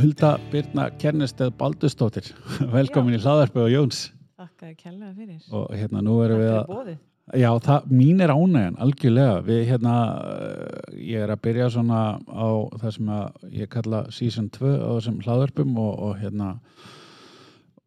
Hulda 0.00 0.38
Birna 0.48 0.86
Kernesteð 0.96 1.50
Baldustóttir 1.58 2.30
velkomin 2.72 3.18
í 3.18 3.20
hlaðarpi 3.20 3.60
og 3.60 3.68
Jóns. 3.68 3.98
Þakka 4.40 4.68
þér 4.70 4.76
kærlega 4.78 5.10
fyrir. 5.12 5.40
og 5.52 5.66
hérna 5.76 6.00
nú 6.06 6.14
erum 6.24 6.40
við 6.40 6.52
Takk 6.54 6.70
að 6.78 7.40
já, 7.42 7.48
það, 7.66 7.90
mín 7.92 8.22
er 8.24 8.32
ánægjan, 8.32 8.78
algjörlega. 8.80 9.34
Við 9.44 9.60
hérna, 9.68 9.96
uh, 10.24 10.94
ég 10.96 11.26
er 11.26 11.32
að 11.34 11.42
byrja 11.44 11.68
svona 11.74 12.00
á 12.16 12.48
það 12.80 12.94
sem 12.96 13.10
að 13.18 13.44
ég 13.58 13.72
kalla 13.74 14.00
season 14.16 14.48
2 14.56 14.72
á 14.72 14.88
þessum 14.88 15.20
hlaðarpum 15.26 15.76
og, 15.84 15.92
og 16.08 16.16
hérna 16.22 16.48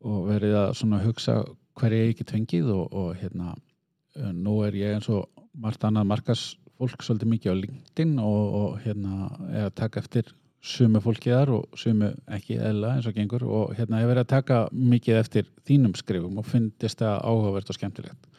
og 0.04 0.22
verið 0.30 0.59
að 0.59 0.76
svona 0.84 1.02
hugsa 1.02 1.40
hver 1.80 1.98
ég 1.98 2.14
ekki 2.14 2.30
tvengið 2.30 2.70
og, 2.76 2.86
og 2.94 3.09
hérna 3.23 3.56
uh, 3.56 4.30
nú 4.30 4.59
er 4.68 4.78
ég 4.78 5.00
eins 5.00 5.09
og 5.09 5.26
margt 5.58 5.90
annað 5.90 6.12
markas 6.14 6.45
fólk 6.78 7.02
svolítið 7.02 7.34
mikið 7.34 7.58
á 7.58 7.62
LinkedIn 7.64 8.16
og, 8.22 8.42
og 8.62 8.80
hérna 8.86 9.34
er 9.50 9.70
að 9.72 9.76
taka 9.82 10.06
eftir 10.06 10.30
sumu 10.63 11.02
fólki 11.03 11.34
þar 11.34 11.52
og 11.58 11.80
sumu 11.80 12.13
ekki 12.31 12.55
eðla 12.55 12.95
eins 12.98 13.08
og 13.09 13.16
gengur. 13.17 13.44
Og 13.44 13.73
hérna 13.77 14.02
ég 14.03 14.09
verið 14.09 14.26
að 14.26 14.34
taka 14.34 14.59
mikið 14.72 15.20
eftir 15.20 15.49
þínum 15.67 15.95
skrifum 15.99 16.39
og 16.39 16.48
finnist 16.48 17.02
það 17.03 17.17
áhugavert 17.20 17.73
og 17.73 17.77
skemmtilegt. 17.80 18.30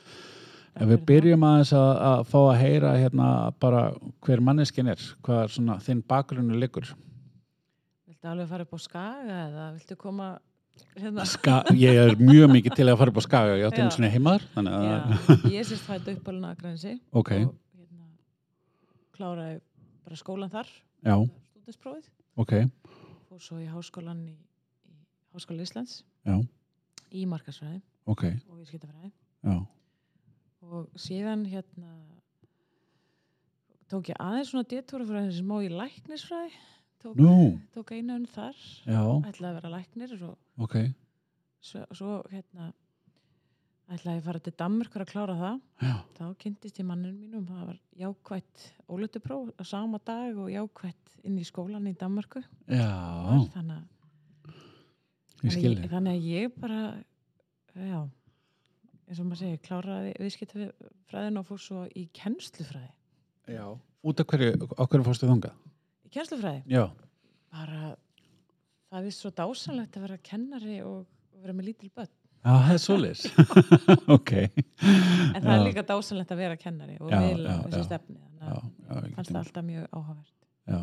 En 0.74 0.90
við 0.90 1.04
byrjum 1.06 1.44
aðeins 1.46 1.70
að, 1.78 1.90
að 2.08 2.22
fá 2.32 2.38
að 2.40 2.56
heyra 2.64 2.94
hérna 2.98 3.28
bara 3.62 3.82
hver 4.26 4.40
manneskin 4.42 4.90
er, 4.90 5.04
hvað 5.22 5.44
er 5.44 5.52
svona 5.54 5.76
þinn 5.84 6.00
bakgrunnu 6.10 6.56
liggur. 6.58 6.88
Viltu 8.08 8.32
alveg 8.32 8.50
fara 8.50 8.66
upp 8.66 8.74
á 8.74 8.80
skaga 8.82 9.38
eða 9.44 9.68
viltu 9.76 9.98
koma 10.00 10.32
hérna? 10.96 11.26
Ska, 11.28 11.60
ég 11.78 12.00
er 12.00 12.16
mjög 12.18 12.50
mikið 12.56 12.78
til 12.80 12.88
að 12.88 12.98
fara 13.00 13.14
upp 13.14 13.20
á 13.22 13.24
skaga, 13.28 13.60
ég 13.60 13.68
átti 13.68 13.84
þannig 13.84 14.74
að, 14.74 14.88
Já, 14.88 15.52
ég 15.58 15.68
sést 15.68 15.86
fætt 15.86 16.10
uppalina 16.14 16.52
að 16.54 16.64
grænsi 16.64 16.96
ok, 17.12 17.30
og 17.30 17.54
hérna, 17.78 18.08
kláraði 19.14 19.56
bara 20.04 20.20
skólan 20.20 20.52
þar, 20.52 20.70
já, 21.06 21.16
stúdinsprófið, 21.64 22.08
ok, 22.36 22.52
fór 23.30 23.40
svo 23.40 23.58
í 23.62 23.68
háskólan 23.70 24.20
í, 24.28 24.34
í 24.90 24.96
Háskóla 25.32 25.64
Íslands. 25.64 26.02
Já, 26.26 26.36
í 27.14 27.24
markasfræði 27.30 27.80
ok, 28.10 28.26
og 28.50 28.58
viðskiptafræði. 28.60 29.12
Og 30.64 31.00
síðan 31.00 31.44
hérna 31.48 31.94
tók 33.88 34.10
ég 34.12 34.20
aðeins 34.20 34.52
svona 34.52 34.68
détúrafræði 34.68 35.34
sem 35.38 35.48
má 35.48 35.58
í 35.64 35.72
læknisfræði. 35.72 36.52
Tók, 37.04 37.18
nú, 37.20 37.58
tók 37.74 37.92
einu 37.92 38.14
önn 38.16 38.28
þar. 38.32 38.60
Ætlaði 39.28 39.50
að 39.50 39.58
vera 39.58 39.72
læknir 39.74 40.14
og 40.24 40.64
ok, 40.64 40.78
svo, 41.60 41.84
svo 41.92 42.20
hérna 42.32 42.70
ætlaði 43.92 44.18
að 44.20 44.24
fara 44.24 44.40
til 44.40 44.52
Danmörkur 44.58 45.02
að 45.04 45.10
klára 45.12 45.34
það. 45.38 45.56
Já, 45.84 45.94
þá 46.16 46.22
kynntist 46.40 46.78
ég 46.80 46.86
mannum 46.88 47.16
mínum 47.20 47.44
það 47.48 47.66
var 47.68 47.78
jákvætt 48.00 48.62
ólutupróf 48.88 49.50
á 49.60 49.62
sama 49.68 50.00
dag 50.04 50.38
og 50.40 50.48
jákvætt 50.52 51.16
inn 51.24 51.38
í 51.40 51.44
skólan 51.44 51.88
í 51.90 51.94
Danmörku. 52.00 52.42
Þannig, 52.68 53.50
að- 53.50 53.84
ég 55.44 55.50
þannig, 55.50 55.56
skilði, 55.58 55.88
þannig 55.92 56.16
að 56.16 56.28
ég 56.30 56.54
bara 56.60 56.80
já 57.74 58.00
eins 59.04 59.20
og 59.20 59.26
maður 59.28 59.42
segir, 59.42 59.60
kláraði 59.66 60.12
viðskiptafræðin 60.22 61.38
og 61.42 61.46
fór 61.50 61.60
svo 61.60 61.82
í 61.92 62.06
kennslufræði. 62.16 62.90
Já, 63.52 63.66
út 64.04 64.20
af 64.20 64.26
hverju, 64.30 64.54
hverju 64.72 65.04
fórstu 65.04 65.28
þangað? 65.28 65.52
í 66.08 66.12
kennslufræði, 66.14 66.62
Já, 66.72 66.86
bara 67.52 67.96
það 68.90 69.04
er 69.10 69.10
svo 69.12 69.30
dásanlegt 69.30 69.96
að 69.98 70.06
vera 70.06 70.16
kennari 70.24 70.78
og 70.86 71.04
vera 71.42 71.52
með 71.52 71.68
lítil 71.68 71.90
börn 71.92 72.08
já, 72.44 72.52
það 72.52 72.72
er 72.74 72.80
svoleiðis, 72.84 73.24
ok, 74.16 74.32
en 74.36 75.40
það 75.40 75.50
er 75.54 75.58
Já. 75.58 75.64
líka 75.64 75.84
dásanlegt 75.88 76.34
að 76.34 76.42
vera 76.44 76.58
kennari 76.60 76.96
og 77.00 77.12
já, 77.12 77.20
þessi 77.20 77.84
stefni 77.88 78.18
þannig 78.44 79.18
að 79.18 79.28
það 79.28 79.38
alltaf 79.42 79.68
mjög 79.68 79.86
Já, 80.64 80.80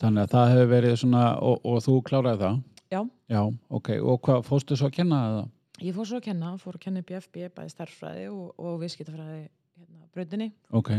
þannig 0.00 0.22
að 0.24 0.34
það 0.34 0.50
hefur 0.54 0.72
verið 0.72 0.98
svona 1.02 1.22
og, 1.44 1.64
og 1.68 1.80
þú 1.84 1.94
kláraði 2.08 2.42
það? 2.44 2.58
Já. 2.88 3.00
Já, 3.28 3.40
ok, 3.68 3.90
og 4.00 4.20
hvað 4.24 4.44
fórstu 4.48 4.76
svo 4.78 4.88
að 4.88 4.96
kenna 4.96 5.20
það? 5.24 5.48
Ég 5.84 5.94
fór 5.94 6.08
svo 6.10 6.18
að 6.18 6.26
kenna, 6.26 6.52
fór 6.58 6.78
að 6.78 6.84
kenna 6.86 7.04
BFB, 7.06 7.50
bæði 7.54 7.72
starffræði 7.74 8.24
og, 8.32 8.46
og 8.58 8.78
viðskiptafræði 8.82 9.42
hérna, 9.44 10.06
brautinni, 10.14 10.48
Ok, 10.74 10.94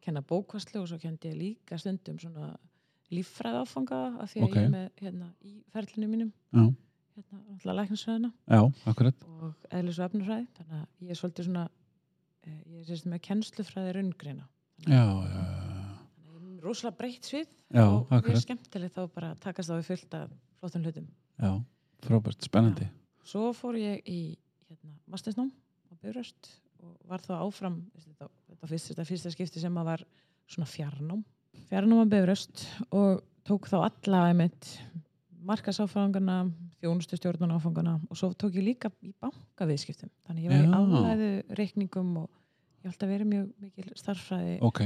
kenna 0.00 0.22
bókvastlu 0.24 0.80
og 0.80 0.88
svo 0.88 1.00
kendi 1.02 1.32
ég 1.32 1.36
líka 1.36 1.78
stundum 1.80 2.20
svona 2.22 2.54
líffræði 3.10 3.64
áfanga 3.64 3.98
af 4.22 4.30
því 4.30 4.44
að 4.46 4.54
ég 4.54 4.62
er 4.62 4.70
með 4.72 4.86
hérna, 5.02 5.32
í 5.44 5.56
ferlinu 5.74 6.08
mínum, 6.08 6.30
já, 6.54 6.64
hérna, 7.28 7.74
læknisfræðina. 7.80 8.30
Já, 8.50 8.60
og 8.60 9.66
eðlis 9.70 9.98
og 10.00 10.06
efnafræði, 10.08 10.46
þannig 10.58 10.76
að 10.80 11.06
ég 11.06 11.10
er 11.14 11.18
svolítið 11.20 11.48
svona, 11.48 11.64
eh, 12.44 12.60
ég 12.66 12.80
er 12.80 12.86
sérst 12.88 13.08
með 13.10 13.22
kennslufræði 13.28 13.94
raungreina. 13.96 14.46
Já, 14.86 15.04
já, 15.04 15.40
já, 15.40 15.90
Þannig 16.20 16.36
að 16.36 16.46
ég 16.50 16.58
er 16.58 16.66
rosalega 16.68 16.96
breytt 17.00 17.28
svið 17.30 17.48
já, 17.50 17.84
og 17.84 18.08
mjög 18.08 18.18
akkurat. 18.18 18.44
skemmtilegt 18.44 18.94
þá 18.96 19.02
bara 19.14 19.32
að 19.34 19.40
takast 19.40 19.70
á 19.70 19.74
við 19.76 19.88
fullt 19.90 20.14
af 20.14 20.30
flottum 20.60 20.84
hlutum. 20.86 21.08
Já, 21.40 21.52
frábært, 22.06 22.46
spennandi. 22.48 22.88
Svo 23.24 23.52
fór 23.56 23.76
ég 23.80 24.00
í 24.08 24.20
hérna, 24.68 24.94
mastersnám 25.10 25.50
á 25.52 25.92
Bifröst 26.00 26.54
og 26.80 26.96
var 27.06 27.20
þá 27.20 27.34
áfram 27.44 27.82
þetta, 27.98 28.28
þetta, 28.48 28.66
fyrst, 28.66 28.88
þetta 28.92 29.04
fyrsta 29.04 29.30
skipti 29.34 29.60
sem 29.60 29.76
að 29.76 29.84
var 29.92 30.04
svona 30.48 30.66
fjarnám 30.70 31.24
fjarnám 31.68 32.02
á 32.02 32.12
Bifröst 32.12 32.64
og 32.90 33.20
tók 33.46 33.68
þá 33.68 33.76
alla 33.90 34.22
einmitt 34.30 34.70
markasáfangana, 35.50 36.36
þjónustu 36.80 37.18
stjórnun 37.18 37.54
áfangana 37.56 37.96
og 38.08 38.18
svo 38.18 38.30
tók 38.38 38.56
ég 38.58 38.66
líka 38.70 38.90
í 39.04 39.12
bankaviðskiptum. 39.22 40.10
Þannig 40.28 40.46
ég 40.46 40.52
var 40.54 40.62
í 40.62 40.68
Já. 40.68 40.76
álæðu 40.78 41.30
reikningum 41.58 42.12
og 42.22 42.28
ég 42.30 42.86
hef 42.88 42.94
alltaf 42.94 43.10
verið 43.10 43.30
mjög 43.34 43.48
mikil 43.64 43.88
starffræði 43.98 44.54
Ok, 44.66 44.84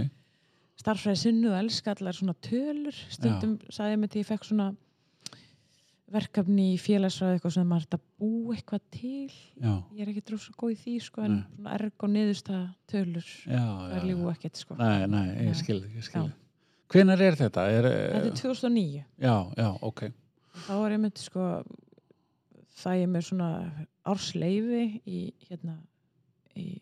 starffræði 0.80 1.20
sinnu 1.26 1.52
og 1.52 1.58
elska 1.60 1.94
allar 1.94 2.16
svona 2.16 2.34
tölur. 2.48 2.96
Stundum 3.12 3.58
sagði 3.68 3.96
ég 3.96 4.02
mig 4.04 4.10
til 4.14 4.24
ég 4.24 4.30
fekk 4.32 4.48
svona 4.48 4.70
verkefni 6.14 6.66
í 6.74 6.78
félagsræði 6.78 7.38
eitthvað 7.38 7.54
sem 7.56 7.68
maður 7.68 7.86
er 7.88 7.96
að 7.96 8.02
búa 8.20 8.54
eitthvað 8.54 8.82
til. 8.94 9.36
Já, 9.58 9.72
ég 9.96 10.02
er 10.04 10.10
ekki 10.12 10.24
dróð 10.28 10.42
svo 10.44 10.56
góð 10.60 10.74
í 10.74 10.80
því 10.82 10.96
sko 11.02 11.24
en 11.24 11.38
svona 11.56 11.76
erg 11.78 12.04
og 12.06 12.12
niðurstaða 12.12 12.66
tölur 12.92 13.30
já, 13.48 13.62
það 13.64 13.94
er 13.96 14.02
já. 14.02 14.08
lífu 14.10 14.28
ekkert 14.34 14.60
sko. 14.60 14.76
Nei, 14.78 15.06
nei, 15.10 15.24
ég 15.32 15.48
Nei. 15.48 15.58
skil, 15.58 15.80
ég 15.96 16.06
skil 16.06 16.26
Hvenær 16.94 17.22
er 17.24 17.34
þetta? 17.40 17.64
Er, 17.72 17.88
þetta 17.88 18.28
er 18.28 18.36
2009 18.38 19.00
Já, 19.24 19.34
já, 19.58 19.68
ok 19.80 20.04
þá 20.64 20.72
er 20.86 20.94
ég 20.96 21.00
myndi 21.04 21.20
sko 21.24 21.46
það 22.80 23.00
ég 23.02 23.10
með 23.14 23.26
svona 23.28 23.48
ársleifi 24.10 24.84
í 25.06 25.18
hérna 25.48 25.76
í 26.58 26.80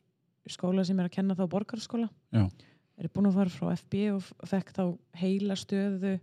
skóla 0.50 0.84
sem 0.84 0.98
er 1.00 1.08
að 1.08 1.14
kenna 1.16 1.36
þá 1.38 1.44
borgarskóla 1.52 2.08
Já. 2.34 2.44
er 2.98 3.08
búin 3.14 3.28
að 3.30 3.36
fara 3.38 3.52
frá 3.54 3.72
FB 3.78 4.02
og 4.16 4.48
fekk 4.48 4.72
þá 4.76 4.82
heila 5.22 5.54
stöðu 5.58 6.16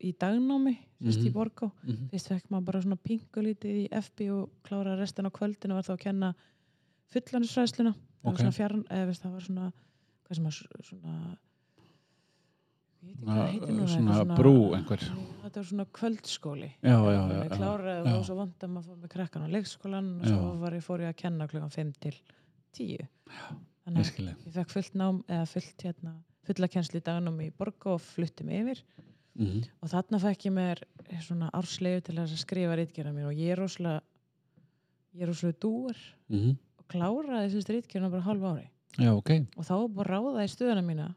í 0.00 0.12
dagnámi 0.16 0.76
fyrst 1.02 1.20
Mhm. 1.20 1.28
í 1.28 1.32
borgá 1.32 1.70
Mhm. 1.84 2.08
fyrst 2.10 2.28
fekk 2.32 2.50
maður 2.50 2.64
bara 2.64 2.82
svona 2.82 2.96
pingulítið 2.96 3.80
í 3.84 3.88
FB 3.92 4.30
og 4.32 4.50
klára 4.64 4.96
restin 4.98 5.26
á 5.28 5.30
kvöldinu 5.30 5.72
og 5.76 5.82
var 5.84 5.88
þá 5.88 5.94
að 5.96 6.04
kenna 6.04 6.34
fullanisræðsluna 7.12 7.92
það 7.92 8.26
Ok. 8.26 8.32
var 8.32 8.36
svona 8.40 8.56
fjarn, 8.58 8.84
eða 8.90 9.12
það 9.20 9.32
var 9.32 9.40
svona 9.40 9.72
hvað 10.26 10.34
sem 10.36 10.46
að 10.46 10.52
svona 10.82 11.14
ég 11.26 11.26
veit 11.26 11.26
ekki 11.26 11.26
hvað 11.26 11.26
það 11.26 11.36
heitir 11.36 12.14
nú, 12.16 12.64
það 12.66 12.80
er 12.80 12.85
Svona 13.86 14.24
brú 14.36 14.72
einhver. 14.76 15.02
Þetta 15.46 15.60
var 15.60 15.66
svona 15.68 15.86
kvöldskóli. 15.94 16.68
Já, 16.82 16.96
já, 16.96 17.20
já, 17.30 17.38
Ég 17.44 17.52
kláraði 17.54 18.14
og 18.16 18.24
svo 18.26 18.36
vant 18.40 18.64
að 18.66 18.72
maður 18.74 18.86
fór 18.90 18.98
með 19.02 19.12
krakkan 19.14 19.44
á 19.46 19.48
leikskólan 19.54 20.08
og 20.20 20.26
svo 20.30 20.52
var 20.62 20.76
ég, 20.76 20.84
fór 20.84 21.04
ég 21.04 21.12
að 21.12 21.18
kenna 21.22 21.46
klukkan 21.50 21.70
5 21.74 21.92
til 22.02 22.14
10 22.76 22.88
Ég 22.96 23.08
þannig 23.86 24.10
að 24.10 24.20
ég 24.46 24.56
fekk 24.56 24.72
fullt 24.74 24.96
nám 24.98 25.20
eða 25.30 25.46
fullt 25.52 25.84
hérna 25.86 26.14
fulla 26.46 26.68
kennsli 26.70 27.00
í 27.00 27.04
dagnum 27.06 27.38
í 27.42 27.50
borg 27.54 27.86
og 27.90 28.00
flutti 28.02 28.44
mig 28.46 28.62
yfir. 28.64 28.82
Mhm. 29.36 29.64
og 29.82 29.88
þarna 29.92 30.18
fekk 30.22 30.46
ég 30.48 30.52
mér 30.56 30.78
svona 31.20 31.50
árslegu 31.52 32.00
til 32.02 32.14
að 32.16 32.30
skrifa 32.40 32.76
rítgerða 32.78 33.12
mér 33.12 33.26
og 33.28 33.34
ég 33.36 33.52
er 33.52 33.58
rosalega 33.60 34.00
ég 35.14 35.22
er 35.22 35.28
rosalega 35.28 35.58
dúar 35.60 35.96
Mhm. 36.30 36.56
og 36.78 36.84
kláraði 36.88 37.50
þessi 37.52 37.74
rítgerðna 37.76 38.10
bara 38.10 38.22
hálf 38.22 38.42
ári. 38.42 38.68
Já, 38.98 39.12
ok. 39.12 39.30
Og 39.56 39.64
þá 39.64 39.94
bara 39.94 40.16
ráða 40.16 40.44
í 40.44 40.48
stöðuna 40.48 40.82
mína. 40.84 41.14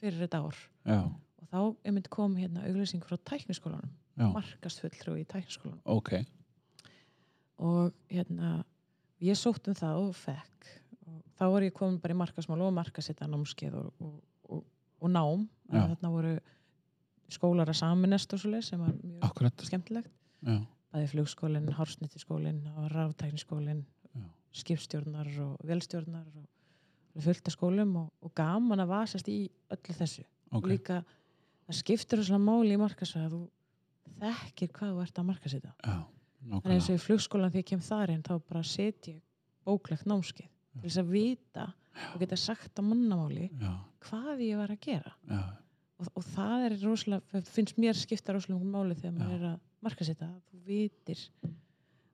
Fyrir 0.00 0.20
þetta 0.24 0.42
ár. 0.44 0.60
Já, 0.88 1.00
og 1.08 1.48
þá 1.52 1.60
einmitt 1.88 2.10
kom 2.12 2.36
hérna 2.38 2.66
auglýsing 2.68 3.04
frá 3.04 3.18
tækniskólanum 3.30 3.92
markastfulltrú 4.18 5.16
í 5.18 5.24
tækniskólanum. 5.28 5.80
Ok. 5.84 6.14
Og 7.62 7.94
hérna 8.10 8.62
ég 9.24 9.38
sótt 9.38 9.68
um 9.70 9.76
það 9.78 10.02
og 10.02 10.16
fekk. 10.18 10.70
Og 11.08 11.20
þá 11.38 11.44
var 11.54 11.66
ég 11.66 11.76
komin 11.76 12.00
bara 12.02 12.14
í 12.14 12.18
markasmál 12.18 12.60
og 12.66 12.74
markasetta 12.76 13.28
námskeið 13.30 13.78
og, 13.78 13.92
og, 14.02 14.16
og, 14.48 14.64
og 15.02 15.12
nám. 15.12 15.46
Þarna 15.70 16.12
voru 16.12 16.34
skólar 17.32 17.70
að 17.70 17.80
saminest 17.82 18.32
og 18.34 18.42
svoleið 18.42 18.66
sem 18.70 18.82
var 18.82 18.94
mjög 18.96 19.28
Akkurat, 19.28 19.66
skemmtilegt. 19.68 20.12
Bæði 20.88 21.08
flugskólinn, 21.12 21.72
hársnittiskólinn 21.76 22.62
og 22.72 22.90
ráftækniskólinn 22.94 23.84
skipstjórnar 24.56 25.28
og 25.44 25.58
velstjórnar 25.68 26.24
og 26.32 26.46
fullt 27.24 27.48
af 27.50 27.54
skólum 27.54 27.94
og, 28.02 28.10
og 28.24 28.32
gaman 28.38 28.82
að 28.84 28.92
vasast 28.92 29.28
í 29.32 29.38
öllu 29.74 29.96
þessu. 29.98 30.24
Og 30.52 30.60
ok. 30.62 30.68
Líka 30.72 30.98
það 31.68 31.78
skiptir 31.80 32.22
þesslega 32.22 32.44
máli 32.44 32.76
í 32.76 32.80
markasvæð 32.80 33.34
þú 33.34 33.40
þekkir 34.18 34.70
hvað 34.76 34.94
þú 34.94 35.02
ert 35.04 35.20
að 35.20 35.28
markasetta 35.28 35.72
Já, 35.84 35.96
Þannig 36.48 36.76
eins 36.76 36.88
og 36.88 36.96
í 36.96 37.02
flugskólan 37.02 37.52
því 37.52 37.62
ég 37.62 37.68
kem 37.68 37.82
þar 37.84 38.12
inn 38.14 38.24
þá 38.24 38.32
bara 38.38 38.62
setja 38.66 39.12
ég 39.12 39.22
bóklegt 39.68 40.06
námskeið 40.08 40.48
til 40.48 40.84
þess 40.86 41.00
að 41.02 41.12
vita 41.12 41.66
og 42.14 42.20
geta 42.22 42.38
sagt 42.40 42.78
á 42.78 42.82
mannamáli 42.86 43.48
Já, 43.50 43.72
hvað 44.06 44.44
ég 44.46 44.60
var 44.60 44.72
að 44.72 44.80
gera. 44.86 45.12
Já, 45.28 45.40
og, 45.98 46.10
og 46.14 46.26
það 46.30 46.66
er 46.68 46.76
rosalega, 46.84 47.42
finnst 47.50 47.80
mér 47.82 47.98
skipta 47.98 48.36
rosalega 48.36 48.72
máli 48.72 48.96
þegar 48.98 49.16
maður 49.18 49.34
Já. 49.34 49.38
er 49.38 49.46
að 49.50 49.86
markasetta 49.88 50.30
þú 50.48 50.62
vitir 50.68 51.24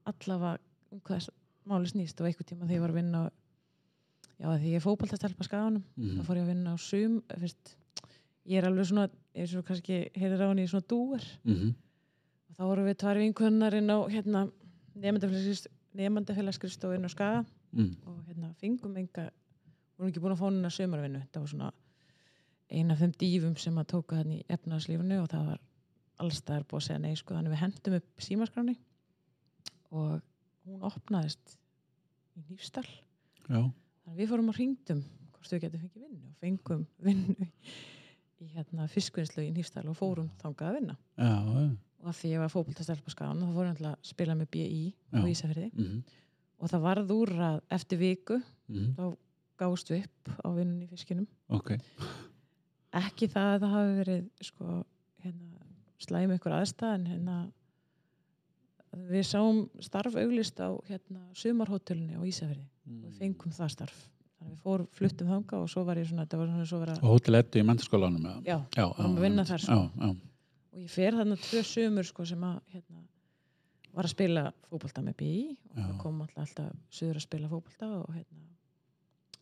allavega 0.09 0.59
um 0.93 1.03
hvað 1.05 1.29
máli 1.69 1.91
snýst. 1.93 2.21
Og 2.21 2.29
einhvern 2.29 2.49
tíma 2.49 2.67
þegar 2.67 2.77
ég 2.77 2.85
var 2.85 2.95
að 2.95 2.99
vinna 3.01 3.23
á, 3.25 3.25
já 4.41 4.47
því 4.59 4.67
ég 4.73 4.77
er 4.81 4.85
fótbaltastelpa 4.85 5.45
skaganum 5.47 5.83
Mhm. 5.97 6.19
þá 6.21 6.25
fór 6.27 6.37
ég 6.37 6.43
að 6.45 6.53
vinna 6.53 6.75
á 6.75 6.77
sum 6.79 7.23
fyrst, 7.39 7.77
ég 8.47 8.59
er 8.59 8.65
alveg 8.69 8.87
svona 8.87 9.09
eins 9.35 9.55
og 9.57 9.65
kannski 9.65 10.11
heyrir 10.15 10.41
á 10.43 10.49
henni 10.51 10.65
í 10.65 10.69
svona 10.71 10.87
dúer 10.89 11.25
Mhm. 11.45 11.75
og 12.51 12.57
þá 12.57 12.63
vorum 12.69 12.87
við 12.87 12.97
tvær 12.99 13.19
vinkunnarinn 13.19 13.91
á 13.91 13.99
hérna 14.11 14.51
nefndafélagskristofinn 15.95 17.05
á 17.07 17.11
skaga 17.11 17.45
Mm. 17.75 17.97
og 18.07 18.23
hérna 18.29 18.55
fengum 18.55 18.97
enga 18.97 19.31
vorum 19.99 20.11
ekki 20.13 20.21
búin 20.21 20.33
að 20.33 20.39
að 20.67 20.77
sömarvinnu 20.77 21.21
þetta 21.25 21.41
var 21.41 21.49
svona 21.49 21.73
eina 22.71 22.93
af 22.95 23.01
þeim 23.01 23.13
dýfum 23.19 23.59
sem 23.59 23.75
að 23.75 23.87
tóka 23.87 24.17
hann 24.17 24.31
í 24.33 24.45
efnarslífunu 24.49 25.23
og 25.23 25.29
það 25.29 25.47
var 25.47 25.59
allstaðar 26.21 26.65
búið 26.65 26.79
að 26.79 26.87
segja 26.87 27.01
nei 27.01 27.15
sko 27.17 27.35
þannig 27.35 27.51
við 27.51 27.63
hendum 27.65 27.95
upp 27.99 28.21
símaskráni 28.21 28.77
og 29.91 30.23
hún 30.67 30.81
opnaðist 30.83 31.57
í 32.39 32.45
Nýfstall 32.49 32.87
Já. 33.49 33.73
Þannig 34.05 34.19
við 34.21 34.31
fórum 34.33 34.51
að 34.53 34.59
hringdum 34.61 35.03
hvort 35.35 35.53
við 35.55 35.61
getum 35.65 35.81
fengið 35.85 36.05
vinnu 36.05 36.29
og 36.29 36.37
fengum 36.41 36.87
vinnu 37.09 37.49
í 38.45 38.49
hérna 38.55 38.87
fiskvinnslu 38.93 39.45
í 39.47 39.53
Nýfstall 39.55 39.89
og 39.89 39.97
fórum 39.99 40.31
þangað 40.43 40.69
að 40.71 40.79
vinna 40.79 40.97
Já, 41.17 41.31
já. 41.31 41.65
og 42.05 42.09
af 42.13 42.19
því 42.21 42.33
ég 42.35 42.43
var 42.45 42.53
fókbaltastelpa 42.53 43.15
skáðan 43.15 43.41
þá 43.45 43.55
fórum 43.57 43.79
við 43.79 43.89
að 43.91 43.97
spila 44.11 44.35
með 44.39 44.51
BI 44.51 44.95
á 45.15 45.19
Já. 45.19 45.29
Ísafriði 45.33 45.71
Mhm. 45.75 46.03
og 46.61 46.71
það 46.71 46.85
varð 46.89 47.11
úr 47.15 47.31
að 47.49 47.61
eftir 47.71 47.99
viku 47.99 48.43
Mhm. 48.69 48.95
þá 48.97 49.17
gáðust 49.59 49.91
við 49.91 50.05
upp 50.05 50.29
á 50.45 50.49
vinnunni 50.57 50.85
í 50.85 50.89
fiskinum 50.91 51.27
Ok. 51.49 51.79
ekki 52.95 53.29
það 53.31 53.51
að 53.55 53.61
það 53.65 53.75
hafi 53.75 53.95
verið 54.05 54.25
sko, 54.43 54.85
hérna, 55.25 55.67
slæm 55.99 56.35
ykkur 56.37 56.53
aðstæð 56.61 56.95
en 56.95 57.07
hérna 57.07 57.37
við 59.11 59.25
sáum 59.29 59.61
starf 59.85 60.17
auglist 60.21 60.61
á 60.61 60.69
hérna, 60.89 61.23
sumarhótelunni 61.39 62.19
á 62.19 62.23
Ísafriði 62.27 62.67
og 62.91 63.01
við 63.07 63.17
fengum 63.21 63.55
það 63.55 63.73
starf 63.75 63.97
þannig 64.05 64.45
að 64.45 64.53
við 64.55 64.61
fórum, 64.67 64.89
fluttum 64.93 65.31
þanga 65.33 65.61
og 65.63 65.71
svo 65.73 65.85
var 65.89 66.01
ég 66.01 66.09
svona, 66.11 66.27
var 66.31 66.51
svona 66.51 66.69
svo 66.69 66.81
vera, 66.83 66.97
Og 67.01 67.15
hótel 67.15 67.39
ettu 67.39 67.61
í 67.63 67.67
mentaskólanum 67.67 68.27
eða? 68.29 68.41
já, 68.45 68.59
Já, 68.77 68.85
vorum 68.99 69.17
að 69.19 69.27
vinna 69.27 69.45
þar, 69.49 69.65
sko. 69.65 69.73
Já, 69.73 69.91
já. 70.05 70.15
og 70.75 70.79
ég 70.85 70.91
fer 70.95 71.19
þarna 71.19 71.37
tvö 71.41 71.63
sömur 71.71 72.09
sko, 72.09 72.27
sem 72.29 72.45
að 72.45 72.61
hérna, 72.75 73.05
var 73.95 74.09
að 74.09 74.15
spila 74.15 74.45
fótbolta 74.69 75.05
með 75.07 75.17
BI 75.23 75.35
og 75.55 75.79
Já. 75.79 75.91
kom 76.03 76.21
alltaf, 76.25 76.43
alltaf 76.49 76.73
söður 76.91 77.21
að 77.21 77.27
spila 77.29 77.51
fótbolta 77.53 77.91
og 78.01 78.11
hérna 78.15 78.43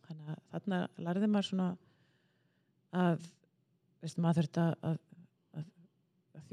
þannig 0.07 0.29
að 0.33 0.41
þarna 0.53 0.79
lærði 1.07 1.29
maður 1.33 1.49
svona 1.49 1.67
að 2.93 3.23
veist, 4.03 4.19
maður 4.21 4.41
þurft 4.43 4.59
að, 4.61 4.73
að, 4.83 4.97
að, 4.99 5.12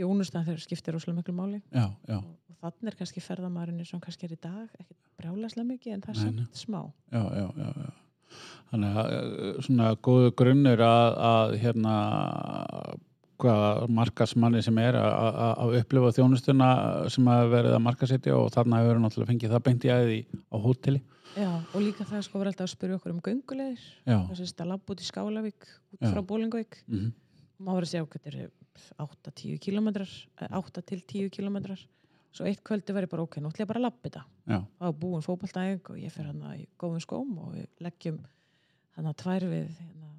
að 0.01 0.05
þjónusta 0.05 0.45
þegar 0.47 0.63
skiptir 0.65 0.97
rosalega 0.97 1.21
miklu 1.21 1.35
máli. 1.37 1.61
Já, 1.73 1.87
já. 2.09 2.19
og, 2.19 2.55
þannig 2.61 2.93
er 2.93 2.99
kannski 3.01 3.23
ferðamæðurinn 3.25 3.89
sem 3.89 4.03
kannski 4.03 4.29
er 4.29 4.37
í 4.37 4.41
dag 4.41 4.79
ekkert 4.79 4.99
brjálaslega 5.21 5.69
mikið 5.69 5.97
en 5.97 6.05
það 6.07 6.15
er 6.15 6.21
samt 6.23 6.63
smá. 6.63 6.81
Já, 7.13 7.23
já, 7.37 7.47
já, 7.61 7.69
já. 7.85 7.93
Þannig 8.71 8.99
að 9.03 9.13
eh, 9.13 9.55
svona 9.67 9.93
góðu 10.07 10.35
grunnur 10.39 10.83
að, 10.87 11.15
að 11.31 11.55
hérna 11.65 11.95
hvað 13.41 13.87
markasmanni 13.97 14.61
sem 14.63 14.77
er 14.83 14.99
að, 15.01 15.15
að, 15.17 15.55
að 15.65 15.79
upplifa 15.81 16.13
þjónustuna 16.19 16.69
sem 17.13 17.31
að 17.33 17.55
verið 17.55 17.77
að 17.77 17.87
markasetja 17.87 18.37
og 18.37 18.51
þarna 18.55 18.83
hefur 18.83 19.01
náttúrulega 19.01 19.33
fengið 19.33 19.55
það 19.55 19.65
beint 19.67 19.87
í 19.87 19.95
æði 19.95 20.21
á 20.37 20.57
hóteli. 20.61 21.01
Já, 21.39 21.49
og 21.49 21.79
líka 21.81 22.05
það 22.05 22.25
sko 22.27 22.41
var 22.41 22.51
alltaf 22.51 22.67
að 22.67 22.73
spyrja 22.75 22.99
okkur 22.99 23.15
um 23.15 23.25
göngulegir 23.25 23.83
þess 24.05 24.55
að 24.59 24.71
labba 24.73 24.95
út 24.95 25.03
í 25.03 25.09
Skálavík 25.09 25.69
út 25.95 26.07
frá 26.07 26.23
Bólingavík 26.27 26.81
Mm 26.91 27.11
og 27.11 27.30
maður 27.61 27.79
var 27.81 27.87
að 27.87 27.93
sjá 27.93 28.03
hvað 28.03 28.27
þetta 28.27 28.45
er 28.45 28.51
8-10 29.05 29.63
kilometrar 29.65 30.13
8 30.61 30.85
til 30.91 31.01
10 31.05 31.33
kilometrar 31.37 31.87
svo 32.35 32.47
eitt 32.47 32.63
kvöldi 32.67 32.95
var 32.95 33.07
ég 33.07 33.11
bara 33.11 33.25
ok, 33.27 33.41
nú 33.43 33.51
ætlum 33.51 33.65
ég 33.65 33.71
bara 33.71 33.81
að 33.81 33.87
labba 33.89 34.07
þetta. 34.07 34.23
Það 34.79 34.85
var 34.87 34.99
búin 35.01 35.25
fótballtæðing 35.27 35.91
og 35.91 35.99
ég 35.99 36.13
fer 36.15 36.29
hann 36.29 36.45
í 36.55 36.67
góðum 36.79 37.03
skóm 37.03 37.33
og 37.43 37.57
við 37.57 37.67
leggjum 37.87 38.21
hann 38.97 39.11
að 39.11 39.17
tvær 39.25 39.47
við 39.51 39.73
hérna, 39.81 40.13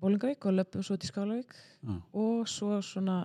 Bólingavík 0.00 0.46
og 0.48 0.56
löpum 0.56 0.84
svo 0.86 0.96
í 0.96 1.10
Skálavík 1.10 1.52
Já. 1.52 1.92
og 2.16 2.48
svo 2.48 2.78
svona 2.84 3.18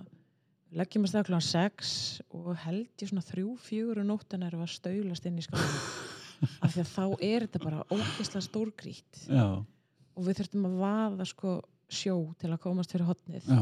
leggjum 0.76 1.06
að 1.06 1.12
staða 1.12 1.28
klokkan 1.30 1.46
6 1.46 1.94
og 2.36 2.50
held 2.66 3.00
ég 3.00 3.08
svona 3.08 3.24
3-4 3.24 4.04
nóttan 4.04 4.44
við 4.44 4.66
að 4.66 4.74
staulast 4.74 5.28
inn 5.30 5.40
í 5.40 5.46
Skálavík 5.46 5.86
af 6.66 6.74
því 6.74 6.82
að 6.82 6.92
þá 6.92 7.04
er 7.30 7.46
þetta 7.46 7.62
bara 7.64 7.86
ógeðslega 7.88 8.44
stórgrít 8.44 9.22
Já. 9.24 9.46
og 9.56 10.26
við 10.26 10.42
þurftum 10.42 10.68
að 10.68 10.76
vaða 10.84 11.28
sko 11.32 11.56
sjó 11.88 12.16
til 12.40 12.50
að 12.52 12.60
komast 12.62 12.92
fyrir 12.92 13.06
hotnið 13.08 13.46
Já. 13.46 13.58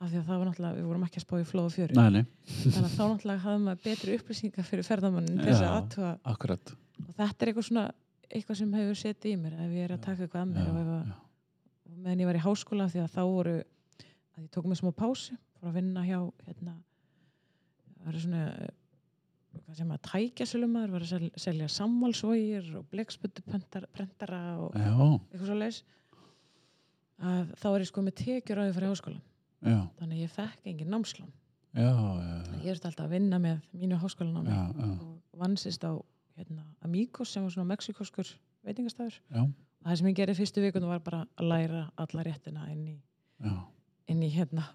af 0.00 0.10
því 0.10 0.18
að 0.20 0.26
það 0.28 0.38
var 0.40 0.48
náttúrulega, 0.50 0.76
við 0.78 0.86
vorum 0.90 1.04
ekki 1.06 1.20
að 1.20 1.24
spá 1.26 1.34
í 1.40 1.44
flóð 1.48 1.66
og 1.68 1.74
fjöru 1.74 1.94
Nei, 1.98 2.10
nei. 2.10 2.24
þannig 2.50 2.86
að 2.88 2.94
þá 2.96 3.04
náttúrulega 3.12 3.44
hafðum 3.44 3.68
við 3.70 3.82
betri 3.84 4.16
upplýsingar 4.18 4.66
fyrir 4.68 4.88
ferðamannin 4.88 5.38
til 5.38 5.46
þess 5.48 5.60
að 5.62 5.68
Já. 5.68 5.76
aðtuga 5.78 6.10
Akkurat. 6.34 6.74
og 7.08 7.12
þetta 7.18 7.44
er 7.46 7.52
eitthvað 7.52 7.68
svona 7.68 7.84
eitthvað 8.34 8.58
sem 8.58 8.72
hefur 8.74 8.98
setið 9.04 9.30
í 9.30 9.36
mér 9.44 9.54
ef 9.64 9.74
ég 9.78 9.84
er 9.88 9.94
að 9.94 10.02
taka 10.08 10.24
eitthvað 10.26 10.42
að 10.42 10.52
mér 10.54 10.70
og, 10.72 10.78
ef 10.82 10.92
að, 10.98 11.12
og 11.84 11.98
meðan 12.04 12.22
ég 12.24 12.30
var 12.32 12.38
í 12.40 12.44
háskóla 12.44 12.88
því 12.90 13.02
að 13.04 13.12
þá 13.14 13.20
voru 13.30 13.54
að 13.60 14.42
ég 14.42 14.50
tók 14.56 14.66
mig 14.72 14.80
smá 14.80 14.90
pásu 14.98 15.36
fór 15.60 15.70
að 15.70 15.76
vinna 15.78 16.02
hjá 16.08 16.18
hérna 16.48 16.74
það 16.74 18.08
var 18.08 18.18
svona 18.24 18.44
hvað 19.54 19.76
sem 19.78 19.92
að 19.94 20.00
tækja 20.10 20.46
sölumæður 20.50 20.90
var 20.96 21.04
að 21.06 21.10
sel- 21.12 21.38
selja 21.44 21.68
samvalsvogir 21.70 22.72
og 22.80 22.88
blegsputuprentara 22.90 24.42
og 24.58 24.74
Já. 24.74 24.90
eitthvað 24.90 25.46
svo 25.46 25.58
leis 25.60 25.78
að 27.24 27.54
þá 27.60 27.66
er 27.72 27.84
ég 27.84 27.90
sko 27.90 28.04
með 28.04 28.16
tekjur 28.20 28.60
á 28.60 28.62
því 28.66 28.74
fyrir 28.76 28.92
háskólan 28.92 29.22
Já. 29.64 29.78
þannig 29.98 30.16
að 30.18 30.22
ég 30.24 30.32
fekk 30.34 30.70
engin 30.72 30.92
námslán 30.92 31.32
ég 32.62 32.70
er 32.70 32.78
alltaf 32.78 33.04
að 33.06 33.14
vinna 33.16 33.38
með 33.42 33.62
mínu. 33.72 33.96
Já. 33.98 34.60
og 35.02 35.40
vannsist 35.40 35.84
á 35.88 35.92
hérna, 36.38 36.62
Amigos 36.84 37.32
sem 37.32 37.42
var 37.42 37.50
svona 37.54 37.70
mexikoskur 37.72 38.28
veitingastafur 38.64 39.16
og 39.42 39.88
það 39.90 39.98
sem 40.00 40.08
ég 40.10 40.16
gerði 40.20 40.36
fyrstu 40.38 40.62
vikundum 40.64 40.92
var 40.92 41.02
bara 41.04 41.24
að 41.36 41.48
læra 41.50 41.84
alla 42.00 42.22
réttina 42.26 42.68
inn 42.72 42.86
í, 42.88 42.96
Já. 43.44 43.54
inn 44.08 44.22
í 44.22 44.30
hérna 44.34 44.68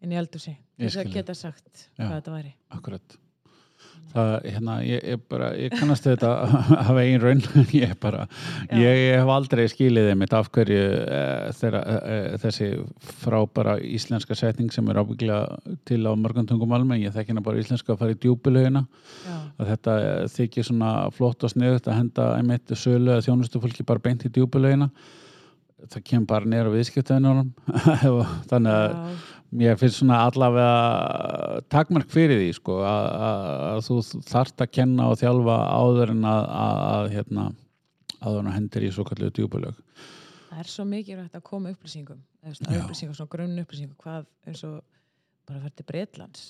inn 0.00 0.12
í 0.14 0.16
eldursi 0.16 0.56
þess 0.80 0.96
að 1.02 1.12
geta 1.12 1.34
sagt 1.34 1.88
Já. 1.98 2.06
hvað 2.06 2.16
þetta 2.20 2.36
væri 2.38 2.54
Akkurat. 2.70 3.18
Það, 4.10 4.30
hérna, 4.50 4.76
ég, 4.82 5.02
ég 5.06 5.20
bara, 5.30 5.48
ég 5.54 5.74
kannast 5.78 6.06
þetta 6.08 6.30
af 6.82 6.96
eigin 6.98 7.20
raun, 7.22 7.42
ég 7.70 7.92
bara, 8.02 8.24
ég, 8.74 8.82
ég 8.82 9.12
hef 9.20 9.30
aldrei 9.30 9.68
skilið 9.70 10.08
þeim 10.08 10.24
af 10.34 10.48
hverju 10.50 10.80
e, 10.98 11.20
þeirra, 11.60 11.82
e, 11.86 12.16
þessi 12.42 12.70
frábæra 13.20 13.76
íslenska 13.86 14.34
setning 14.34 14.74
sem 14.74 14.90
er 14.90 14.98
ábygglega 14.98 15.76
til 15.86 16.00
á 16.10 16.12
mörgum 16.18 16.48
tungum 16.50 16.74
almenn, 16.74 17.04
ég 17.04 17.14
þekki 17.14 17.30
hérna 17.30 17.46
bara 17.46 17.62
íslenska 17.62 17.94
að 17.94 18.02
fara 18.02 18.16
í 18.16 18.20
djúpulögina, 18.24 18.82
Já, 19.28 19.38
að 19.62 19.72
þetta 19.76 19.96
þykir 20.34 20.70
svona 20.72 20.92
flott 21.14 21.46
og 21.46 21.54
sniðut 21.54 21.86
að 21.86 22.00
henda 22.00 22.30
einmitt 22.40 22.74
sölu 22.74 23.14
eða 23.14 23.26
þjónustu 23.28 23.62
fólki 23.62 23.86
bara 23.86 24.02
beint 24.02 24.26
í 24.26 24.32
djúpulögina, 24.34 24.90
það 25.86 26.08
kemur 26.10 26.32
bara 26.34 26.50
nýra 26.50 26.74
viðskiptaðinunum, 26.74 27.54
þannig 28.50 28.74
að 28.74 28.90
já, 28.90 29.20
Mér 29.50 29.76
finnst 29.80 29.98
svona 29.98 30.20
allavega 30.28 31.60
takmark 31.72 32.10
fyrir 32.12 32.38
því 32.38 32.50
sko 32.54 32.76
að, 32.86 33.06
að, 33.26 33.46
að 33.70 33.80
þú 33.88 33.96
þarft 34.28 34.62
að 34.62 34.72
kenna 34.76 35.08
og 35.10 35.18
þjálfa 35.18 35.56
áður 35.74 36.12
en 36.14 36.24
að, 36.30 36.44
að, 36.60 37.06
hérna, 37.16 37.46
áður 38.20 38.44
en 38.44 38.52
hendur 38.54 38.86
í 38.86 38.90
svo 38.94 39.04
kallu 39.08 39.30
djúbulög. 39.34 39.80
það 40.50 40.62
er 40.62 40.70
svo 40.70 40.84
mikilvægt 40.86 41.34
að 41.38 41.42
koma 41.46 41.72
upplýsingum 41.74 42.20
eða 42.42 42.78
upplýsingum, 42.84 43.16
svona 43.18 43.32
grunn 43.34 43.62
upplýsingum 43.62 43.96
hvað 44.00 44.26
eins 44.46 44.62
og 44.68 44.80
bara 45.50 45.70
til 45.74 45.86
Breitlands 45.88 46.44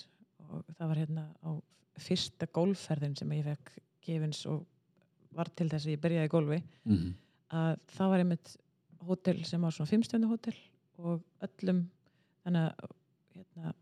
og 0.51 0.65
það 0.77 0.91
var 0.93 1.01
hérna 1.01 1.25
á 1.41 1.51
fyrsta 2.01 2.49
gólferðin 2.53 3.17
sem 3.19 3.33
ég 3.37 3.47
fekk 3.49 3.73
gefins 4.07 4.43
og 4.51 4.65
var 5.37 5.49
til 5.57 5.69
þess 5.71 5.87
að 5.87 5.95
ég 5.95 6.03
byrjaði 6.03 6.33
gólfi 6.33 6.61
Mm 6.85 6.97
-hmm. 6.97 7.15
að 7.51 7.79
það 7.97 8.11
var 8.11 8.19
einmitt 8.19 8.57
hótel 9.07 9.45
sem 9.45 9.63
var 9.63 9.73
svona 9.73 9.91
fimmstjöndu 9.91 10.29
hótel 10.29 10.57
og 10.99 11.23
öllum 11.41 11.87
þannig 12.45 12.67
að 12.67 12.93
hérna, 13.37 13.73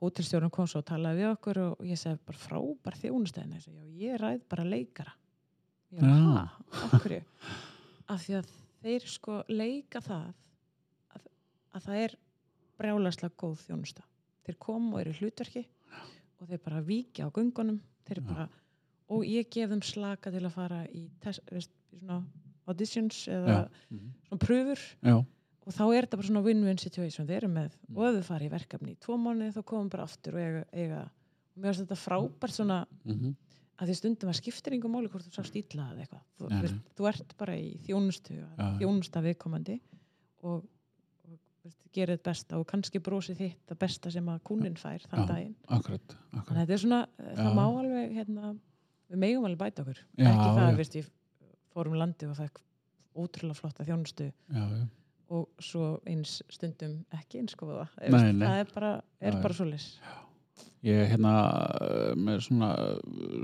hótelstjórun 0.00 0.52
kom 0.54 0.68
svo 0.70 0.82
og 0.82 0.88
talaði 0.88 1.22
við 1.22 1.30
okkur 1.32 1.62
og 1.64 1.86
ég 1.86 2.00
segi 2.00 2.20
bara 2.28 2.42
frábær 2.42 2.98
þjónustæðin 3.00 3.56
að 3.56 4.02
ég 4.02 4.18
ræð 4.20 4.42
bara 4.50 4.66
leikara 4.68 5.14
Já. 5.96 6.50
af 6.82 6.96
hverju 7.00 7.22
af 8.12 8.22
því 8.24 8.38
að 8.40 8.52
þeir 8.82 9.08
sko 9.10 9.38
leika 9.48 10.02
það 10.04 10.26
að, 11.16 11.30
að 11.72 11.88
það 11.88 12.02
er 12.04 12.16
brjálaslega 12.76 13.40
góð 13.40 13.58
þjónusta 13.64 14.04
þeir 14.46 14.60
koma 14.62 14.94
og 14.96 15.02
eru 15.02 15.16
hlutverki 15.20 15.64
og 16.36 16.50
þeir 16.50 16.62
bara 16.64 16.84
víkja 16.84 17.26
á 17.26 17.34
gungunum 17.34 17.80
bara, 18.28 18.46
og 19.10 19.24
ég 19.26 19.48
gef 19.50 19.70
þeim 19.72 19.82
slaka 19.82 20.30
til 20.30 20.44
að 20.44 20.52
fara 20.54 20.82
í 20.94 21.06
test, 21.22 21.42
veist, 21.50 21.72
auditions 22.66 23.24
eða. 23.30 23.68
Mhm. 23.90 24.12
svona 24.28 24.42
pröfur 24.42 24.82
Já, 25.02 25.16
og 25.66 25.74
þá 25.74 25.82
er 25.96 26.06
þetta 26.06 26.16
bara 26.20 26.28
svona 26.30 26.44
win-win 26.46 26.78
situation 26.78 27.26
þeir 27.26 27.40
eru 27.42 27.48
með 27.52 27.72
Mm. 27.88 27.96
og 27.98 28.04
ef 28.08 28.14
þau 28.20 28.26
fara 28.30 28.44
í 28.46 28.50
verkefni 28.52 28.92
í 28.94 28.98
tvo 29.02 29.16
mánuði 29.18 29.52
þá 29.56 29.62
komum 29.66 29.88
bara 29.90 30.04
aftur 30.06 30.34
og 30.36 30.40
eiga, 30.40 30.64
eiga 30.72 31.00
og 31.10 31.58
mér 31.62 31.72
finnst 31.74 31.84
þetta 31.86 32.00
frábært 32.04 32.54
svona 32.56 32.86
mm 33.04 33.34
að 33.76 33.90
því 33.90 33.94
stundum 33.98 34.30
að 34.32 34.36
skiptir 34.38 34.72
yngur 34.72 34.88
máli 34.88 35.08
hvort 35.12 35.26
þú 35.26 35.34
sá 35.36 35.44
stíla 35.44 35.90
eða 35.92 36.00
eitthvað 36.06 36.22
þú, 36.40 36.46
Nei, 36.48 36.60
veist, 36.62 36.76
þú 36.96 37.08
ert 37.10 37.34
bara 37.36 37.56
í 37.60 37.66
þjónustu 37.84 38.32
Já. 38.38 38.46
þjónusta 38.80 39.20
viðkomandi 39.26 39.74
og, 40.48 40.62
og 41.28 41.34
veist, 41.62 41.82
gerir 41.92 42.16
þetta 42.16 42.30
besta 42.30 42.56
og 42.56 42.64
kannski 42.70 43.02
brosið 43.04 43.36
þitt 43.42 43.58
það 43.68 43.78
besta 43.84 44.10
sem 44.14 44.30
að 44.32 44.38
kúnin 44.48 44.78
fær 44.80 45.04
þann 45.10 45.20
Já. 45.20 45.26
daginn 45.28 45.52
akkurat, 45.68 46.16
akkurat. 46.32 46.54
að 46.56 46.62
þetta 46.62 46.72
er 46.78 46.82
svona, 46.86 47.02
eh, 47.20 47.34
það 47.36 47.52
má 47.60 47.64
alveg 47.66 48.14
hérna, 48.16 48.54
við 49.12 49.20
megum 49.26 49.44
alveg 49.50 49.60
bæta 49.66 49.84
okkur 49.84 50.00
ekki 50.24 50.48
það, 50.56 50.76
veist, 50.80 50.96
ég 50.96 51.10
fórum 51.76 51.98
landi 52.00 52.30
og 52.32 52.36
fekk 52.40 52.62
ótrúlega 53.12 53.60
flotta 53.60 53.84
þjónustu 53.84 54.30
Já, 54.32 54.64
já. 54.72 54.86
Og 55.32 55.48
svo 55.62 55.96
eins 56.06 56.38
stundum 56.52 57.00
ekki 57.16 57.40
eins 57.42 57.56
góða 57.58 57.88
Nei, 57.98 58.10
Veist, 58.12 58.30
nei. 58.38 58.46
það 58.46 58.60
er 58.60 58.70
bara, 58.74 58.92
er 59.20 59.40
bara 59.42 59.58
svoleiðis? 59.58 59.88
Ég 60.86 61.00
er 61.02 61.08
hérna 61.10 61.32
uh, 61.82 62.12
með 62.20 62.44
svona 62.46 62.70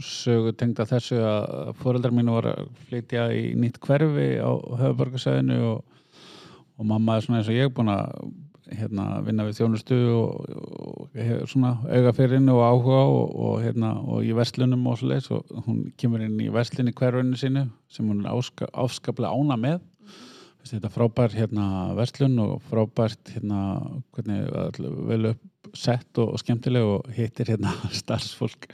sögu 0.04 0.52
tengda 0.54 0.86
þessu 0.86 1.18
að 1.26 1.72
fóreldrar 1.80 2.14
mínu 2.14 2.36
var 2.36 2.52
að 2.52 2.70
flytja 2.86 3.26
í 3.34 3.50
nýtt 3.58 3.80
hverfi 3.82 4.28
á 4.38 4.50
höfuborgarsæðinu 4.52 5.58
og, 5.72 5.98
og 6.78 6.88
mamma 6.92 7.18
er 7.18 7.26
svona 7.26 7.42
eins 7.42 7.50
og 7.50 7.58
ég 7.58 7.74
búin 7.74 7.90
að 7.90 8.30
hérna, 8.72 9.06
vinna 9.26 9.46
við 9.48 9.58
þjónustu 9.58 9.98
og, 10.14 10.52
og 10.54 11.16
hefur 11.18 11.50
svona 11.50 11.72
auga 11.88 12.12
fyrir 12.16 12.38
henni 12.38 12.54
og 12.54 12.62
áhuga 12.64 13.00
og, 13.10 13.34
og, 13.34 13.54
hérna, 13.64 13.94
og 14.06 14.26
í 14.26 14.32
vestlunum 14.36 14.86
og 14.88 15.00
svo 15.00 15.10
leis 15.10 15.28
og 15.34 15.50
hún 15.66 15.84
kemur 15.98 16.22
inn 16.24 16.38
í 16.40 16.50
vestlun 16.52 16.92
í 16.92 16.94
hverfinu 16.96 17.38
sínu 17.40 17.66
sem 17.92 18.08
hún 18.08 18.22
er 18.22 18.30
áska, 18.32 18.70
áskaplega 18.72 19.34
ána 19.34 19.58
með 19.60 19.82
þetta 20.68 20.90
frábær 20.92 21.34
hérna 21.36 21.66
verslun 21.98 22.38
og 22.42 22.62
frábært 22.70 23.34
hérna 23.34 23.60
hvernig 24.14 24.46
vel 25.08 25.32
upp 25.32 25.70
sett 25.76 26.18
og, 26.20 26.34
og 26.34 26.42
skemmtileg 26.42 26.86
og 26.86 27.12
hittir 27.16 27.52
hérna 27.52 27.74
starfsfólk? 28.02 28.68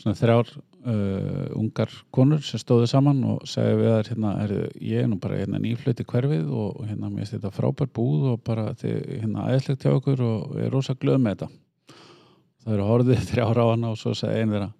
Svona 0.00 0.16
þrjár 0.16 0.48
uh, 0.54 1.48
ungar 1.58 1.92
konur 2.14 2.40
sem 2.46 2.60
stóðu 2.62 2.86
saman 2.88 3.20
og 3.34 3.42
segja 3.48 3.76
við 3.76 3.90
þær 3.92 4.10
hérna 4.14 4.34
er, 4.44 4.54
ég 4.80 5.04
er 5.04 5.10
nú 5.10 5.18
bara 5.20 5.40
hérna 5.42 5.60
nýfluti 5.60 6.06
hverfið 6.08 6.46
og, 6.48 6.80
og 6.80 6.88
hérna 6.88 7.10
mér 7.10 7.26
finnst 7.26 7.36
þetta 7.36 7.52
frábær 7.56 7.90
búð 7.98 8.30
og 8.34 8.44
bara 8.46 8.70
þið 8.80 9.00
hérna 9.18 9.48
æðislegt 9.50 9.84
hjá 9.84 9.92
okkur 9.96 10.24
og 10.24 10.56
ég 10.56 10.68
er 10.70 10.76
rosa 10.76 10.96
glöð 10.96 11.20
með 11.20 11.36
þetta. 11.36 11.50
Það 12.64 12.76
eru 12.76 12.90
horfið 12.94 13.24
þrjár 13.32 13.60
á 13.60 13.66
hana 13.74 13.92
og 13.92 14.00
svo 14.00 14.16
segja 14.16 14.40
einn 14.40 14.54
þeirra 14.54 14.70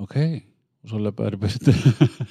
ok, 0.00 0.16
og 0.80 0.88
svo 0.92 1.00
löpa 1.04 1.26
þær 1.28 1.36
í 1.36 1.40
burtu. 1.42 1.74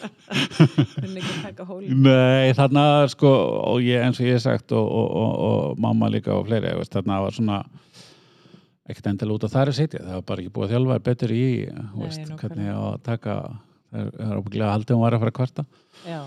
Kunni 0.99 1.21
ekki 1.21 1.33
að 1.35 1.43
taka 1.45 1.65
hólin 1.69 2.01
Nei, 2.05 2.49
þarna 2.57 2.83
sko 3.13 3.29
og 3.73 3.83
ég 3.85 4.01
eins 4.05 4.19
og 4.21 4.25
ég 4.27 4.37
hef 4.39 4.45
sagt 4.45 4.73
og, 4.75 4.87
og, 4.89 5.09
og, 5.21 5.33
og 5.49 5.81
mamma 5.85 6.09
líka 6.11 6.33
og 6.35 6.47
fleiri 6.49 6.73
veist, 6.79 6.93
þarna 6.95 7.19
var 7.25 7.35
svona 7.35 7.59
ekkert 8.89 9.11
endilega 9.11 9.37
út 9.37 9.45
af 9.45 9.53
þar 9.53 9.69
að 9.69 9.77
sitja. 9.77 10.01
Það 10.01 10.15
var 10.17 10.27
bara 10.31 10.41
ekki 10.43 10.53
búið 10.55 10.65
að 10.67 10.73
þjálfa 10.75 10.99
betur 11.05 11.33
í 11.35 11.41
veist, 11.69 12.21
nákvæmlega. 12.25 12.37
hvernig 12.41 12.69
á 12.73 12.79
að 12.89 13.01
taka 13.05 13.35
það 13.89 13.99
er, 14.01 14.37
óbygglega 14.39 14.71
haldið 14.73 14.95
hún 14.97 15.03
var 15.05 15.17
að 15.17 15.23
fara 15.23 15.33
að 15.33 15.37
kvarta. 15.39 15.65
Já, 16.09 16.21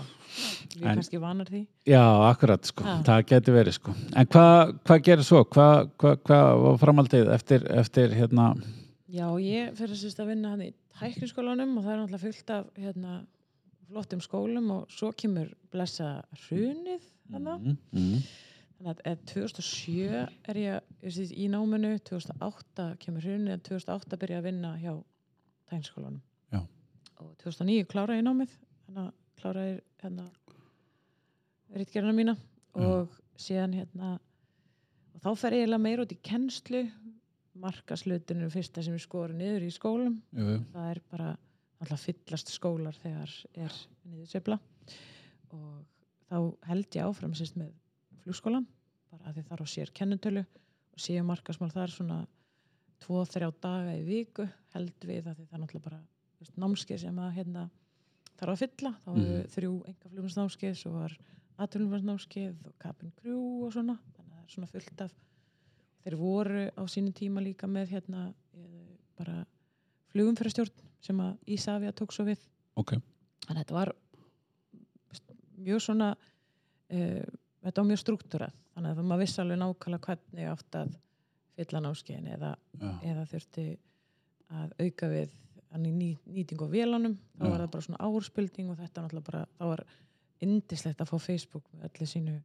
við 0.77 0.85
En- 0.87 1.01
kannski 1.01 1.19
vanar 1.23 1.49
því. 1.51 1.61
Já, 1.91 2.03
akkurat 2.29 2.71
sko, 2.71 2.85
Já. 2.87 2.93
það 3.09 3.25
geti 3.33 3.57
verið 3.57 3.77
sko. 3.81 3.95
En 4.15 4.31
hvað 4.31 4.71
hva 4.87 4.97
gerir 5.09 5.27
svo? 5.27 5.43
Hvað 5.43 5.91
hva, 5.99 6.15
hva 6.23 6.39
var 6.63 6.79
framaldið 6.85 7.33
eftir, 7.35 7.67
eftir 7.83 8.15
hérna? 8.15 8.53
Já, 9.13 9.27
ég 9.43 9.75
fyrir 9.77 9.99
að 10.23 10.31
vinna 10.31 10.55
hann 10.55 10.63
í 10.63 10.71
tækniskólanum 10.99 11.77
og 11.77 11.85
það 11.85 11.93
er 11.93 12.01
náttúrulega 12.01 12.23
fullt 12.23 12.53
af 12.53 12.69
hérna, 12.77 13.13
flottum 13.89 14.23
skólum 14.23 14.71
og 14.77 14.93
svo 14.93 15.11
kemur 15.17 15.51
blessa 15.73 16.15
hrunið 16.45 17.07
þarna 17.31 17.57
mm, 17.59 17.77
mm, 17.91 18.25
Þannig 18.83 18.91
að 18.91 19.01
eh, 19.07 19.17
2007 19.31 20.51
er 20.51 20.57
ég, 20.59 20.93
ég 21.05 21.33
í 21.39 21.45
náminu, 21.47 21.93
2008 22.09 22.87
kemur 22.99 23.23
hrunni, 23.23 23.53
en 23.53 23.61
2008 23.63 24.17
byrja 24.19 24.41
að 24.41 24.47
vinna 24.49 24.73
hjá 24.81 24.91
tækniskólanum. 25.71 26.19
Já. 26.51 26.59
Og 27.23 27.29
2009 27.45 27.85
klára 27.93 28.17
ég 28.17 28.25
námið, 28.27 28.57
þannig 28.87 29.05
að 29.05 29.13
klára 29.39 29.63
ég 29.69 29.79
hérna 30.03 30.27
rítgerðina 31.79 32.17
mína 32.17 32.35
og 32.75 33.15
síðan 33.39 33.77
hérna, 33.77 34.17
og 35.13 35.23
þá 35.23 35.31
fer 35.45 35.55
ég 35.61 35.77
meira 35.79 36.03
út 36.03 36.13
í 36.13 36.19
kennslu, 36.25 36.83
markaslutinu 37.59 38.49
fyrsta 38.53 38.81
sem 38.83 38.95
ég 38.97 39.03
skora 39.03 39.33
niður 39.33 39.65
í 39.67 39.71
skólum. 39.73 40.21
jú, 40.33 40.59
Það 40.73 40.89
er 40.91 41.01
bara 41.11 41.29
alltaf 41.83 42.05
fyllast 42.07 42.49
skólar 42.53 42.95
þegar 42.95 43.33
er 43.55 43.73
niðursveifla 44.09 44.59
og 45.53 45.83
þá 46.29 46.37
held 46.69 46.87
ég 46.97 47.03
áfram 47.09 47.33
sérst 47.37 47.57
með 47.59 47.71
flugskólan 48.23 48.65
bara 49.11 49.29
að 49.29 49.35
því 49.37 49.43
þar 49.49 49.61
á 49.63 49.65
sér 49.67 49.91
kennutölu 49.93 50.43
og 50.45 50.99
séu 51.03 51.23
markasmál 51.27 51.71
þar 51.73 51.91
svona 51.93 52.19
2-3 53.03 53.51
daga 53.61 53.93
í 53.99 54.03
viku 54.07 54.47
held 54.73 54.93
við 55.05 55.27
að 55.27 55.41
það 55.43 55.53
er 55.53 55.59
náttúrulega 55.63 55.83
bara 55.89 55.99
veist, 56.39 56.55
námskeið 56.57 56.99
sem 57.03 57.19
að 57.19 57.33
hérna 57.37 57.65
þarf 58.39 58.53
að 58.55 58.61
fylla, 58.63 58.91
þá 59.03 59.09
eru 59.11 59.25
Mhm. 59.37 59.49
þrjú 59.53 59.73
engaflugumsnámskeið, 59.91 60.75
svo 60.79 60.91
var 60.95 61.17
aðtölumsnámskeið 61.59 62.65
og 62.65 62.73
cabin 62.79 63.11
crew 63.19 63.65
og 63.65 63.73
svona 63.75 63.97
þannig 64.15 64.31
að 64.31 64.37
það 64.37 64.43
er 64.43 64.53
svona 64.55 64.71
fullt 64.71 65.01
af 65.01 65.11
þeir 66.03 66.17
voru 66.19 66.65
á 66.75 66.83
sínu 66.91 67.13
tíma 67.15 67.43
líka 67.43 67.69
með 67.69 67.95
hérna 67.95 68.25
eh, 68.57 68.95
bara 69.19 69.43
flugumferðarstjórn 70.13 70.89
sem 71.03 71.19
að 71.23 71.55
Ísafja 71.55 71.93
tók 71.95 72.13
svo 72.15 72.25
við. 72.27 72.41
Ok. 72.79 72.95
Þannig 73.43 73.57
að 73.57 73.61
þetta 73.61 73.77
var 73.77 73.93
mjög 75.63 75.81
svona 75.83 76.09
uh, 76.15 77.23
þetta 77.63 77.81
var 77.81 77.89
mjög 77.89 78.01
struktúrað. 78.01 78.59
Þannig 78.73 78.91
að 78.91 78.99
það 78.99 79.09
maður 79.09 79.23
vissi 79.23 79.41
alveg 79.43 79.59
nákvæmlega 79.61 80.07
hvernig 80.07 80.51
átt 80.51 80.77
að 80.79 80.93
fylla 81.53 81.81
námskeiðin 81.85 82.29
eða, 82.33 82.51
Já, 82.79 82.91
eða 83.11 83.25
þurfti 83.29 83.65
að 84.53 84.71
auka 84.81 85.09
við 85.11 85.35
ný, 85.83 86.09
nýting 86.25 86.63
á 86.63 86.67
vélanum. 86.71 87.17
Þá 87.37 87.43
Já. 87.45 87.49
var 87.49 87.59
það 87.63 87.73
bara 87.75 87.87
svona 87.87 88.07
árspilding 88.07 88.71
og 88.73 88.79
þetta 88.81 89.03
náttúrulega 89.03 89.29
bara, 89.29 89.43
þá 89.59 89.65
var 89.69 89.83
indislegt 90.43 91.01
að 91.03 91.09
fá 91.11 91.17
Facebook 91.23 91.65
með 91.73 91.89
öllu 91.89 92.07
sínu 92.09 92.35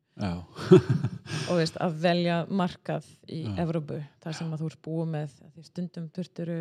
og 1.49 1.59
veist, 1.61 1.77
að 1.83 1.99
velja 2.03 2.39
markað 2.51 3.07
í 3.29 3.43
Já. 3.45 3.53
Evrópu, 3.65 4.01
þar 4.25 4.37
sem 4.39 4.53
að 4.55 4.63
þú 4.65 4.71
ert 4.73 4.83
búið 4.89 5.11
með 5.15 5.37
því 5.55 5.67
stundum 5.69 6.09
þurfturu 6.17 6.59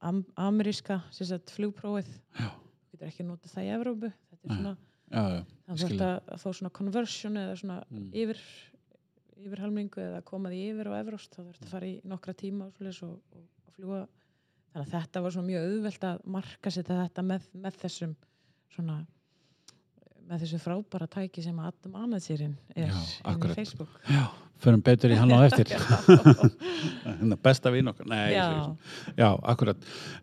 am, 0.00 0.22
ameríska 0.38 1.00
flugprófið. 1.52 2.10
Þú 2.38 2.94
getur 2.94 3.08
ekki 3.10 3.26
notað 3.26 3.54
það 3.56 3.66
í 3.68 3.72
Evrópu 3.74 4.10
þetta 4.14 4.38
er 4.38 4.54
svona, 4.54 4.74
já, 5.08 5.22
já, 5.34 5.40
þannig 5.66 5.82
skil 5.84 6.00
að 6.06 6.42
fá 6.42 6.48
svona 6.52 6.74
conversion 6.78 7.40
eða 7.42 7.56
svona 7.62 7.78
Mm. 7.88 8.10
yfir 8.12 8.40
yfirhalmingu 9.38 10.02
eða 10.02 10.22
koma 10.26 10.50
því 10.50 10.62
yfir 10.72 10.88
á 10.90 10.98
Evróst 10.98 11.34
þá 11.36 11.42
þurftu 11.44 11.66
að 11.68 11.74
fara 11.74 11.86
í 11.86 12.00
nokkra 12.10 12.34
tíma 12.34 12.66
og, 12.66 12.80
og, 12.82 13.44
og 13.66 13.74
fljúa 13.76 14.00
þannig 14.72 14.86
að 14.86 14.92
þetta 14.94 15.22
var 15.24 15.34
svona 15.34 15.50
mjög 15.50 15.68
auðvelt 15.68 16.06
að 16.08 16.24
marka 16.36 16.72
sér 16.74 16.88
þetta 16.88 17.22
með, 17.22 17.46
með 17.54 17.78
þessum 17.82 18.16
svona 18.74 18.96
með 20.28 20.42
þessu 20.44 20.58
frábæra 20.62 21.06
tæki 21.10 21.42
sem 21.44 21.58
Adam 21.58 21.94
Anatsýrin 22.04 22.54
er 22.76 22.90
í. 22.92 23.54
Facebook 23.56 23.88
já 24.08 24.26
förum 24.58 24.80
betur 24.82 25.12
í 25.14 25.14
hann 25.14 25.30
á 25.30 25.38
eftir. 25.46 25.68
Hérna, 27.06 27.36
besta 27.42 27.70
vinn 27.70 27.86
okkar 27.92 28.08
Nei, 28.10 28.32
Já. 28.34 28.74
já. 29.16 29.28
akkurat 29.46 29.76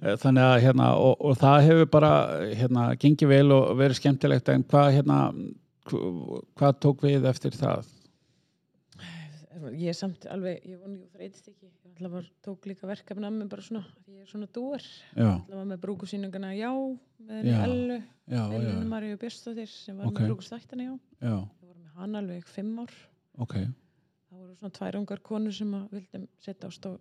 Eh, 0.04 0.18
þannig 0.20 0.44
að 0.44 0.56
hérna, 0.66 0.90
og, 1.00 1.16
og 1.24 1.38
það 1.40 1.62
hefur 1.70 1.86
bara 1.94 2.10
hérna, 2.52 2.90
gengið 3.00 3.32
vel 3.32 3.52
og 3.56 3.70
verið 3.80 4.00
skemmtilegt 4.02 4.50
en 4.52 4.66
hvað 4.68 4.90
hérna 4.98 5.20
hv- 5.88 6.42
hvað 6.60 6.80
tók 6.84 7.06
við 7.08 7.26
eftir 7.32 7.56
það 7.56 7.88
ég 9.76 9.88
er 9.92 9.96
samt 9.98 10.26
alveg, 10.32 10.66
ég 10.68 10.80
voni 10.82 11.00
ég 11.06 11.12
þreytist 11.16 11.48
ekki 11.52 11.68
ég 11.70 11.94
ætla 11.96 12.10
bara 12.12 12.30
tók 12.44 12.66
líka 12.70 12.88
verkefni 12.90 13.28
að 13.30 13.38
mig 13.40 13.50
bara 13.52 13.64
svona 13.66 13.84
ég 14.12 14.22
er 14.26 14.30
svona 14.32 14.48
dúar 14.56 14.84
já, 14.84 15.30
það 15.48 15.56
var 15.56 15.66
með 15.72 15.82
brúkusýninguna 15.86 16.52
Já 16.58 16.72
með 17.26 17.48
Já. 17.50 17.58
Ellu, 17.66 17.98
já, 18.28 18.36
já, 18.36 18.44
Elinu 18.60 18.86
Maríu 18.92 19.18
Björnstóttir 19.22 19.70
sem 19.72 19.98
var 19.98 20.08
Ok. 20.12 20.20
með 20.20 20.28
brúkustættina 20.32 20.84
Já 20.90 20.94
já, 21.22 21.36
ég 21.62 21.68
var 21.70 21.76
með 21.82 22.00
hann 22.02 22.16
alveg 22.22 22.48
fimm 22.52 22.80
ár 22.84 22.96
ok 23.40 23.54
það 23.56 24.40
voru 24.42 24.56
svona 24.60 24.76
tvær 24.80 25.00
ungar 25.00 25.22
konur 25.24 25.54
sem 25.56 25.74
að 25.80 25.86
vildum 25.96 26.28
setja 26.44 26.68
á 26.68 26.72
stó, 26.76 26.96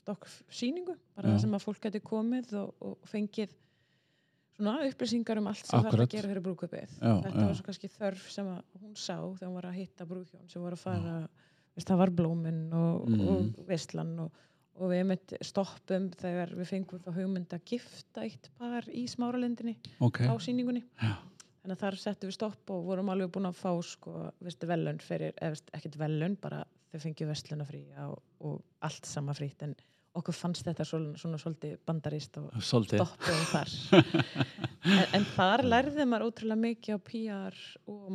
stokk 0.00 0.28
síningu 0.48 0.96
bara 1.16 1.28
Já. 1.28 1.34
það 1.36 1.42
sem 1.44 1.58
að 1.58 1.66
fólk 1.66 1.82
geti 1.84 2.00
komið 2.00 2.54
og, 2.62 2.72
og 2.80 2.98
fengið 3.12 3.52
svona 4.56 4.78
upplýsingar 4.88 5.38
um 5.40 5.46
allt 5.48 5.64
sem 5.66 5.78
Akkurat. 5.78 6.06
að 6.08 6.12
gera 6.16 6.28
fyrir 6.32 6.44
brúkupið 6.44 6.90
Já, 7.00 7.12
þetta 7.24 7.36
já. 7.40 7.46
var 7.48 7.54
svo 7.56 7.64
kannski 7.68 7.88
þörf 7.92 8.26
sem 8.32 8.48
að 8.52 8.62
hún 8.82 8.96
sá 8.96 9.16
þegar 9.16 9.48
hún 9.48 9.56
var 9.60 9.68
að 9.70 9.78
hitta 9.80 10.06
brúkjón 10.08 10.48
sem 10.52 10.62
voru 10.64 10.76
að 10.76 10.82
fara 10.84 11.14
veist, 11.76 11.88
það 11.88 12.00
var 12.02 12.12
blóminn 12.20 12.62
og, 12.76 13.08
Mm. 13.08 13.20
og 13.28 13.66
veistlan 13.68 14.14
og, 14.26 14.32
og 14.80 14.90
við 14.92 15.04
mitt 15.06 15.34
stoppum 15.44 16.10
þegar 16.20 16.54
við 16.58 16.70
fengum 16.72 17.02
þá 17.04 17.10
hugmynd 17.16 17.52
að 17.56 17.64
gifta 17.72 18.24
eitt 18.26 18.50
par 18.58 18.88
í 18.88 19.06
smáralindinni 19.10 19.76
ok, 20.00 20.22
á 20.28 20.34
síningunni 20.40 20.82
Já. 21.02 21.14
þannig 21.62 21.76
að 21.76 21.82
þar 21.84 21.98
settum 22.02 22.30
við 22.32 22.36
stopp 22.38 22.70
og 22.74 22.84
vorum 22.88 23.08
alveg 23.12 23.30
búin 23.34 23.48
að 23.50 23.60
fá 23.60 23.72
sko, 23.82 24.32
veistu, 24.40 24.66
velun 24.70 24.98
fyrir, 25.04 25.32
eða 25.40 25.54
veist, 25.56 25.70
ekkert 25.76 25.98
velun 26.00 26.36
bara 26.40 26.64
þau 26.92 27.00
fengið 27.06 27.30
vestlunafrí 27.32 27.82
og, 28.04 28.18
og 28.40 28.60
allt 28.84 29.06
sama 29.08 29.32
frýtt 29.36 29.62
en 29.64 29.74
okkur 30.12 30.34
fannst 30.36 30.66
þetta 30.66 30.84
svona, 30.84 31.14
svona 31.16 31.38
svolítið 31.40 31.78
bandarist 31.88 32.36
og 32.36 32.50
stoppum 32.60 33.46
þar. 33.48 33.70
En, 34.82 35.04
en 35.14 35.24
þar 35.36 35.62
lærði 35.62 36.04
maður 36.10 36.24
ótrúlega 36.26 36.58
mikið 36.58 36.96
á 36.98 37.00
PR 37.06 37.58
og 37.86 38.08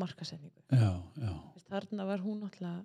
Veist, 1.55 1.67
þarna 1.71 2.05
var 2.09 2.19
hún 2.19 2.41
alltaf 2.43 2.81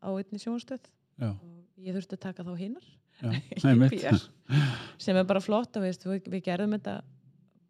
á 0.00 0.08
einni 0.10 0.40
sjónstöð. 0.42 0.88
Já, 1.20 1.30
og 1.30 1.80
ég 1.84 1.96
þurfti 1.96 2.16
að 2.16 2.24
taka 2.26 2.46
þá 2.46 2.52
hinnar 2.58 2.86
sem 5.04 5.16
er 5.16 5.26
bara 5.28 5.42
flott 5.44 5.76
og 5.76 5.84
veist, 5.84 6.06
við, 6.08 6.30
við 6.32 6.44
gerðum 6.46 6.72
þetta 6.78 6.94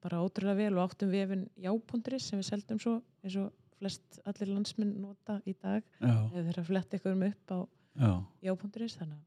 bara 0.04 0.20
ótrúlega 0.22 0.60
vel 0.62 0.76
og 0.78 0.84
áttum 0.84 1.10
vefin 1.10 1.49
já.is 1.58 2.28
sem 2.28 2.38
við 2.38 2.46
seldum 2.46 2.78
svo 2.80 3.00
eins 3.25 3.37
og 3.40 3.50
flest 3.80 4.20
allir 4.28 4.52
landsminn 4.52 4.94
nota 5.00 5.40
í 5.49 5.54
dag. 5.56 5.82
Eða 6.04 6.44
þeirra 6.50 6.64
flett 6.68 6.96
ykkur 6.99 7.16
um 7.16 7.26
upp 7.30 7.54
á 7.56 7.58
já, 7.99 8.12
já.is 8.46 8.96
þannig 9.00 9.18
að 9.18 9.26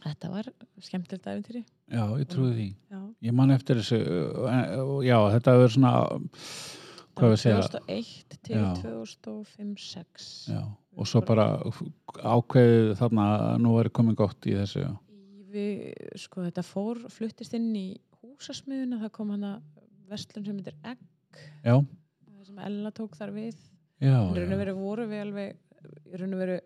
þetta 0.00 0.30
var 0.32 0.50
skemmtilegt 0.80 1.26
æfintýri 1.28 1.62
já, 1.62 2.04
ég 2.16 2.28
trúi 2.32 2.50
því. 2.56 2.68
Já, 2.90 3.00
ég 3.28 3.34
man 3.36 3.52
eftir 3.54 3.80
þessu 3.82 3.98
uh, 4.00 4.98
já, 5.04 5.16
þetta 5.36 5.56
hefur 5.58 5.74
svona 5.76 5.92
hvað 7.20 7.34
við 7.34 7.40
segja? 7.42 7.64
2001 7.76 8.38
til 8.48 8.56
Já. 8.56 8.68
2005-06 8.80 10.30
já, 10.54 10.62
og 10.96 11.06
svo 11.06 11.22
bara 11.26 11.46
ákveðið 12.18 12.96
þarna 12.98 13.28
að 13.36 13.60
nú 13.62 13.76
er 13.80 13.90
komið 13.94 14.18
gott 14.18 14.48
í 14.50 14.56
þessu 14.58 14.88
við, 15.50 15.94
sko 16.20 16.44
þetta 16.46 16.64
fór 16.66 17.04
fluttist 17.12 17.54
inn 17.58 17.70
í 17.76 17.86
húsasmiðuna 18.20 19.00
það 19.04 19.14
kom 19.16 19.32
hana 19.34 19.54
vestlun 20.10 20.46
sem 20.46 20.58
heitir 20.58 20.76
Egg. 20.86 21.00
Það 21.64 22.44
sem 22.48 22.60
Ella 22.66 22.92
tók 22.94 23.16
þar 23.18 23.32
við. 23.36 23.56
Já, 24.00 24.16
en 24.16 24.36
raun 24.36 24.54
og 24.56 24.62
veru 24.62 24.76
voru 24.78 25.08
við 25.10 25.24
alveg 25.26 26.20
raun 26.20 26.36
og 26.36 26.42
veru 26.42 26.60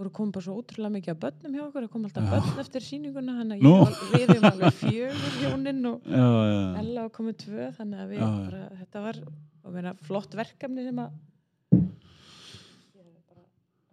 voru 0.00 0.12
komið 0.16 0.34
bara 0.36 0.46
svo 0.46 0.56
ótrúlega 0.60 0.94
mikið 0.94 1.12
af 1.12 1.20
börnum 1.24 1.54
hjá 1.56 1.62
okkur. 1.66 1.86
Það 1.86 1.92
kom 1.92 2.04
alltaf 2.08 2.26
Já. 2.26 2.30
börn 2.34 2.62
eftir 2.62 2.86
sýninguna 2.86 3.36
þannig 3.40 3.64
að 3.64 3.74
var, 3.76 3.96
við 4.14 4.34
erum 4.34 4.46
alveg 4.50 4.76
fjögur 4.80 5.38
hjónin 5.40 5.88
og 5.90 6.06
já, 6.06 6.28
Ella 6.82 7.08
komið 7.16 7.40
tvö 7.44 7.66
þannig 7.78 8.04
að 8.04 8.14
við 8.14 8.22
bara, 8.26 8.62
þetta 8.80 9.04
var 9.06 9.20
meina, 9.74 9.94
flott 10.06 10.36
verkefni 10.38 10.86
sem 10.86 11.02
að 11.04 11.18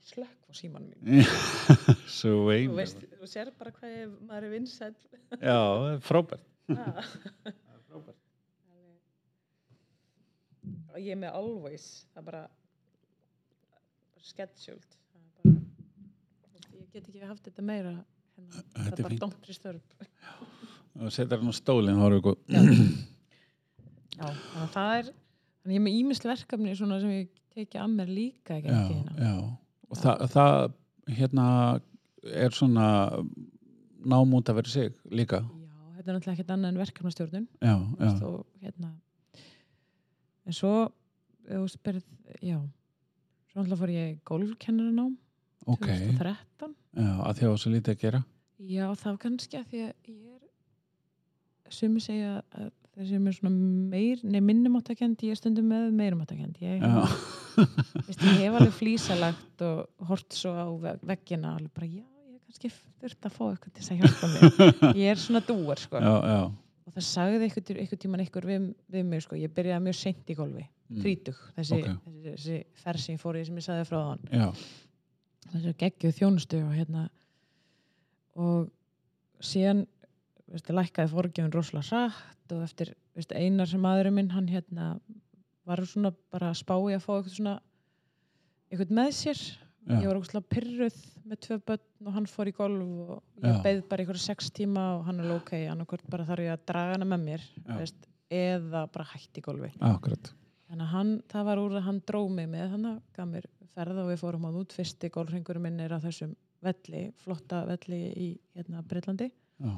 slökk 0.07 0.47
á 0.47 0.51
símanum 0.55 0.93
mín 1.03 1.23
svo 2.17 2.33
þú 2.33 2.43
veim 2.49 2.75
veist, 2.77 3.03
þú 3.19 3.29
sér 3.29 3.51
bara 3.59 3.73
hvað 3.75 3.95
ég, 3.95 4.13
maður 4.27 4.47
er 4.47 4.53
vinsæll. 4.55 4.95
Já, 5.41 5.59
frábært. 6.07 6.45
Ah. 6.67 7.01
og 10.97 10.99
ég 10.99 11.13
er 11.13 11.19
með 11.21 11.35
always 11.37 11.87
það 12.11 12.21
er 12.21 12.27
bara, 12.31 12.43
bara 14.15 14.29
scheduled 14.31 14.95
það 14.97 15.19
er 15.21 15.29
bara, 15.35 16.71
ég 16.79 16.87
get 16.95 17.03
ekki 17.11 17.29
haft 17.29 17.45
þetta 17.49 17.67
meira 17.67 17.93
hérna, 17.93 18.07
það 18.47 18.65
Þetta 18.73 18.87
er 18.87 18.97
er 18.97 19.05
bara 19.07 19.21
dómtri 19.21 19.55
störf. 19.55 19.93
Og 20.97 21.13
setur 21.13 21.41
hann 21.41 21.53
á 21.53 21.55
stólinn, 21.55 22.01
góð 22.25 22.39
já, 22.47 24.25
þannig 24.25 24.63
að 24.63 24.73
það 24.73 24.95
er 24.97 25.07
þannig 25.07 25.69
að 25.69 25.75
ég 25.75 25.79
er 25.79 25.85
með 25.85 25.97
ímisl 26.01 26.29
verkefni 26.31 26.75
svona 26.79 26.99
sem 27.03 27.13
ég 27.13 27.39
teki 27.53 27.79
að 27.81 27.95
mér 27.95 28.11
líka 28.11 28.57
ekki 28.57 28.73
já, 28.73 28.81
já, 29.21 29.33
og 29.37 29.55
það, 30.03 30.23
það 30.33 31.15
hérna 31.17 31.47
er 32.27 32.55
svona 32.55 32.87
námút 34.07 34.49
að 34.49 34.61
vera 34.61 34.71
sig 34.71 34.95
líka. 35.11 35.41
Já, 35.43 35.75
þetta 35.97 36.07
er 36.07 36.17
náttúrulega 36.17 36.35
ekkert 36.37 36.55
annað 36.55 36.73
en 36.73 36.81
verkefnastjórnun. 36.83 37.47
Já, 37.61 37.75
já, 37.75 38.11
og 38.27 38.63
hérna 38.63 38.93
en 40.47 40.55
svo 40.55 40.73
þú 41.47 41.67
spyrð, 41.71 42.03
já 42.41 42.57
svo 42.57 43.61
náttúrulega 43.61 43.79
fór 43.81 43.93
ég 43.93 44.17
golfkennaranám 44.27 45.13
ok. 45.67 45.87
2013 45.87 46.75
já, 46.97 47.11
að 47.27 47.39
því 47.39 47.47
að 47.47 47.61
svo 47.63 47.73
lítið 47.73 47.93
að 47.93 48.03
gera. 48.03 48.23
Já, 48.57 48.85
það 48.97 49.11
var 49.11 49.21
kannski 49.23 49.59
að 49.59 49.71
því 49.71 49.81
að 49.85 50.11
ég 50.11 50.35
er 51.67 51.75
sumi 51.77 52.03
segja 52.03 52.37
að 52.55 52.71
þeir 52.97 53.07
sem 53.11 53.27
er 53.29 53.35
svona 53.37 53.51
meir, 53.93 54.21
nei 54.25 54.39
minnumáttakend 54.41 55.21
ég 55.25 55.35
er 55.35 55.39
stundum 55.39 55.67
með 55.69 55.89
meirumáttakendi 55.99 56.65
ég, 56.65 56.81
já, 56.81 57.03
veist, 58.07 58.23
ég 58.25 58.39
hef 58.43 58.55
alveg 58.59 58.73
flísalagt 58.73 59.63
og 59.67 60.07
hort 60.09 60.33
svo 60.37 60.53
á 60.57 60.65
ve- 60.81 60.95
veggina 61.13 61.55
alveg 61.57 61.73
bara, 61.77 61.89
já, 61.89 62.01
ég 62.33 62.39
kannski 62.47 62.71
þurft 63.01 63.27
að 63.29 63.35
fá 63.37 63.43
eitthvað 63.51 63.75
til 63.75 63.83
þess 63.83 63.91
að 63.93 63.99
hjálpa 64.01 64.31
mér. 64.33 64.95
Ég 65.03 65.11
er 65.13 65.19
svona 65.21 65.41
dúar, 65.45 65.77
sko. 65.81 65.99
Já, 66.01 66.15
já. 66.31 66.39
Og 66.87 66.95
það 66.95 67.05
sagði 67.05 67.39
eitthvað, 67.45 67.71
eitthvað 67.83 67.99
tíman 68.05 68.23
eitthvað 68.23 68.45
við, 68.49 68.65
við 68.95 69.05
mig, 69.11 69.21
sko, 69.25 69.37
ég 69.37 69.51
byrjaði 69.53 69.83
mjög 69.89 69.97
seint 70.01 70.33
í 70.33 70.37
golfi 70.41 70.65
Mm. 70.87 71.01
þrítug, 71.03 71.39
þessi, 71.57 71.77
Ok. 71.83 72.11
þessi, 72.23 72.57
þessi 72.79 73.01
sem 73.03 73.15
ég 73.17 73.19
fór 73.19 73.35
í 73.35 73.41
sem 73.43 73.57
ég 73.59 73.63
sagði 73.65 73.87
frá 73.89 73.97
þann 74.05 74.21
já, 74.31 74.45
þessu 75.51 75.73
geggjuð 75.81 76.13
þjónustu 76.15 76.61
og 76.63 76.69
hérna. 76.77 77.01
Og 78.39 78.69
síðan 79.43 79.81
veist, 80.51 80.69
lækkaði 80.71 81.11
fórgjöfun 81.13 81.53
rosalega 81.53 82.01
rætt 82.07 82.55
og 82.55 82.65
eftir 82.65 82.93
veist, 83.17 83.33
einar 83.35 83.69
sem 83.69 83.87
aðurinn 83.87 84.17
minn 84.17 84.33
hann 84.33 84.49
hérna 84.51 84.95
var 85.67 85.83
svona 85.85 86.13
bara 86.31 86.51
að 86.53 86.61
spá 86.61 86.75
í 86.77 86.95
að 86.95 87.03
fá 87.03 87.11
eitthvað 87.17 87.33
svona 87.35 87.55
eitthvað 88.71 88.93
með 88.99 89.13
sér. 89.17 89.41
Já, 89.87 90.01
ég 90.03 90.09
var 90.09 90.17
ógustlega 90.19 90.51
pyrruð 90.51 90.95
með 91.27 91.39
tvö 91.45 91.57
börn 91.69 92.07
og 92.07 92.15
hann 92.17 92.25
fór 92.27 92.49
í 92.51 92.53
golf 92.55 92.81
og 92.83 93.43
ég 93.43 93.53
Já. 93.53 93.61
beið 93.63 93.83
bara 93.87 94.03
eitthvað 94.03 94.23
sex 94.23 94.49
tíma 94.55 94.83
og 94.97 95.05
hann 95.07 95.21
er 95.23 95.29
ok, 95.35 95.53
annarkvort 95.71 96.09
bara 96.11 96.25
þarf 96.27 96.43
ég 96.43 96.55
að 96.55 96.65
draga 96.71 96.97
hana 96.97 97.07
með 97.07 97.23
mér 97.23 97.45
veist, 97.69 98.09
eða 98.27 98.83
bara 98.91 99.07
hætti 99.13 99.39
í 99.39 99.45
golfi. 99.45 99.71
Akkurat. 99.87 100.33
Þannig 100.67 100.83
að 100.83 100.91
hann, 100.91 101.13
það 101.31 101.47
var 101.47 101.61
úr 101.63 101.77
að 101.79 101.87
hann 101.87 102.01
dró 102.11 102.19
mig 102.27 102.49
með 102.51 102.73
hann 102.73 102.89
að 102.89 102.99
gaf 103.15 103.29
mér 103.31 103.47
ferð 103.77 104.01
og 104.03 104.11
við 104.11 104.19
fórum 104.23 104.47
á 104.47 104.51
út. 104.59 104.75
Fyrsti 104.75 105.11
gólfringurum 105.15 105.63
minn 105.63 105.79
er 105.83 105.95
á 105.95 105.99
þessum 106.03 106.35
velli, 106.65 107.03
flotta 107.23 107.63
velli 107.67 108.01
í 108.17 108.27
hérna 108.57 108.83
Breitlandi 108.87 109.29
já, 109.29 109.71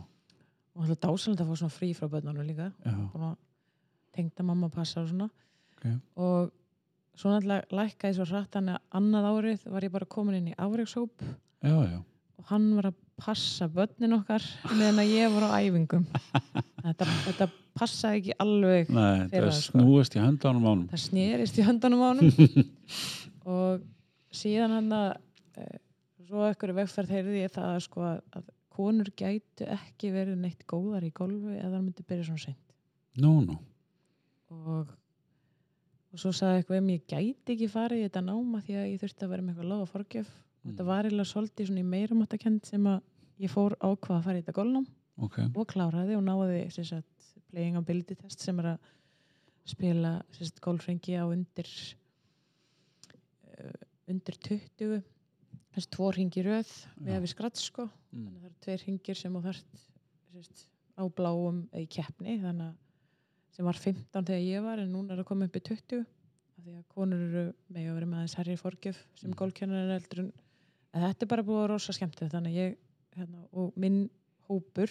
og 0.79 0.87
hann 0.87 1.01
dásalend 1.03 1.43
að 1.43 1.49
fá 1.51 1.59
svona 1.59 1.75
frí 1.75 1.91
frá 1.97 2.07
börnunum 2.07 2.47
líka. 2.47 2.71
Tengda 4.15 4.45
mamma 4.47 4.71
passa 4.71 5.03
og 5.03 5.11
svona. 5.11 5.29
Ok. 5.79 5.85
og 6.15 6.51
svo 7.19 7.31
náttúrulega 7.31 7.75
lækkaði 7.75 8.15
svo 8.15 8.25
hratt 8.27 8.55
hann 8.55 8.71
að 8.73 8.81
annað 8.95 9.27
árið 9.29 9.65
var 9.71 9.85
ég 9.85 9.91
bara 9.93 10.07
komin 10.07 10.39
inn 10.39 10.49
í 10.51 10.55
já 11.87 11.99
og 12.39 12.47
hann 12.47 12.67
var 12.77 12.89
að 12.91 12.99
passa 13.19 13.67
börnin 13.67 14.15
okkar 14.15 14.43
meðan 14.71 15.01
að 15.03 15.11
ég 15.11 15.33
var 15.33 15.49
á 15.51 15.59
æfingum. 15.59 16.05
Þetta, 16.85 17.05
þetta 17.25 17.45
passaði 17.75 18.19
ekki 18.21 18.35
alveg 18.39 18.91
Nei, 18.95 19.25
það 19.27 19.33
það, 19.43 19.57
sko. 19.57 19.81
snúist 19.81 20.13
í 20.15 20.21
höndanum 20.23 20.67
ánum 20.69 20.85
það 20.87 21.01
snerist 21.03 21.57
í 21.59 21.65
höndanum 21.67 22.03
á 22.03 22.07
honum. 22.07 22.69
Og 23.51 23.83
síðan 24.31 24.77
hann 24.77 24.95
að 24.95 25.09
e, 25.59 25.67
svo 26.29 26.45
ekkur 26.47 26.71
vegferð 26.77 27.11
heyrði 27.17 27.43
ég 27.43 27.51
það 27.51 27.73
að 27.73 27.81
sko 27.83 28.05
að 28.07 28.47
konur 28.79 29.11
gætu 29.19 29.67
ekki 29.75 30.13
verið 30.15 30.39
neitt 30.39 30.65
góðar 30.69 31.03
í 31.03 31.11
golfi 31.15 31.57
eða 31.57 31.75
það 31.75 31.85
myndi 31.85 32.07
byrja 32.07 32.27
svona 32.29 32.43
seint. 32.45 32.75
Nú, 33.19 33.33
nú, 33.43 33.57
og, 34.55 34.91
og 36.13 36.21
svo 36.21 36.31
sagði 36.35 36.61
eitthvað 36.61 36.83
um 36.83 36.91
ég 36.93 37.07
gæti 37.09 37.55
ekki 37.55 37.71
farið 37.71 38.03
í 38.03 38.05
þetta 38.05 38.23
náma 38.29 38.61
því 38.63 38.77
að 38.79 38.87
ég 38.87 39.01
þurfti 39.01 39.25
að 39.25 39.33
vera 39.33 39.45
með 39.45 39.55
eitthvað 39.55 39.73
lága 39.73 39.89
forgjöf. 39.89 40.29
Mm. 40.59 40.71
þetta 40.71 40.85
var 40.89 41.07
eiginlega 41.07 41.31
svolítið 41.31 41.69
svona 41.69 41.81
í 41.81 41.89
meiramáttakend 41.89 42.65
sem 42.67 42.87
að 42.91 42.97
ég 43.39 43.51
fór 43.53 43.75
ákvað 43.79 44.17
að 44.17 44.25
fara 44.25 44.39
í 44.39 44.41
þetta 44.41 44.55
golfnám 44.57 44.87
ok. 45.23 45.37
og 45.55 45.67
kláraði 45.71 46.17
og 46.17 46.25
náði 46.25 46.63
sagt, 46.75 47.29
playing 47.49 47.79
ability 47.79 48.17
test 48.19 48.43
sem 48.43 48.59
er 48.59 48.73
að 48.73 48.89
spila 49.69 50.17
golfrengi 50.65 51.15
á 51.15 51.23
undir 51.29 51.69
uh, 53.55 53.79
undir 54.11 54.39
20 54.49 54.99
þessi 55.75 55.91
tvo 55.95 56.11
ringi 56.15 56.43
röð 56.45 56.69
við 56.99 57.13
hefum 57.15 57.31
skratt 57.33 57.61
sko. 57.61 57.87
Mm. 58.11 58.25
þannig 58.25 58.35
að 58.35 58.41
það 58.41 58.49
eru 58.49 58.59
tveir 58.65 58.85
ringir 58.87 59.19
sem 59.19 59.39
sem 59.41 60.43
sagt, 60.43 60.67
á 60.99 61.03
bláum 61.09 61.63
í 61.77 61.85
keppni. 61.89 62.37
Þannig 62.41 62.69
að 62.69 62.75
sem 63.55 63.65
var 63.67 63.79
15 63.81 64.25
þegar 64.29 64.45
ég 64.45 64.63
var 64.63 64.79
en 64.79 64.91
núna 64.93 65.13
er 65.15 65.23
að 65.23 65.29
koma 65.29 65.47
upp 65.49 65.57
í 65.57 65.63
20 65.65 66.03
af 66.03 66.63
því 66.65 66.75
að 66.75 66.83
konur 66.93 67.23
eru 67.23 67.45
með 67.71 67.87
að 67.89 67.95
vera 67.97 68.09
með 68.09 68.19
aðeins 68.19 68.37
herri 68.39 68.57
fórgjöf 68.59 68.99
sem 69.15 69.29
Mm. 69.29 69.37
gólkennar 69.39 69.85
er 69.85 69.95
eldur 69.99 70.19
en 70.23 70.31
þetta 70.93 71.23
er 71.25 71.31
bara 71.31 71.43
búið 71.43 71.57
að 71.57 71.63
vera 71.63 71.73
rosa 71.73 71.95
skemmtið 71.95 72.31
þannig 72.33 72.51
að 72.53 72.59
ég 72.59 72.77
hérna, 73.17 73.41
og 73.53 73.73
minn 73.75 74.09
hópur 74.47 74.89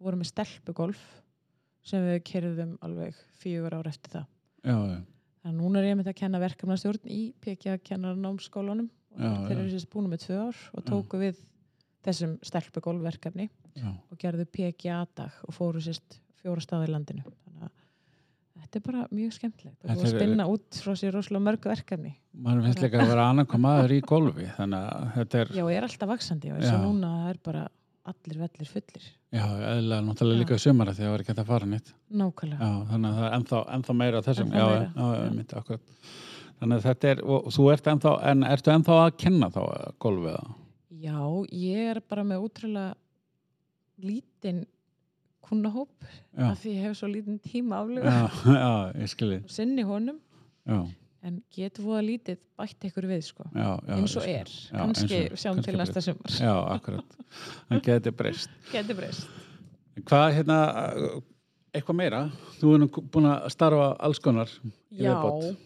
voru 0.00 0.20
með 0.20 0.30
stelpugolf 0.32 1.02
sem 1.84 2.04
við 2.04 2.22
kerðum 2.24 2.76
alveg 2.84 3.16
fjögur 3.40 3.74
ár 3.78 3.88
eftir 3.90 4.10
það. 4.16 4.26
Já, 4.64 4.76
já, 4.76 4.98
þannig 5.42 5.52
að 5.52 5.60
núna 5.60 5.78
er 5.80 5.88
ég 5.90 5.98
með 5.98 6.10
að 6.12 6.18
kenna 6.22 6.40
verkefnastjórn 6.40 7.10
í 7.12 7.20
PGA 7.44 7.78
kennarnámskólanum 7.78 8.90
þeir 9.18 9.54
já. 9.54 9.60
eru 9.60 9.70
sérst 9.74 9.90
búin 9.92 10.10
með 10.12 10.24
tvö 10.26 10.38
ár 10.48 10.56
og 10.74 10.82
Já. 10.82 10.86
tóku 10.90 11.20
við 11.22 11.38
þessum 12.04 12.34
stelpugolfverkefni 12.44 13.46
já, 13.78 13.88
og 14.10 14.18
gerðu 14.20 14.44
PGA 14.52 15.04
dag 15.16 15.38
og 15.48 15.54
fóru 15.56 15.80
sérst 15.84 16.18
fjóra 16.42 16.60
staði 16.64 16.90
í 16.90 16.92
landinu 16.92 17.22
þannig 17.24 17.64
að 17.64 18.64
þetta 18.64 18.80
er 18.80 18.84
bara 18.88 19.06
mjög 19.14 19.32
skemmtilegt 19.38 19.78
Þetta 19.80 19.94
búið 19.94 20.04
að 20.04 20.12
er- 20.12 20.18
spinna 20.20 20.48
út 20.52 20.80
frá 20.84 20.92
sér 21.00 21.14
rosalega 21.16 21.46
mörg 21.48 21.70
verkefni 21.70 22.12
maður 22.34 22.66
finnst 22.68 22.82
líka 22.84 23.00
að 23.00 23.12
vera 23.14 23.28
annarkom 23.30 23.64
maður 23.64 23.94
í 23.96 24.00
golfi 24.04 24.50
þannig 24.58 24.90
að 24.90 25.08
þetta 25.16 25.40
er, 25.44 25.54
já, 25.60 25.64
er 25.78 25.88
alltaf 25.88 26.12
vaksandi 26.12 26.52
og 26.52 26.58
eins 26.60 26.68
og 26.68 26.78
Já. 26.78 26.84
núna 26.84 27.12
er 27.30 27.40
bara 27.44 27.64
allir 28.04 28.36
vellir 28.42 28.68
fullir 28.68 29.04
já, 29.32 29.44
eðlilega 29.48 30.04
náttúrulega 30.04 30.36
Já. 30.36 30.42
líka 30.44 30.58
í 30.58 30.64
sumara 30.66 30.92
því 30.92 31.00
að 31.00 31.06
það 31.08 31.14
var 31.14 31.22
ekki 31.24 31.32
hægt 31.32 31.42
að 31.44 31.52
fara 31.54 31.68
nýtt 31.72 31.92
nákvæmlega, 32.20 32.68
Já, 32.68 32.72
þannig 32.92 33.08
að 33.08 33.16
það 33.20 33.28
er 33.30 33.36
ennþá, 33.38 33.60
ennþá 33.78 33.94
meira 34.02 34.20
þessum 34.26 34.50
Ennþá 34.52 34.60
já, 34.60 34.66
meira, 34.68 34.92
já, 34.92 35.06
já, 35.14 35.24
já. 35.24 35.78
Þannig 36.64 36.80
að 36.80 36.86
þetta 36.88 37.08
er, 37.12 37.22
og 37.28 37.48
þú 37.52 37.64
ert 37.74 37.88
ennþá 37.92 38.12
en 38.32 38.44
ertu 38.48 38.72
ennþá 38.72 38.94
að 39.04 39.16
kenna 39.20 39.50
þá 39.52 39.62
golfið 40.00 40.30
eða? 40.32 40.54
já, 41.04 41.18
ég 41.52 41.90
er 41.92 42.00
bara 42.08 42.24
með 42.24 42.46
útrúlega 42.46 42.94
lítinn 44.04 44.62
kunnahóp 45.44 45.90
já, 46.32 46.46
af 46.48 46.60
því 46.62 46.72
ég 46.78 46.86
hef 46.88 46.96
svo 46.98 47.08
lítinn 47.12 47.40
tíma 47.44 47.82
aflega 47.82 48.14
já, 48.14 48.28
já, 48.64 48.70
ég 49.02 49.10
skilji. 49.12 49.40
Og 49.44 49.52
sinni 49.52 49.84
honum. 49.84 50.16
Já, 50.64 50.78
en 51.28 51.36
getur 51.52 51.84
fóða 51.84 52.00
lítið 52.06 52.40
bætt 52.60 52.86
ykkur 52.88 53.06
við 53.10 53.20
sko. 53.28 53.44
Já, 53.52 53.68
já, 53.84 53.92
eins 53.98 54.16
og 54.20 54.26
er. 54.28 54.54
Já, 54.72 54.80
og- 54.86 55.36
sjáum 55.40 55.60
til 55.64 55.76
næsta 55.80 56.00
sumar. 56.04 56.32
Já, 56.40 56.54
akkurat, 56.78 57.20
hann 57.68 57.84
geti 57.84 58.12
breyst. 58.16 58.52
Getur 58.72 58.96
breyst. 59.02 59.28
Hvað 60.08 60.26
hérna 60.40 60.58
eitthvað 61.74 61.96
meira, 62.00 62.22
þú 62.60 62.72
er 62.74 62.82
nú 62.82 62.88
búin 63.12 63.28
að 63.30 63.46
starfa 63.52 63.92
alls 64.08 64.20
konar 64.24 64.48
í 64.64 65.04
já, 65.04 65.12
viðbót. 65.12 65.60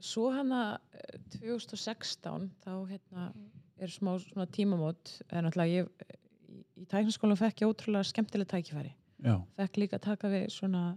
Svo 0.00 0.28
hana 0.34 0.78
eh, 0.92 1.18
2016 1.38 2.48
þá 2.64 2.72
hérna 2.90 3.32
er 3.78 3.92
smá 3.94 4.14
svona 4.22 4.46
tímamót 4.50 5.18
en 5.30 5.46
náttúrulega 5.46 5.82
ég 5.82 5.88
í, 5.88 6.86
tæknaskólanum 6.90 7.38
fekk 7.38 7.62
ég 7.62 7.72
ótrúlega 7.72 8.06
skemmtileg 8.08 8.48
tækifæri. 8.50 8.94
Já, 9.24 9.34
fekk 9.58 9.82
líka 9.82 9.98
taka 10.02 10.30
við 10.30 10.48
svona 10.54 10.96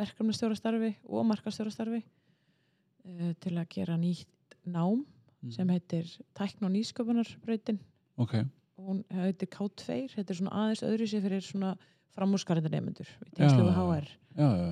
verkefnastjórastarfi 0.00 0.94
og 1.06 1.26
markastjórastarfi 1.30 2.02
uh, 2.02 3.32
til 3.40 3.54
að 3.56 3.68
gera 3.76 3.96
nýtt 4.00 4.58
nám 4.64 5.04
Mm. 5.44 5.52
sem 5.52 5.68
heitir 5.68 6.08
tækn 6.32 6.64
og 6.64 6.72
nýsköpunarbrautin. 6.72 7.78
Ok, 8.16 8.34
og 8.78 8.84
hún 8.88 9.02
heitir 9.12 9.48
K2 9.52 9.96
þetta 10.14 10.32
er 10.32 10.38
svona 10.38 10.54
aðeins 10.62 10.82
öðru 10.86 11.08
sér 11.10 11.24
fyrir 11.24 11.44
svona 11.44 11.74
framúrskarðar 12.14 12.72
nefnendur 12.72 13.10
í 13.26 13.32
tengslu 13.36 13.66
já, 13.66 13.74
HR 13.74 14.06
já, 14.38 14.48
já, 14.56 14.70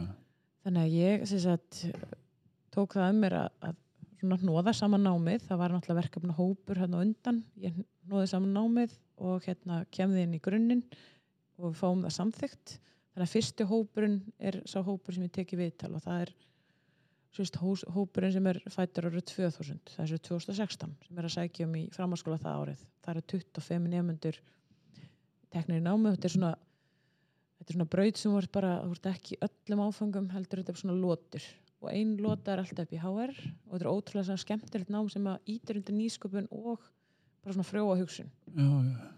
þannig 0.64 0.86
að 0.86 0.94
ég 0.96 1.26
sem 1.28 1.42
sagt, 1.42 1.82
tók 2.72 2.96
það 2.96 3.12
um 3.12 3.22
mér 3.24 3.38
að, 3.38 3.48
að 3.68 3.80
hnóða 4.42 4.74
saman 4.76 5.04
námið. 5.06 5.48
Það 5.48 5.60
var 5.62 5.74
náttúrulega 5.74 6.00
verkefna 6.00 6.36
hópur 6.36 6.80
hérna 6.82 7.02
undan. 7.02 7.42
Ég 7.60 7.74
hnóði 8.06 8.30
saman 8.30 8.54
námið 8.56 8.94
og 9.22 9.44
hérna 9.46 9.82
kemði 9.94 10.26
inn 10.26 10.38
í 10.38 10.42
grunninn 10.42 10.86
og 11.58 11.70
við 11.70 11.82
fáum 11.82 12.06
það 12.06 12.16
samþygt 12.16 12.78
þannig 13.12 13.26
að 13.26 13.34
fyrsti 13.34 13.66
hópurinn 13.68 14.18
er 14.40 14.58
sá 14.68 14.80
hópur 14.80 15.14
sem 15.14 15.26
ég 15.26 15.34
teki 15.36 15.58
viðtal 15.60 15.92
og 15.98 16.04
það 16.04 16.24
er 16.24 16.32
hós, 17.60 17.84
hópurinn 17.92 18.32
sem 18.34 18.48
er 18.48 18.58
fættur 18.72 19.08
árið 19.08 19.26
2000, 19.32 19.80
það 19.94 20.02
er 20.16 20.22
2016 20.28 20.94
sem 21.06 21.20
er 21.20 21.28
að 21.28 21.34
sækja 21.36 21.68
um 21.68 21.76
í 21.76 21.84
framháskóla 21.92 22.40
það 22.40 22.62
árið. 22.62 22.84
Það 23.04 23.14
eru 23.14 23.24
25 23.34 23.88
nefnendur 23.92 24.40
teknir 25.52 25.80
í 25.80 25.84
námið. 25.84 26.16
Þetta 26.16 26.28
er 26.28 26.36
svona 26.36 26.52
þetta 27.62 27.70
er 27.70 27.76
svona 27.76 27.90
braut 27.94 28.20
sem 28.20 28.34
voru 28.34 28.52
bara 28.52 28.72
þú 28.82 28.96
ert 28.96 29.10
ekki 29.12 29.40
öllum 29.46 29.84
áfangum 29.86 30.30
heldur 30.32 30.62
þetta 30.62 30.74
er 30.74 30.80
svona 30.82 30.98
lótur 30.98 31.44
og 31.82 31.90
ein 31.90 32.14
lóta 32.22 32.54
er 32.54 32.62
alltaf 32.62 32.86
upp 32.86 32.94
í 32.94 33.00
HR 33.02 33.32
og 33.34 33.74
þetta 33.74 33.84
er 33.84 33.90
ótrúlega 33.90 34.38
skemmtilegt 34.38 34.92
nám 34.92 35.08
sem 35.10 35.26
að 35.26 35.52
ítir 35.54 35.80
undir 35.80 35.96
nýsköpun 35.96 36.46
og 36.54 36.84
bara 37.42 37.56
svona 37.56 37.66
frjóa 37.66 37.96
hugsun. 37.98 38.30
Já, 38.54 38.68
já. 38.86 39.08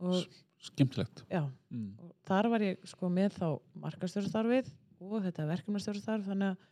og, 0.00 0.40
skemmtilegt. 0.60 1.22
Já, 1.30 1.44
mm. 1.70 1.92
og 2.02 2.10
þar 2.28 2.50
var 2.52 2.66
ég 2.66 2.82
sko 2.90 3.10
með 3.12 3.38
þá 3.38 3.46
markastjórastarfið 3.86 4.72
og 5.00 5.22
þetta 5.28 5.46
verkefnastjórastarf. 5.52 6.26
Þannig 6.26 6.50
að 6.50 6.66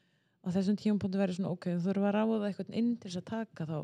á 0.44 0.48
þessum 0.58 0.78
tímapunktu 0.82 1.20
verið 1.20 1.38
svona 1.38 1.54
ok, 1.54 1.70
þú 1.76 1.86
þurfum 1.86 2.08
að 2.08 2.16
ráða 2.18 2.50
eitthvað 2.50 2.74
inn 2.82 2.90
til 2.96 3.10
þess 3.10 3.22
að 3.22 3.28
taka 3.30 3.68
þá 3.68 3.78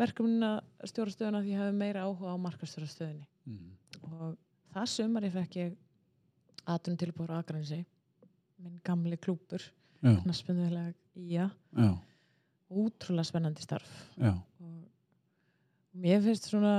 verkefnina 0.00 0.50
stjórastöðuna 0.86 1.42
því 1.44 1.54
ég 1.54 1.62
hefði 1.62 1.78
meira 1.78 2.04
áhuga 2.06 2.34
á 2.34 2.44
markastjórastöðinni. 2.46 3.26
Mm. 3.50 3.70
og 4.06 4.36
það 4.74 4.90
sumari 4.92 5.30
fekk 5.32 5.56
ég 5.58 5.72
aðtunum 6.68 6.98
tilbúður 7.00 7.32
á 7.34 7.40
Akransi 7.40 7.80
minn 8.60 8.80
gamli 8.84 9.16
klúpur 9.20 9.64
já, 10.02 10.14
knaspunniðlega 10.22 10.94
í 11.16 11.36
að 11.42 11.50
útrúlega 12.70 13.26
spennandi 13.26 13.62
starf. 13.64 13.90
Já, 14.16 14.32
og 14.60 16.00
mér 16.00 16.20
finnst 16.22 16.46
svona 16.50 16.74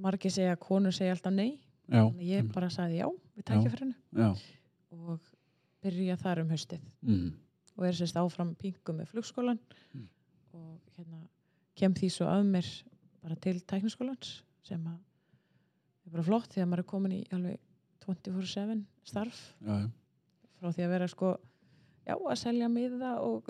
margir 0.00 0.32
segja 0.34 0.54
að 0.56 0.62
konur 0.64 0.92
segja 0.96 1.14
alltaf 1.16 1.32
nei. 1.34 1.60
Já, 1.90 2.04
ég 2.22 2.50
bara 2.54 2.68
sagði 2.70 3.00
já 3.00 3.06
við 3.36 3.44
tækja 3.50 3.70
fyrir 3.70 3.84
hennu 3.86 3.96
og 4.90 5.20
byrja 5.82 6.16
þar 6.20 6.42
um 6.44 6.50
haustið. 6.52 6.80
Mm. 7.02 7.30
og 7.80 7.86
er 7.86 7.94
sérst 7.96 8.16
áfram 8.20 8.54
pingu 8.58 8.92
með 8.92 9.08
flugskólan 9.14 9.58
Mm. 9.94 10.08
og 10.52 10.80
hérna 10.98 11.20
kem 11.74 11.94
því 11.94 12.10
svo 12.12 12.26
að 12.28 12.44
mér 12.50 12.66
bara 13.22 13.34
til 13.36 13.60
tækniskólans 13.60 14.42
sem 14.62 14.82
að 14.86 14.98
er 16.06 16.10
bara 16.12 16.22
flott 16.26 16.50
því 16.52 16.60
að 16.62 16.68
maður 16.68 16.78
er 16.84 16.88
komin 16.90 17.12
í 17.12 17.24
alveg 17.32 17.58
24-7 18.04 18.84
starf. 19.04 19.54
Já, 19.64 19.80
já, 19.80 19.90
frá 20.60 20.68
því 20.72 20.82
að 20.84 20.90
vera 20.90 21.08
sko 21.08 21.30
já, 22.10 22.16
að 22.18 22.40
selja 22.40 22.68
miða 22.72 23.12
og, 23.24 23.48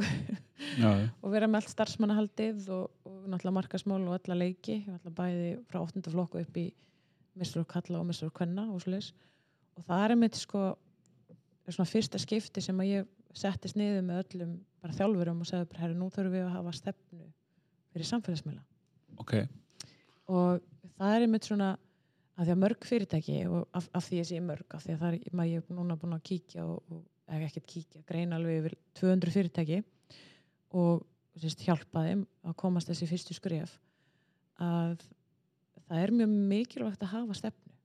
og 1.23 1.27
vera 1.33 1.49
með 1.49 1.63
allt 1.63 1.73
starfsmannahaldið 1.75 2.69
og, 2.77 2.93
og 3.09 3.17
náttúrulega 3.25 3.57
markasmál 3.57 4.03
og 4.05 4.19
alla 4.19 4.39
leiki. 4.43 4.83
Náttúrulega 4.87 5.17
bæði 5.19 5.51
frá 5.71 5.81
8. 5.83 6.05
flokku 6.13 6.45
upp 6.45 6.61
í 6.61 6.69
mistur 7.41 7.65
og 7.65 7.71
kalla 7.73 8.01
og 8.03 8.09
mistur 8.11 8.31
og 8.31 8.37
kvenna 8.37 8.69
og 8.71 8.83
svoleiðis. 8.85 9.13
Og 9.79 9.87
það 9.89 10.07
er 10.07 10.17
mitt 10.21 10.39
sko 10.39 10.69
er 11.71 11.77
svona 11.77 11.91
fyrsta 11.91 12.21
skipti 12.21 12.63
sem 12.65 12.81
að 12.83 12.91
ég 12.91 13.11
settist 13.37 13.79
niður 13.79 14.03
með 14.07 14.25
öllum 14.25 14.57
bara 14.83 14.97
þjálfurum 14.97 15.45
og 15.45 15.49
segði 15.49 15.69
bara, 15.71 15.83
herru, 15.85 15.99
nú 15.99 16.09
þurfum 16.11 16.35
við 16.35 16.47
að 16.47 16.57
hafa 16.57 16.73
stefnu 16.75 17.29
fyrir 17.93 18.09
samfélagsmiðla. 18.09 18.65
Ok, 19.21 19.35
og 20.31 20.63
það 20.97 21.15
er 21.15 21.27
einmitt 21.27 21.47
svona 21.47 21.71
að 22.41 22.47
því 22.49 22.55
að 22.55 22.61
mörg 22.63 22.87
fyrirtæki 22.89 23.39
og 23.51 23.77
af, 23.77 23.89
af 23.99 24.07
því 24.07 24.21
að 24.23 24.29
sé 24.31 24.43
mörg 24.45 24.77
af 24.77 24.85
því 24.85 24.95
að 24.95 25.03
það 25.03 25.17
er, 25.17 25.35
maður 25.37 25.53
ég 25.53 25.65
er 25.65 25.77
núna 25.77 25.99
búin 26.01 26.17
að 26.17 26.27
kíkja 26.31 26.65
og, 26.65 26.95
og 26.95 27.03
ekki 27.37 27.49
ekkert 27.51 27.71
kíkja, 27.71 28.03
greina 28.09 28.37
alveg 28.37 28.61
yfir 28.61 28.77
200 29.01 29.35
fyrirtæki 29.35 29.81
og 30.77 31.07
sérst, 31.41 31.63
hjálpa 31.67 32.05
þeim 32.07 32.27
að 32.47 32.57
komast 32.61 32.91
þessi 32.91 33.09
fyrstu 33.11 33.37
skref 33.37 33.77
að 34.61 35.03
það 35.89 36.03
er 36.05 36.15
mjög 36.19 36.35
mikilvægt 36.53 37.05
að 37.07 37.15
hafa 37.15 37.39
stefnu 37.39 37.77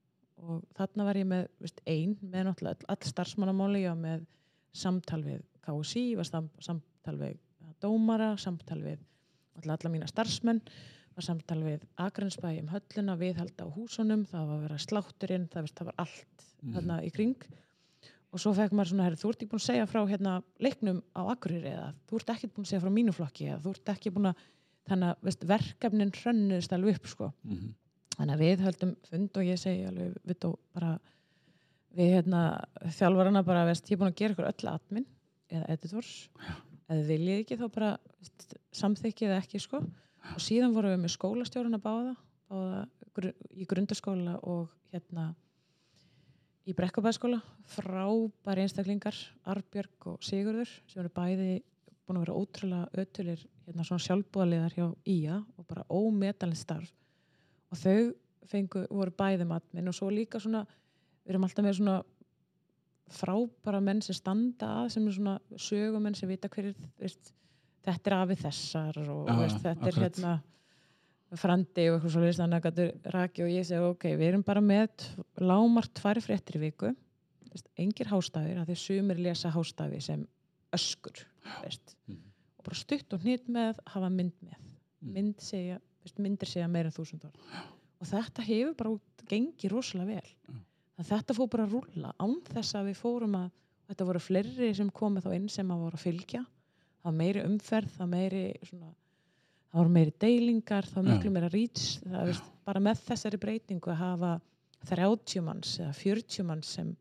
og 0.45 0.65
þarna 0.77 1.05
var 1.07 1.19
ég 1.19 1.27
með 1.29 1.45
veist, 1.63 1.79
ein 1.87 2.17
með 2.21 2.49
náttúrulega 2.49 2.89
all, 2.91 3.01
starfsmannamáli 3.07 3.85
var 3.87 3.99
með 4.01 4.25
samtal 4.75 5.21
við 5.23 5.45
KSI, 5.65 6.03
var 6.19 6.27
sam, 6.27 6.49
samtal 6.59 7.15
við 7.21 7.37
dómara, 7.81 8.35
samtal 8.37 8.81
við 8.83 8.99
alla 9.63 9.89
mína 9.89 10.09
starfsmenn 10.11 10.59
var 11.15 11.23
samtal 11.23 11.61
við 11.63 11.85
Akransbæ 12.03 12.49
um 12.59 12.67
hölluna, 12.73 13.15
viðhalda 13.15 13.63
á 13.63 13.69
húsunum, 13.71 14.25
það 14.27 14.49
var 14.49 14.57
að 14.57 14.65
vera 14.65 14.79
slátturinn, 14.83 15.47
það, 15.53 15.71
það 15.77 15.91
var 15.91 15.95
allt 16.03 16.45
Mhm. 16.65 16.73
þarna 16.73 16.95
í 17.05 17.11
kring 17.13 17.35
og 18.35 18.41
svo 18.43 18.51
fekk 18.55 18.75
maður 18.75 18.91
svona, 18.91 19.07
herri, 19.07 19.19
þú 19.21 19.31
ert 19.31 19.39
ekki 19.39 19.51
búin 19.53 19.61
að 19.61 19.65
segja 19.69 19.87
frá 19.87 20.01
hérna 20.09 20.35
leiknum 20.59 20.99
á 21.15 21.21
Akureyri 21.31 21.71
eða? 21.71 21.87
Þú 22.09 22.19
ert 22.19 22.31
ekki 22.33 22.49
búin 22.51 22.65
að 22.65 22.71
segja 22.73 22.83
frá 22.83 22.91
mínu 22.91 23.15
flokki 23.15 23.47
eða? 23.47 23.59
Þú 23.63 23.73
ert 23.77 23.91
ekki 23.95 24.11
búin 24.15 24.29
að, 24.31 24.45
þannig 24.89 25.11
að 25.11 25.27
veist, 25.29 25.45
verkefnin 25.51 26.13
hrönnuðist 26.19 26.75
alveg 26.75 26.99
upp 26.99 27.11
sko. 27.13 27.31
Mm. 27.47 27.73
þannig 28.15 28.35
að 28.35 28.43
við 28.45 28.63
höldum 28.63 28.91
fund 29.09 29.39
og 29.39 29.47
ég 29.47 29.59
segi 29.59 29.87
alveg 29.89 30.17
við 30.23 30.39
tó 30.43 30.51
bara 30.75 30.91
við 31.95 32.13
hérna 32.17 32.41
þjálfarana 32.97 33.43
bara 33.47 33.65
veist, 33.69 33.87
ég 33.89 33.95
er 33.95 34.01
búin 34.01 34.11
að 34.11 34.19
gera 34.19 34.35
ykkur 34.35 34.49
öll 34.51 34.71
admin 34.71 35.07
eða 35.51 35.69
editors. 35.75 36.13
Eða 36.85 37.07
viljið 37.07 37.41
ekki 37.41 37.59
þá 37.59 37.65
bara 37.75 37.91
samþykkið 38.75 39.35
ekki 39.39 39.63
sko. 39.63 39.81
Og 40.35 40.41
síðan 40.41 40.75
vorum 40.75 40.95
við 40.95 41.03
með 41.05 41.15
skólastjórun 41.15 41.77
að 41.77 41.85
báða, 41.85 42.13
báða 42.51 43.31
í 43.55 43.67
grundaskóla 43.69 44.39
og 44.43 44.73
hérna 44.91 45.31
í 46.65 46.73
Brekkabæðskóla 46.73 47.41
frábæri 47.75 48.65
einstaklingar 48.65 49.17
Arbjörg 49.53 50.09
og 50.11 50.23
Sigurður 50.25 50.69
sem 50.89 51.01
eru 51.03 51.11
bæði 51.13 51.49
búin 52.05 52.19
að 52.19 52.25
vera 52.25 52.37
ótrúlega 52.39 53.03
ötulir 53.03 53.43
hérna 53.65 53.85
svona 53.85 54.05
sjálfbúðaliðar 54.05 54.75
hjá 54.77 54.87
IA 55.09 55.37
og 55.57 55.67
bara 55.69 55.85
ómetalinn 55.89 56.57
starf 56.57 56.91
og 57.73 57.79
þau 57.81 58.13
fengu, 58.49 58.83
voru 58.93 59.13
bæði 59.17 59.47
matminn 59.49 59.89
og 59.89 59.97
svo 59.97 60.11
líka 60.13 60.41
svona 60.41 60.65
við 61.25 61.33
erum 61.33 61.47
alltaf 61.47 61.65
með 61.65 61.79
svona 61.79 61.95
frábæra 63.15 63.81
menn 63.85 64.01
sem 64.05 64.17
standa 64.17 64.71
að 64.81 64.91
sem 64.95 65.07
er 65.07 65.17
svona 65.17 65.37
sögumenn 65.61 66.17
sem 66.17 66.29
vita 66.29 66.49
hverjir 66.49 66.77
þetta 67.85 68.09
er 68.09 68.17
afið 68.17 68.43
þessar 68.47 69.01
og 69.05 69.29
Já, 69.29 69.35
veist, 69.41 69.61
þetta 69.61 69.89
er 69.89 69.93
akkurat. 69.93 70.19
hérna 70.19 70.35
frandi 71.35 71.87
og 71.89 71.97
eitthvað 71.97 72.13
svo 72.13 72.21
leist 72.23 72.39
þannig 72.41 72.67
að 72.69 72.81
raki 73.15 73.43
og 73.43 73.49
ég 73.51 73.65
segi 73.67 73.81
ok, 73.89 74.05
við 74.15 74.27
erum 74.29 74.43
bara 74.45 74.61
með 74.61 75.07
lágmark 75.41 75.91
tvær 75.97 76.21
fréttir 76.23 76.59
í 76.59 76.63
viku. 76.67 76.93
Engir 77.79 78.09
hástafir, 78.11 78.57
að 78.59 78.69
því 78.69 78.75
sumir 78.81 79.19
lesa 79.23 79.49
hástafi 79.53 80.01
sem 80.03 80.25
öskur 80.75 81.23
Mhm. 81.45 82.17
og 82.57 82.63
bara 82.65 82.75
stutt 82.75 83.13
og 83.13 83.21
hnýtt 83.21 83.47
með 83.47 83.79
hafa 83.87 84.09
mynd 84.09 84.33
með. 84.43 84.57
Mm. 85.03 85.13
mynd 85.13 85.35
segja, 85.39 85.79
veist, 86.03 86.17
myndir 86.19 86.47
segja 86.49 86.67
meira 86.67 86.87
en 86.89 86.91
þúsund 86.95 87.23
orð. 87.25 87.35
Og 88.01 88.07
þetta 88.07 88.43
hefur 88.43 88.75
bara 88.75 88.99
gengið 89.29 89.71
rosalega 89.71 90.15
vel. 90.19 90.61
Að 90.99 91.05
þetta 91.11 91.35
fór 91.35 91.49
bara 91.49 91.65
að 91.65 91.71
rúlla. 91.75 92.13
Án 92.19 92.41
þess 92.43 92.75
að 92.75 92.89
við 92.89 92.97
fórum 92.97 93.35
að 93.35 93.51
þetta 93.89 94.05
voru 94.05 94.19
fleiri 94.19 94.73
sem 94.75 94.89
komið 94.89 95.23
þá 95.23 95.35
inn 95.35 95.49
sem 95.49 95.67
að 95.71 95.79
voru 95.85 95.95
að 95.99 96.05
fylgja. 96.05 96.45
Það 97.05 97.13
meiri 97.15 97.43
umferð, 97.45 97.89
það 97.99 98.09
meiri 98.09 98.43
svona, 98.65 98.93
það 99.75 99.81
voru 99.81 99.91
meiri 99.91 100.13
deilingar 100.23 100.85
var 100.93 101.03
Já. 101.03 101.09
miklu 101.09 101.31
meira 101.35 101.49
reach. 101.51 101.97
Það, 102.05 102.29
veist, 102.29 102.51
bara 102.65 102.81
með 102.83 103.01
þessari 103.09 103.39
breytingu 103.41 103.91
að 103.91 103.99
hafa 103.99 104.29
30 104.87 105.43
manns 105.43 105.73
eða 105.81 105.95
40 105.99 106.47
manns 106.47 106.71
sem 106.77 106.93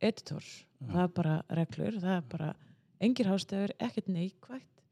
editor 0.00 0.42
Já. 0.42 0.88
það 0.88 1.02
er 1.04 1.14
bara 1.20 1.36
reglur, 1.60 2.00
það 2.02 2.16
er 2.16 2.26
bara 2.32 2.50
engir 3.04 3.30
hástöður, 3.30 3.74
ekkert 3.78 4.10
neikvægt 4.10 4.82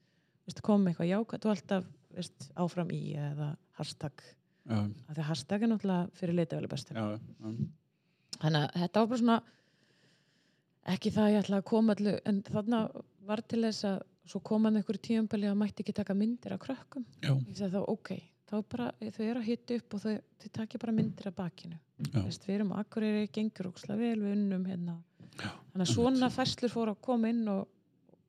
veist, 0.46 0.62
komið 0.62 0.92
eitthvað 0.92 1.10
jákvægt 1.10 1.48
og 1.48 1.54
alltaf 1.56 1.90
veist, 2.14 2.48
áfram 2.54 2.92
í 2.94 3.02
eða 3.18 3.50
hashtag. 3.80 4.22
Því 4.66 5.26
hashtag 5.26 5.62
er 5.62 5.70
náttúrulega 5.70 6.16
fyrir 6.18 6.38
leitaveli 6.38 6.68
já, 6.70 7.04
þannig 8.40 8.62
að 8.62 8.80
þetta 8.82 9.02
var 9.02 9.10
bara 9.10 9.20
svona 9.22 9.36
ekki 10.94 11.12
það 11.14 11.26
að 11.26 11.32
ég 11.34 11.44
ætla 11.44 11.60
að 11.60 11.68
koma 11.70 11.96
allu 11.96 12.14
en 12.30 12.40
þarna 12.46 12.80
var 13.26 13.42
til 13.50 13.62
þess 13.66 13.86
að 13.90 13.98
svo 14.26 14.40
kom 14.44 14.66
hann 14.66 14.80
einhverju 14.80 15.02
tíumbali 15.08 15.48
að 15.50 15.58
mætti 15.60 15.84
ekki 15.84 15.94
taka 15.96 16.16
myndir 16.16 16.56
af 16.56 16.62
krökkum. 16.64 17.06
Já, 17.22 17.32
ég 17.34 17.56
sagði 17.58 17.76
þá 17.76 17.90
ok, 17.92 18.12
þá 18.50 18.56
bara 18.72 18.88
þau 19.00 19.24
eru 19.26 19.42
að 19.42 19.48
hitta 19.50 19.80
upp 19.80 19.96
og 19.96 20.04
þau, 20.04 20.14
þau 20.42 20.48
takja 20.60 20.82
bara 20.82 20.96
myndir 20.96 21.30
af 21.30 21.36
bakinu. 21.38 21.78
Já. 22.02 22.20
Veist, 22.20 22.46
við 22.46 22.58
erum 22.58 22.72
akkurýri, 22.76 23.26
gengur 23.32 23.70
ókslega 23.70 24.00
vel 24.02 24.20
við 24.20 24.36
unnum 24.36 24.68
hérna. 24.68 24.98
Já, 25.36 25.50
þannig 25.72 25.84
að 25.86 25.92
svona 25.92 26.30
færslur 26.32 26.72
fóru 26.72 26.94
að 26.96 27.02
koma 27.04 27.32
inn 27.32 27.44
og, 27.52 27.66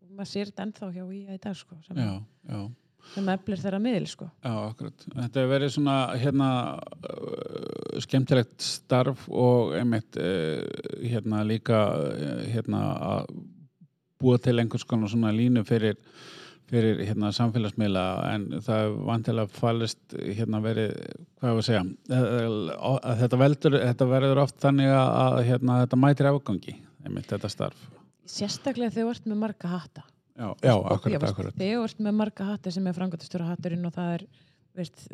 og 0.03 0.11
maður 0.11 0.33
sér 0.33 0.51
þetta 0.51 0.67
ennþá 0.67 0.91
hjá 0.95 1.05
í 1.05 1.21
í 1.23 1.39
dag 1.43 1.57
sko, 1.57 1.79
sem, 1.87 1.99
já, 2.03 2.13
já, 2.51 2.61
sem 3.13 3.29
eflir 3.31 3.61
þeirra 3.63 3.81
miðl 3.83 4.07
sko. 4.11 4.29
já, 4.43 4.53
akkurat. 4.55 5.05
Þetta 5.07 5.41
hefur 5.43 5.53
verið 5.53 5.75
svona 5.77 5.97
hérna 6.19 6.49
uh, 6.77 7.99
skemmtilegt 8.03 8.57
starf 8.65 9.27
og 9.31 9.75
einmitt 9.79 10.19
uh, 10.19 10.63
hérna 11.03 11.45
líka 11.47 11.83
uh, 11.95 12.41
hérna 12.47 12.83
að 13.11 13.37
búa 14.21 14.37
til 14.41 14.57
einhvers 14.61 14.85
konar 14.87 15.09
svona 15.11 15.31
línu 15.35 15.63
fyrir 15.67 15.97
fyrir 16.67 16.97
hérna 17.07 17.29
samfélagsmiðla 17.31 18.01
en 18.33 18.45
það 18.59 18.81
er 18.83 18.95
vantilega 19.07 19.47
fallist 19.55 20.15
hérna 20.19 20.59
verið, 20.59 20.89
hvað 21.39 21.53
var 21.53 21.61
að 21.61 21.67
segja 21.69 21.83
að 23.07 23.21
þetta 23.21 23.39
veldur, 23.39 23.77
þetta 23.85 24.07
verður 24.11 24.41
oft 24.43 24.57
þannig 24.65 24.91
að, 24.91 25.37
hérna 25.47 25.77
þetta 25.85 25.99
mætir 26.03 26.27
afgangi, 26.27 26.75
einmitt 27.05 27.31
þetta 27.31 27.51
starf. 27.53 27.85
Sérstaklega 28.27 28.91
þegar 28.91 29.07
þú 29.07 29.13
ert 29.15 29.29
með 29.31 29.39
marga 29.45 29.71
hatta. 29.71 30.03
Já, 30.37 30.49
já, 30.59 30.73
akkurat, 30.75 31.23
akkurat. 31.29 31.55
þegar 31.55 31.79
þú 31.79 31.85
ert 31.87 32.01
með 32.03 32.17
marga 32.19 32.49
hatta 32.51 32.73
sem 32.75 32.87
er 32.91 32.97
frangatistur 32.99 33.45
hatturinn 33.47 33.87
og 33.87 33.95
það 33.95 34.11
er 34.17 34.25
veist, 34.77 35.05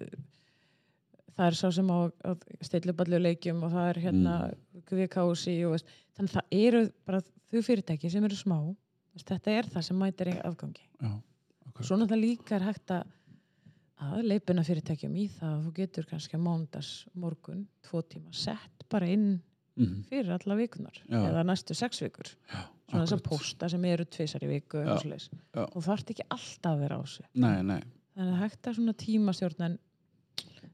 það 1.38 1.46
er 1.52 1.58
sá 1.62 1.68
sem 1.78 1.92
á, 1.94 2.00
á 2.10 2.32
steilluballu 2.66 3.20
leikjum 3.22 3.62
og 3.64 3.76
það 3.78 3.92
er 3.92 4.02
hérna 4.08 4.34
Mm. 4.50 4.82
kvikási 4.90 5.54
og 5.68 5.78
veist, 5.78 5.94
þannig 6.18 6.34
að 6.34 6.40
það 6.42 6.66
eru 6.66 6.82
bara 7.06 7.22
þau 7.22 7.62
fyrirtæki 7.70 8.10
sem 8.12 8.26
eru 8.26 8.36
smá 8.42 8.58
þetta 9.22 9.52
er 9.52 9.64
það 9.70 9.82
sem 9.88 9.98
mætir 10.00 10.28
í 10.34 10.38
afgangi. 10.44 10.86
Já, 11.02 11.12
akkurat 11.68 11.88
svo 11.88 11.98
náttúrulega 11.98 12.22
líka 12.26 12.56
er 12.58 12.66
hægt 12.72 12.92
að 12.92 13.04
að 14.04 14.24
leipina 14.28 14.64
fyrirtækjum 14.68 15.14
í 15.16 15.30
það 15.32 15.52
að 15.54 15.66
þú 15.68 15.74
getur 15.78 16.06
kannski 16.10 16.36
að 16.36 16.42
mándas 16.44 16.88
morgun 17.16 17.68
tvo 17.88 18.02
tíma 18.04 18.34
sett 18.36 18.84
bara 18.90 19.08
inn 19.08 19.42
Mhm. 19.76 20.04
fyrir 20.10 20.30
alla 20.36 20.56
vikunar 20.56 20.94
Já. 21.10 21.18
eða 21.32 21.44
næstu 21.46 21.74
sex 21.74 22.00
vikur. 22.02 22.28
Já, 22.52 22.68
svona 22.90 23.06
þessar 23.06 23.18
akkurat. 23.18 23.24
pósta 23.40 23.70
sem 23.70 23.86
eru 23.86 24.06
tvisar 24.06 24.42
í 24.44 24.48
viku 24.48 24.78
og 24.78 25.84
þarf 25.84 26.04
ekki 26.12 26.22
alltaf 26.30 26.76
að 26.76 26.80
vera 26.80 26.98
á 26.98 27.02
þessu. 27.02 27.24
Nei, 27.34 27.62
nei, 27.64 27.82
þannig 28.16 28.34
að 28.36 28.40
hægt 28.44 28.62
að 28.68 28.76
svona 28.76 28.94
tímastjórn 28.94 29.62
en 29.66 29.80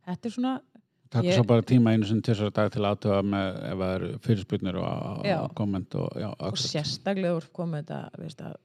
þetta 0.08 0.26
er 0.26 0.32
svona 0.32 0.62
takk 1.10 1.26
Ég- 1.26 1.36
svo 1.40 1.44
bara 1.50 1.66
tíma 1.66 1.94
einu 1.96 2.06
sem 2.06 2.22
tvisar 2.22 2.52
dag 2.54 2.72
til 2.74 2.86
aðtöða 2.86 3.22
með 3.26 3.60
ef 3.72 3.78
það 3.82 3.94
eru 3.98 4.10
fyrirspurnir 4.26 4.80
og, 4.82 5.22
Já. 5.26 5.38
komment 5.58 5.96
og 6.00 6.10
já, 6.22 6.30
og 6.38 6.58
sérstaklega 6.62 7.36
úr 7.40 7.48
komið 7.56 7.86
þetta 7.88 8.00
að, 8.46 8.58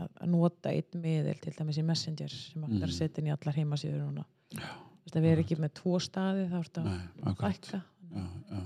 að, 0.00 0.10
að 0.24 0.28
nota 0.32 0.72
einn 0.72 1.02
miðil 1.04 1.38
til 1.44 1.52
dæmis 1.58 1.78
í 1.82 1.84
Messenger 1.84 2.32
sem 2.32 2.62
hægt 2.68 2.82
er 2.82 2.88
að 2.88 2.96
setja 2.96 3.20
inn 3.24 3.28
í 3.32 3.34
allar 3.36 3.58
heimasíður 3.60 4.04
núna. 4.06 4.24
Að 5.10 5.16
við 5.24 5.32
erum 5.32 5.42
ekki 5.44 5.56
með 5.58 5.72
tvo 5.80 5.98
staði 6.00 6.44
þá 6.52 6.60
ertu 6.62 6.80
að 6.84 6.86
Nei, 6.86 7.00
akkurat. 7.32 7.58
fækka. 7.66 7.82
Já, 8.14 8.28
já. 8.50 8.60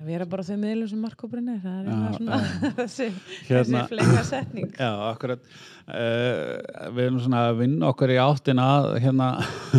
Að 0.00 0.06
vera 0.08 0.24
bara 0.32 0.44
þau 0.48 0.56
miðlum 0.56 0.88
sem 0.88 1.00
markkópurinn 1.04 1.48
er 1.52 1.58
það 1.60 1.80
er 1.80 1.88
Já, 1.90 2.12
svona 2.16 2.36
þessi, 2.78 3.06
Hérna- 3.48 3.82
þessi 3.82 3.88
flega 3.90 4.22
setning. 4.30 4.70
Já, 4.80 4.90
akkurat. 5.10 5.42
Uh, 5.84 6.92
Við 6.96 7.02
erum 7.04 7.18
svona 7.20 7.42
að 7.50 7.58
vinna 7.64 7.90
okkur 7.92 8.12
í 8.14 8.16
áttina 8.22 8.68
að 8.78 8.88
hérna 9.04 9.28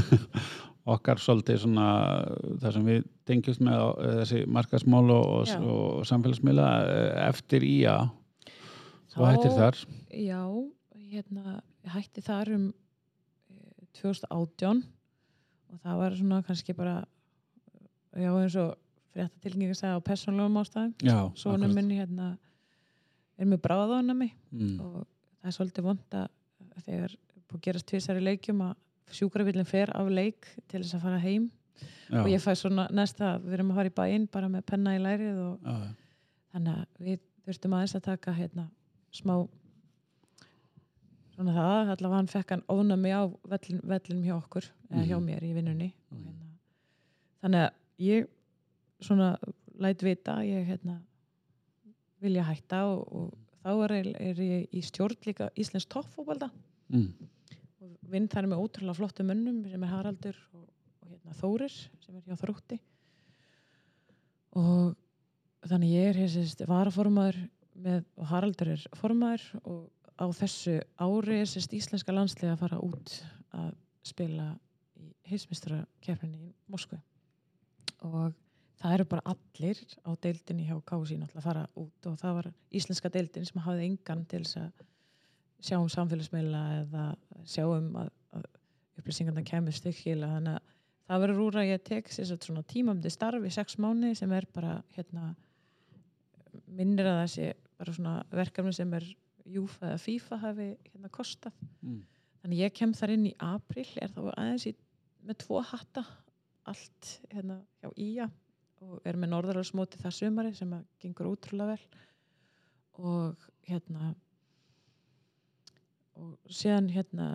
okkar 0.89 1.21
svolítið 1.21 1.59
svona 1.61 1.87
það 2.61 2.75
sem 2.75 2.87
við 2.87 3.03
tengjumst 3.29 3.63
með 3.65 3.77
á, 3.77 3.87
eh, 3.91 4.13
þessi 4.21 4.41
markasmál 4.49 5.03
og, 5.13 5.51
og, 5.61 6.01
samfélagsmiðla 6.09 6.69
eh, 6.89 7.11
eftir 7.27 7.65
í 7.67 7.75
að 7.89 8.07
þú 9.13 9.27
hættir 9.27 9.57
þar? 9.57 9.81
Já, 10.15 10.41
hérna, 11.11 11.57
hætti 11.95 12.25
þar 12.25 12.53
um 12.57 12.67
eh, 12.71 13.89
2018 14.01 14.83
og 15.71 15.81
það 15.85 16.03
var 16.03 16.17
svona 16.19 16.43
kannski 16.47 16.75
bara 16.77 17.01
já 18.17 18.31
eins 18.31 18.57
og 18.59 18.73
fréttatilgjengi 19.11 19.75
að 19.75 19.79
segja 19.79 19.99
á 19.99 20.07
persónlegum 20.07 20.59
ástæðum. 20.61 20.93
Akkurat. 21.03 21.73
minn 21.75 21.91
hérna 21.93 22.29
er 23.37 23.49
með 23.49 23.61
bráðaðanami 23.65 24.29
mm, 24.51 24.77
og 24.83 25.03
það 25.41 25.49
er 25.49 25.55
svolítið 25.55 25.87
vond 25.87 26.17
að 26.17 26.29
þegar 26.85 27.15
búið 27.51 27.57
að 27.57 27.65
gerast 27.67 27.87
tvisar 27.89 28.19
í 28.19 28.23
leikjum 28.25 28.63
að 28.65 28.75
sjúkrafillin 29.15 29.65
fer 29.67 29.91
af 29.97 30.09
leik 30.11 30.47
til 30.67 30.81
þess 30.83 30.95
að 30.97 31.01
fara 31.05 31.19
heim 31.23 31.49
já, 32.09 32.21
og 32.21 32.29
ég 32.31 32.41
fæ 32.43 32.53
svona 32.55 32.87
næsta, 32.91 33.37
við 33.43 33.53
erum 33.57 33.71
að 33.73 33.79
fara 33.81 33.91
í 33.91 33.95
bæinn 34.01 34.27
bara 34.31 34.49
með 34.49 34.65
penna 34.71 34.95
í 34.95 35.01
lærið 35.03 35.39
og 35.47 35.65
já, 35.65 35.75
þannig 36.53 36.77
að 36.77 37.05
við 37.07 37.19
þurftum 37.45 37.73
aðeins 37.77 37.95
að 37.97 38.05
taka 38.09 38.33
hérna 38.37 38.67
smá 39.11 39.35
svona 41.35 41.53
það, 41.55 41.91
allavega 41.95 42.17
hann 42.19 42.29
fekk 42.31 42.53
hann 42.55 42.63
ónami 42.69 43.11
á 43.15 43.21
vellin, 43.49 43.79
vellinum 43.87 44.25
hjá 44.27 44.35
okkur 44.37 44.67
eða 44.91 45.05
hjá 45.07 45.15
Mhm. 45.17 45.25
mér 45.25 45.43
í 45.47 45.53
vinnunni. 45.55 45.93
Hérna, 46.11 46.33
þannig 47.41 47.61
að 47.65 47.71
ég 47.99 48.27
svona 49.01 49.37
læt 49.79 50.03
vita 50.03 50.35
ég 50.45 50.67
hérna 50.67 50.99
vilja 52.21 52.43
hætta 52.43 52.83
og, 52.85 53.07
og 53.11 53.33
þá 53.63 53.69
er, 53.85 53.91
er 54.19 54.35
ég 54.35 54.67
í 54.73 54.81
stjórn 54.85 55.15
líka 55.25 55.49
Íslands 55.57 55.87
toppfóbalda 55.89 56.51
mm, 56.89 57.07
vinn 58.11 58.29
þar 58.31 58.49
með 58.51 58.63
ótrúlega 58.63 58.97
flottum 58.97 59.29
munnum 59.31 59.61
sem 59.69 59.85
er 59.85 59.91
Haraldur 59.91 60.37
og, 60.57 60.65
og 61.01 61.13
hérna, 61.13 61.37
Þórir 61.39 61.75
sem 61.75 62.17
er 62.17 62.25
hjá 62.27 62.39
Þrótti. 62.41 62.79
Og 64.59 65.69
þannig 65.69 65.95
ég 65.95 66.11
er 66.11 66.19
hér 66.19 66.67
varaformaður 66.69 67.39
með, 67.81 68.03
og 68.17 68.29
Haraldur 68.31 68.73
er 68.75 68.85
formaður 68.99 69.47
og 69.63 69.87
á 70.21 70.25
þessu 70.37 70.77
ári 71.01 71.39
er 71.41 71.49
sérst 71.49 71.73
íslenska 71.73 72.13
landslega 72.13 72.55
að 72.55 72.63
fara 72.65 72.81
út 72.83 73.15
að 73.57 73.71
spila 74.05 74.51
í 74.99 75.09
heilsmyndstara 75.29 75.81
keppninni 76.03 76.49
í 76.49 76.53
Moskvu. 76.71 76.99
Og 78.05 78.33
það 78.81 78.95
eru 78.97 79.07
bara 79.09 79.33
allir 79.33 79.81
á 80.05 80.11
deildinni 80.23 80.67
hjá 80.67 80.77
Kási 80.85 81.17
náttúrulega 81.17 81.41
að 81.41 81.47
fara 81.47 81.65
út 81.79 82.09
og 82.09 82.17
það 82.21 82.37
var 82.39 82.49
íslenska 82.73 83.11
deildin 83.13 83.47
sem 83.47 83.61
hafði 83.61 83.89
engan 83.89 84.25
til 84.29 84.43
þess 84.45 84.61
að 84.63 84.87
sjá 85.61 85.77
um 85.79 85.89
samfélagsmeila 85.91 86.61
eða 86.81 87.05
sjá 87.45 87.65
um 87.67 87.93
að, 88.01 88.11
að 88.35 88.47
upplýsingarna 89.01 89.45
kemur 89.47 89.75
stykkila 89.75 90.33
þannig 90.35 90.57
að 90.57 90.69
það 91.11 91.23
verður 91.25 91.43
úr 91.45 91.59
að 91.61 91.69
ég 91.69 91.83
tek 91.87 92.11
svona 92.11 92.63
tímamdi 92.67 93.11
starf 93.13 93.45
í 93.45 93.53
sex 93.53 93.77
mánu 93.81 94.13
sem 94.17 94.31
er 94.35 94.47
bara 94.53 94.77
hérna 94.95 95.33
minnir 96.71 97.09
að 97.11 97.25
svona 97.91 98.21
verkefni 98.31 98.73
sem 98.75 98.93
er 98.97 99.05
Júfa 99.51 99.89
eða 99.89 100.01
FIFA 100.01 100.37
hafi 100.43 100.67
hérna 100.91 101.09
kostað. 101.13 101.55
Mm, 101.81 102.01
þannig 102.43 102.61
ég 102.61 102.75
kem 102.77 102.93
þar 102.95 103.13
inn 103.15 103.27
í 103.31 103.35
april 103.41 103.87
er 103.99 104.11
þá 104.13 104.21
aðeins 104.35 104.67
í, 104.69 104.75
með 105.25 105.39
tvo 105.43 105.61
hatta 105.65 106.05
allt 106.69 107.09
hérna 107.31 107.57
hjá 107.81 107.89
Ía 107.97 108.27
og 108.81 109.01
er 109.05 109.17
með 109.19 109.33
norðarhalsmóti 109.33 109.99
það 110.01 110.17
sumari 110.17 110.53
sem 110.57 110.71
að 110.77 110.85
gengur 111.01 111.31
útrúlega 111.33 111.75
vel. 111.75 112.03
Og 113.01 113.47
hérna 113.67 114.13
og 116.21 116.51
síðan 116.53 116.89
hérna 116.93 117.27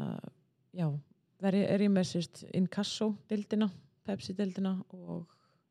já, 0.76 0.86
veri, 1.42 1.64
er 1.66 1.82
ég 1.86 1.90
með 1.92 2.06
sérst 2.12 2.44
Inkasso 2.56 3.12
dildina, 3.30 3.68
Pepsi 4.06 4.34
dildina 4.38 4.76
og 4.94 5.24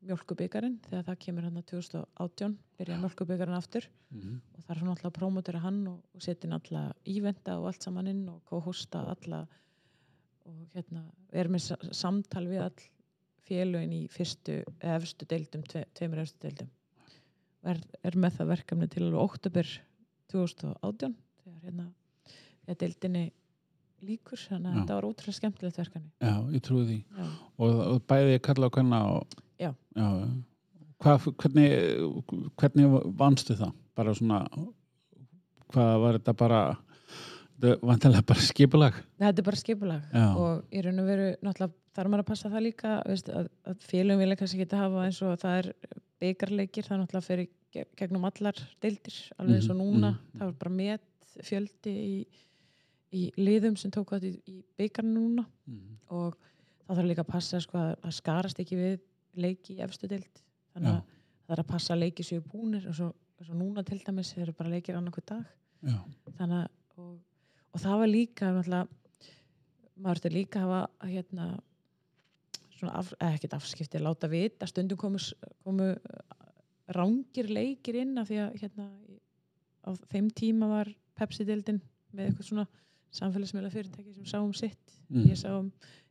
mjölkubíkarinn 0.06 0.76
þegar 0.86 1.06
það 1.08 1.16
kemur 1.24 1.46
hérna 1.48 1.62
2018 1.66 2.56
byrja 2.78 2.98
mjölkubíkarinn 3.02 3.56
aftur. 3.56 3.86
Mm, 4.12 4.36
og 4.54 4.60
það 4.66 4.74
er 4.74 4.80
svona 4.82 4.92
alltaf 4.94 5.08
að 5.10 5.16
promotera 5.16 5.62
hann 5.64 5.80
og, 5.90 6.02
og 6.14 6.22
setja 6.22 6.46
inn 6.46 6.54
alla 6.58 6.82
ívenda 7.08 7.56
og 7.58 7.70
allt 7.70 7.86
saman 7.88 8.10
inn 8.12 8.20
og 8.30 8.42
co-hosta 8.50 9.02
alla. 9.14 9.40
Og 10.46 10.60
hérna 10.76 11.02
er 11.32 11.48
með 11.50 11.64
sa- 11.70 11.80
samtal 11.96 12.44
við 12.46 12.62
all 12.68 12.84
félögin 13.48 13.94
í 13.96 14.02
fyrstu 14.12 14.60
efstu 14.84 15.26
deildum, 15.30 15.64
tve, 15.66 15.84
tveimur 15.96 16.22
efstu 16.22 16.44
deildum. 16.44 16.70
Og 17.64 17.72
er, 17.72 17.80
er 18.06 18.18
með 18.20 18.36
það 18.38 18.52
verkefni 18.52 18.88
til 18.92 19.08
oktober 19.18 19.72
2018 20.30 21.16
þegar 21.42 21.62
hérna 21.64 21.88
þegar 22.66 22.80
deildinni 22.82 23.24
líkur 24.06 24.38
þannig 24.42 24.70
að 24.72 24.78
þetta 24.80 24.96
var 24.98 25.06
ótrúlega 25.08 25.38
skemmtilegt 25.40 25.78
verkefni 25.80 26.10
Já, 26.20 26.34
ég 26.52 26.62
trúi 26.66 26.84
því 26.90 26.98
Já. 27.16 27.26
og, 27.56 27.78
og 27.86 28.02
bæði 28.10 28.38
kalla 28.44 28.68
á 28.68 28.74
hvenna 28.76 29.00
og 29.14 29.38
Já. 29.62 29.70
já. 29.96 30.08
Hvað, 30.96 31.26
hvernig, 31.40 31.70
hvernig 32.56 32.92
vannstu 33.20 33.56
það? 33.56 33.72
Bara 33.96 34.12
svona 34.16 34.38
hvað 35.72 35.96
var 36.02 36.18
þetta 36.18 36.34
bara 36.40 36.60
vantilega 37.80 38.24
bara 38.28 38.44
skipulag 38.44 38.96
Þetta 39.16 39.40
er 39.42 39.46
bara 39.48 39.60
skipulag 39.60 40.16
og 40.36 40.74
í 40.76 40.82
raun 40.84 41.00
og 41.02 41.08
veru 41.08 41.28
náttúrulega 41.40 41.72
þarf 41.96 42.10
maður 42.12 42.24
að 42.26 42.28
passa 42.30 42.50
það 42.52 42.64
líka 42.66 42.94
veist, 43.08 43.30
að, 43.32 43.46
að 43.64 43.86
félum 43.88 44.20
vilja 44.20 44.36
kannski 44.36 44.60
geta 44.60 44.80
hafa 44.82 45.06
eins 45.06 45.20
og 45.24 45.38
það 45.40 45.60
er 45.62 45.68
byggarleikir 46.20 46.84
það 46.86 46.96
er 46.98 47.00
náttúrulega 47.02 47.28
fyrir 47.30 47.48
ge- 47.72 47.86
gegnum 47.96 48.26
allar 48.28 48.60
deildir 48.84 49.16
alveg 49.40 49.56
eins 49.62 49.70
og 49.72 49.76
Mhm, 49.78 49.80
núna 49.80 50.10
mhm. 50.12 50.36
það 50.36 50.44
var 50.50 50.58
bara 50.60 50.74
met 50.76 51.06
fjöldi 51.48 51.94
í, 51.96 52.12
í 53.16 53.22
liðum 53.40 53.76
sem 53.80 53.92
tók 53.94 54.14
átt 54.16 54.26
í, 54.28 54.34
í 54.46 54.60
byggarnu 54.78 55.14
núna. 55.16 55.46
Mm. 55.66 55.98
og 56.14 56.36
þá 56.86 56.94
þarf 56.94 57.08
líka 57.10 57.24
að 57.24 57.32
passa 57.32 57.60
sko, 57.62 57.82
að, 57.82 58.10
skarast 58.14 58.60
ekki 58.62 58.78
við 58.78 58.98
leiki 59.36 59.76
í 59.76 59.84
efstu 59.84 60.08
deild. 60.10 60.42
Þannig 60.74 60.92
Já. 60.92 60.98
að 60.98 61.46
það 61.46 61.54
er 61.56 61.62
að 61.62 61.70
passa 61.72 61.94
að 61.94 62.02
leiki 62.04 62.26
séu 62.26 62.42
búnir 62.44 62.86
og 62.88 62.96
svo, 62.98 63.08
svo 63.42 63.56
núna 63.58 63.84
til 63.86 63.98
dæmis 64.04 64.32
þeir 64.34 64.46
eru 64.46 64.56
bara 64.58 64.72
leikir 64.72 64.98
annarkvæð 64.98 65.26
dag. 65.32 65.48
Já, 65.86 65.98
þannig 66.38 66.60
að 66.62 67.02
og, 67.02 67.16
og 67.74 67.82
það 67.82 67.98
var 68.00 68.10
líka 68.10 68.52
maður 68.56 68.86
þurfti 70.06 70.32
líka 70.32 70.62
að 70.62 70.70
hafa 70.70 71.10
hérna 71.10 71.48
af, 72.92 73.12
ekkert 73.24 73.56
afskipti, 73.56 74.00
láta 74.02 74.28
vita. 74.30 74.68
Stundum 74.68 75.00
komu, 75.00 75.20
komu 75.64 75.90
rángir 76.96 77.50
leikir 77.50 78.00
inn 78.02 78.16
af 78.20 78.30
því 78.30 78.40
að 78.44 78.58
hérna 78.62 78.88
á 79.86 79.90
þeim 80.12 80.30
tíma 80.34 80.70
var 80.70 80.90
Pepsi-dildin 81.16 81.80
með 82.12 82.30
eitthvað 82.30 82.50
svona 82.50 82.66
samfélagsmiðla 83.12 83.70
fyrirtæki 83.70 84.14
sem 84.14 84.24
sá 84.24 84.38
um 84.42 84.52
sitt 84.54 84.92
Mm. 85.10 85.24
ég 85.30 85.36
sá 85.38 85.52
um 85.58 85.70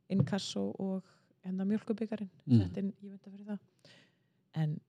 Inkasso 0.09 0.71
og 0.79 1.03
enda 1.45 1.65
mjölkubikarin 1.65 2.29
Mm. 2.47 2.59
sett 2.61 2.77
inn 2.77 2.93
ívenda 3.03 3.29
fyrir 3.31 3.45
það 3.45 3.59
en 4.55 4.79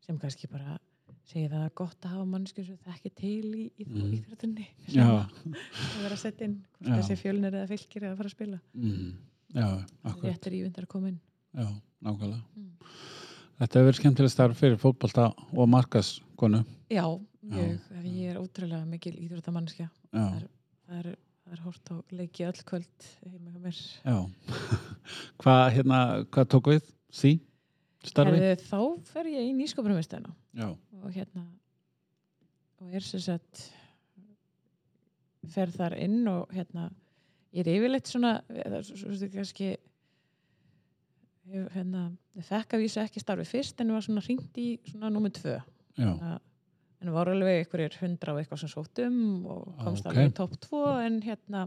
sem 0.00 0.18
kannski 0.18 0.48
bara 0.50 0.78
segir 1.24 1.50
það 1.50 1.64
að 1.68 1.74
gott 1.74 2.00
að 2.02 2.10
hafa 2.10 2.24
mannskjur 2.26 2.66
sem 2.66 2.76
þekki 2.86 3.14
til 3.14 3.54
í, 3.54 3.70
í 3.78 3.84
Mm. 3.86 4.12
íþrættunni 4.18 4.66
Já, 4.88 5.06
að 5.96 6.02
vera 6.02 6.16
sett 6.16 6.40
inn 6.42 6.64
hvort 6.80 6.90
Já. 6.90 6.96
þessi 7.02 7.16
fjölnir 7.22 7.52
eða 7.54 7.68
fylgir 7.68 8.02
eða 8.02 8.16
fara 8.16 8.28
að 8.28 8.34
spila 8.34 8.60
mm. 8.74 9.12
já, 9.54 9.84
akkurat 10.04 10.32
réttir 10.34 10.52
ívendar 10.58 10.84
að 10.84 10.88
koma 10.88 11.08
inn 11.08 11.20
Já, 11.54 11.66
nákvæmlega 12.02 12.42
Mm. 12.56 12.72
Þetta 13.56 13.78
hefur 13.78 13.86
verið 13.88 13.96
skemmtileg 14.00 14.30
starf 14.30 14.58
fyrir 14.60 14.76
fótbolta 14.76 15.32
og 15.56 15.68
markaskonu 15.68 16.64
já, 16.90 17.04
mjög, 17.42 17.80
ég 18.04 18.30
er 18.34 18.36
ótrúlega 18.42 18.84
mikil 18.86 19.14
íþróttamannskja 19.16 19.88
Já, 20.12 20.42
það 20.88 20.98
er, 21.06 21.16
það 21.46 21.54
er, 21.56 21.62
hort 21.64 21.90
á 21.92 21.96
leiki 22.18 22.44
öll 22.48 22.62
kvöld 22.66 23.06
heima 23.22 23.52
hjá 23.54 23.60
mér 23.62 23.78
já 24.02 24.16
Hvað, 25.42 25.62
hérna, 25.76 25.98
hvað 26.34 26.48
tók 26.56 26.70
við? 26.72 26.88
Sí? 27.14 27.32
Starfi? 28.06 28.38
Herðu, 28.38 28.66
þá 28.66 29.10
fer 29.12 29.28
ég 29.30 29.48
í 29.48 29.54
nýskopunumistæðina 29.60 30.34
Já, 30.58 30.68
og 31.02 31.08
hérna 31.14 31.46
og 32.82 32.92
er 32.94 33.02
sem 33.06 33.22
sagt 33.24 33.68
fer 35.54 35.70
þar 35.72 35.94
inn 36.02 36.26
og 36.28 36.50
hérna 36.54 36.88
ég 37.56 37.62
er 37.64 37.70
yfirleitt 37.78 38.10
svona 38.10 38.40
eða 38.50 38.82
svo- 38.84 39.14
svo- 39.14 39.30
kannski 39.32 39.70
hérna, 41.72 42.08
ég 42.36 42.44
fekk 42.44 42.74
að 42.74 42.82
vísa 42.82 43.04
ekki 43.06 43.22
starfi 43.22 43.46
fyrst 43.48 43.80
en 43.80 43.92
var 43.94 44.02
svona 44.04 44.22
hringt 44.26 44.58
í 44.58 44.66
svona 44.90 45.10
númer 45.14 45.30
tvö 45.36 45.54
já, 45.56 45.62
Þannig 45.96 46.26
að- 46.32 46.40
en 47.02 47.12
var 47.12 47.28
alveg 47.28 47.60
einhverjir 47.66 47.96
hundra 48.00 48.32
og 48.34 48.40
eitthvað 48.40 48.62
sem 48.62 48.70
sóttum 48.72 49.16
og 49.46 49.66
Ah, 49.78 49.84
komst 49.84 50.06
ok. 50.06 50.12
alveg 50.12 50.30
í 50.30 50.34
topp 50.38 50.54
tvo 50.64 50.84
en 51.04 51.20
hérna 51.22 51.66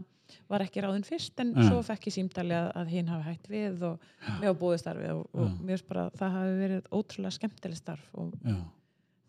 var 0.50 0.60
ekki 0.62 0.82
ráðin 0.82 1.04
fyrst 1.06 1.40
en 1.42 1.52
Ja. 1.56 1.68
svo 1.68 1.82
fekk 1.82 2.06
ég 2.06 2.14
símtali 2.14 2.54
að, 2.54 2.72
að 2.76 2.86
hinn 2.94 3.08
hafi 3.10 3.24
hægt 3.28 3.48
við 3.50 3.82
og 3.82 4.00
mér 4.40 4.52
á 4.54 4.60
búið 4.60 4.78
starfi 4.82 5.08
og, 5.10 5.26
og 5.34 5.46
Ja. 5.46 5.54
mér 5.70 5.82
að 5.90 6.10
það 6.18 6.34
hafi 6.38 6.56
verið 6.64 6.82
ótrúlega 6.90 7.32
skemmtileg 7.38 7.76
starf 7.76 8.08
og 8.14 8.34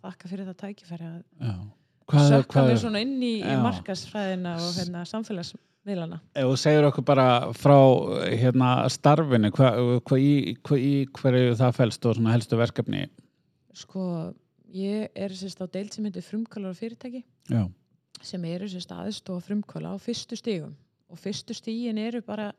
þakka 0.02 0.28
fyrir 0.30 0.46
það 0.50 0.58
tækifæri 0.66 1.10
að 1.10 1.62
sökka 2.12 2.66
mér 2.68 2.78
svona 2.82 3.02
inn 3.02 3.22
í, 3.24 3.42
í 3.42 3.56
markasfræðina 3.62 4.56
og 4.60 4.74
hérna, 4.76 5.06
samfélagsmiðlana 5.08 6.20
ef 6.36 6.46
þú 6.50 6.58
segir 6.60 6.88
okkur 6.90 7.06
bara 7.08 7.28
frá 7.54 7.78
hérna 8.36 8.72
starfinu, 8.92 9.52
hvað 9.56 10.02
hva 10.06 10.18
í, 10.20 10.58
hva 10.66 10.78
í 10.78 10.94
hverju 11.18 11.56
það 11.62 11.78
fælst 11.78 12.06
og 12.10 12.16
helstu 12.34 12.58
verkefni? 12.60 13.06
sko, 13.74 14.34
ég 14.76 15.12
er 15.16 15.36
sérst 15.36 15.62
á 15.62 15.68
deild 15.68 15.94
sem 15.94 16.06
heitir 16.08 16.26
frumkvælar 16.26 16.78
fyrirtæki 16.78 17.24
Já, 17.50 17.64
sem 18.22 18.46
eru 18.46 18.70
sérst 18.70 18.94
aðstofa 18.96 19.46
frumkvæla 19.50 19.94
á 19.94 19.98
fyrstu 20.02 20.38
stigum. 20.40 20.76
Og 21.12 21.20
fyrstu 21.20 21.56
stigin 21.58 22.00
eru 22.00 22.22
bara 22.24 22.52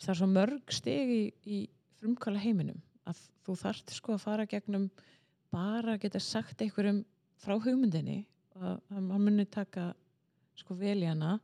það 0.00 0.12
er 0.14 0.20
svo 0.20 0.28
mörg 0.30 0.74
stig 0.74 1.10
í, 1.14 1.22
í 1.46 1.58
frumkvæla 2.00 2.42
heiminum 2.42 2.80
að 3.08 3.20
þú 3.44 3.56
þarft 3.60 3.92
sko 3.94 4.14
að 4.16 4.24
fara 4.24 4.48
gegnum 4.48 4.88
bara 5.54 5.94
að 5.94 6.06
geta 6.06 6.22
sagt 6.22 6.62
einhverjum 6.64 7.04
frá 7.40 7.54
hugmyndinni 7.60 8.24
að 8.58 8.74
að 8.74 8.98
hann 8.98 9.24
muni 9.26 9.46
taka 9.50 9.92
sko 10.58 10.76
vel 10.78 11.00
í 11.02 11.08
hana. 11.08 11.38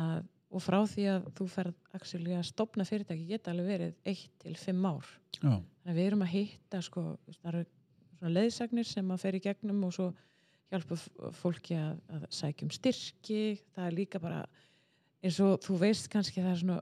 Að, 0.00 0.24
og 0.52 0.60
frá 0.64 0.78
því 0.88 1.04
að 1.12 1.28
þú 1.36 1.46
ferð 1.52 1.96
actually, 1.96 2.32
að 2.36 2.48
stopna 2.48 2.84
fyrirtæki 2.88 3.28
geta 3.28 3.52
alveg 3.52 3.68
verið 3.68 4.08
1 4.12 4.24
til 4.42 4.54
5 4.60 4.88
ár. 4.88 5.10
Já, 5.36 5.52
þannig 5.52 5.92
að 5.92 5.98
við 6.00 6.08
erum 6.08 6.24
að 6.24 6.32
hitta 6.32 6.80
sko, 6.84 7.04
það 7.28 7.48
eru 7.52 7.62
svona 8.22 8.36
leiðsagnir 8.36 8.86
sem 8.86 9.10
að 9.10 9.24
fer 9.24 9.36
í 9.38 9.42
gegnum 9.42 9.82
og 9.88 9.94
svo 9.96 10.08
hjálpa 10.72 10.96
fólki 11.36 11.76
að, 11.76 11.98
að 12.14 12.26
sækja 12.32 12.66
um 12.66 12.72
styrki. 12.72 13.42
Það 13.74 13.88
er 13.88 13.96
líka 13.96 14.20
bara 14.22 14.44
eins 15.22 15.40
og 15.42 15.58
þú 15.66 15.78
veist 15.82 16.08
kannski 16.12 16.40
það 16.40 16.52
er 16.52 16.60
svona, 16.62 16.78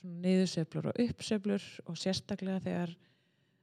svona 0.00 0.20
niðurseflur 0.26 0.90
og 0.90 1.02
uppseflur 1.06 1.68
og 1.86 1.98
sérstaklega 2.02 2.64
þegar 2.66 2.94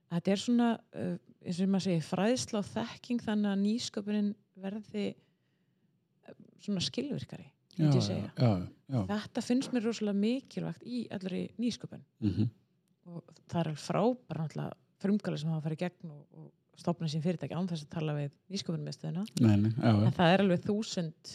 að 0.10 0.16
þetta 0.18 0.34
er 0.34 0.44
svona 0.44 0.70
uh, 0.80 1.16
eins 1.46 1.60
og 1.60 1.72
maður 1.72 1.88
segir 1.90 2.08
fræðsla 2.08 2.62
og 2.64 2.70
þekking 2.72 3.24
þannig 3.28 3.52
að 3.52 3.64
nýsköpunin 3.66 4.32
verði 4.60 5.08
uh, 5.14 6.38
svona 6.64 6.84
skilvirkari 6.88 7.52
já, 7.80 7.92
já, 7.94 8.50
já, 8.90 9.04
þetta 9.14 9.44
finnst 9.46 9.76
mér 9.76 9.86
rosalega 9.86 10.20
mikilvægt 10.20 10.82
í 10.84 11.06
allri 11.16 11.46
nýsköpun. 11.62 12.02
Mm 12.24 12.50
og 13.10 13.36
það 13.50 13.60
er 13.60 13.70
alveg 13.72 14.38
náttúrulega 14.38 14.78
frumkvæli 15.00 15.40
sem 15.42 15.52
hafa 15.54 15.66
farið 15.66 15.80
í 15.80 15.84
gegn 15.86 16.12
og, 16.14 16.24
og 16.38 16.50
stopna 16.82 17.10
sín 17.12 17.24
fyrirtæki 17.26 17.56
án 17.58 17.68
þess 17.70 17.86
að 17.86 17.94
tala 17.98 18.16
við 18.18 18.32
já. 19.78 19.92
en 19.94 20.16
það 20.18 20.34
er 20.34 20.44
alveg 20.46 20.64
þúsund 20.66 21.34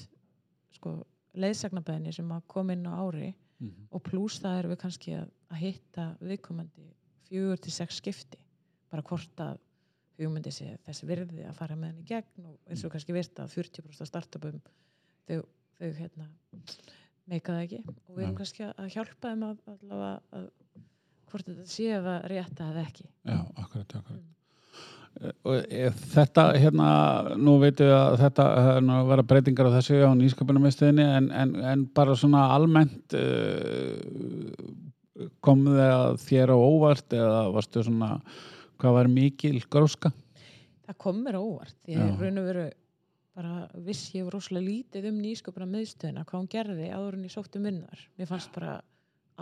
sko, 0.78 0.94
leiðsagnabæðinni 1.34 2.12
sem 2.16 2.32
að 2.34 2.42
koma 2.54 2.76
inn 2.76 2.86
á 2.88 2.94
ári 2.98 3.34
Mhm. 3.60 3.86
og 3.94 4.02
pluss 4.02 4.40
það 4.42 4.58
erum 4.58 4.72
við 4.74 4.80
kannski 4.82 5.12
að, 5.14 5.28
að 5.54 5.60
hitta 5.62 6.04
viðkomandi 6.20 6.88
fjögur 7.28 7.60
til 7.62 7.72
sex 7.72 8.00
skipti 8.02 8.38
bara 8.90 9.02
hvort 9.06 9.40
að 9.40 9.58
hugmyndi 10.18 10.50
sé 10.52 10.72
þessi 10.86 11.06
virði 11.06 11.44
að 11.46 11.54
fara 11.54 11.76
með 11.78 11.92
henni 11.92 12.04
gegn 12.08 12.48
og 12.50 12.58
eins 12.68 12.82
og 12.84 12.90
kannski 12.92 13.14
veist 13.14 13.38
að 13.40 13.54
40% 13.54 14.02
af 14.02 14.10
startupum 14.10 14.58
þau, 15.28 15.38
þau 15.78 15.92
hérna 16.00 16.26
meika 17.30 17.54
það 17.54 17.62
ekki 17.64 17.80
og 17.86 18.10
við 18.18 18.24
erum 18.26 18.36
kannski 18.42 18.66
að 18.68 18.90
hjálpa 18.96 19.30
þeim 19.32 19.46
að, 19.48 19.62
allavega 19.72 20.12
að 20.34 20.50
hvort 21.30 21.48
þetta 21.48 21.66
sé 21.76 21.88
að 21.96 22.10
rétta 22.34 22.68
eða 22.74 22.84
ekki 22.88 23.06
Já, 23.06 23.38
akkurat, 23.64 23.94
akkurat. 24.02 24.20
Mm. 24.20 24.34
Og 25.46 25.68
ef 25.70 26.00
þetta, 26.10 26.48
hérna, 26.58 26.88
nú 27.38 27.54
veitum 27.62 27.86
við 27.86 27.94
að 27.94 28.16
þetta 28.24 28.46
að 28.64 29.10
vera 29.12 29.26
breytingar 29.30 29.68
á 29.70 29.76
þessu 29.76 30.00
á 30.02 30.10
nýsköpunarmiðstöðinni 30.18 31.06
en, 31.18 31.28
en, 31.30 31.54
en 31.70 31.84
bara 31.94 32.16
svona 32.18 32.48
almennt 32.56 33.14
uh, 33.14 33.94
kom 35.44 35.62
það 35.68 36.18
þér 36.24 36.54
á 36.54 36.58
óvart 36.58 37.14
eða 37.14 37.40
varstu 37.54 37.86
svona, 37.86 38.10
hvað 38.82 38.98
var 38.98 39.12
mikil 39.12 39.60
gróska? 39.70 40.10
það 40.84 40.98
kom 41.00 41.20
mér 41.24 41.38
á 41.38 41.42
óvart 41.42 41.76
því 41.84 41.96
Já. 41.96 42.08
raun 42.20 42.40
og 42.40 42.48
veru 42.48 42.64
bara 43.34 43.54
vissi 43.86 44.20
ég 44.20 44.30
rosalega 44.30 44.68
lítið 44.68 45.08
um 45.10 45.20
nýsköpuna 45.22 45.66
miðstöðina, 45.66 46.22
hvað 46.28 46.40
hún 46.42 46.50
gerði 46.52 46.90
áður 46.94 47.16
en 47.16 47.24
ég 47.26 47.34
sótti 47.34 47.58
um 47.58 47.64
vinnar. 47.66 48.02
Mér 48.14 48.28
fannst 48.30 48.52
bara 48.54 48.76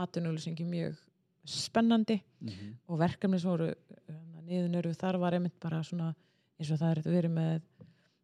atvinnuleysingi 0.00 0.64
mjög 0.64 0.96
spennandi 1.44 2.16
og 2.88 3.00
verkefni 3.02 3.40
sem 3.42 3.50
voru 3.50 3.68
niðurnöru 4.48 4.94
þar 4.98 5.18
var 5.18 5.32
einmitt 5.38 5.58
bara 5.60 5.82
svona 5.82 6.14
eins 6.58 6.70
og 6.70 6.78
það 6.78 6.90
er 6.96 7.02
við 7.02 7.18
erum 7.22 7.34
með 7.34 7.62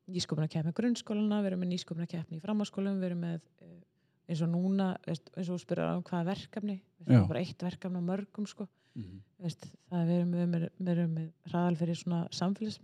nýsköpuna 0.09 0.49
keppni 0.49 0.73
grunnskólana, 0.73 1.41
við 1.43 1.47
erum 1.53 1.61
með 1.65 1.73
nýsköpuna 1.75 2.07
keppni 2.09 2.39
í 2.39 2.41
framháskólum, 2.45 2.99
við 3.01 3.11
erum 3.11 3.21
með 3.27 3.41
eh, 3.61 3.81
eins 4.29 4.43
og 4.43 4.49
núna, 4.53 4.97
eins 5.09 5.23
og 5.49 5.55
þú 5.55 5.59
spyrir 5.63 5.85
á 5.89 5.97
hvaða 6.01 6.25
verkefni, 6.33 6.81
það 7.05 7.15
er 7.23 7.27
bara 7.29 7.41
eitt 7.45 7.63
verkefni 7.63 7.99
á 8.01 8.09
mörgum 8.13 8.47
sko 8.49 8.69
Mhm. 8.99 9.19
veist, 9.39 9.67
það 9.93 10.07
við 10.09 10.17
erum 10.19 10.31
með, 10.51 10.69
við 10.81 10.89
erum 10.91 11.11
með 11.15 11.27
hraðal 11.53 11.77
fyrir 11.79 11.95
svona 12.01 12.21
samfélags, 12.35 12.79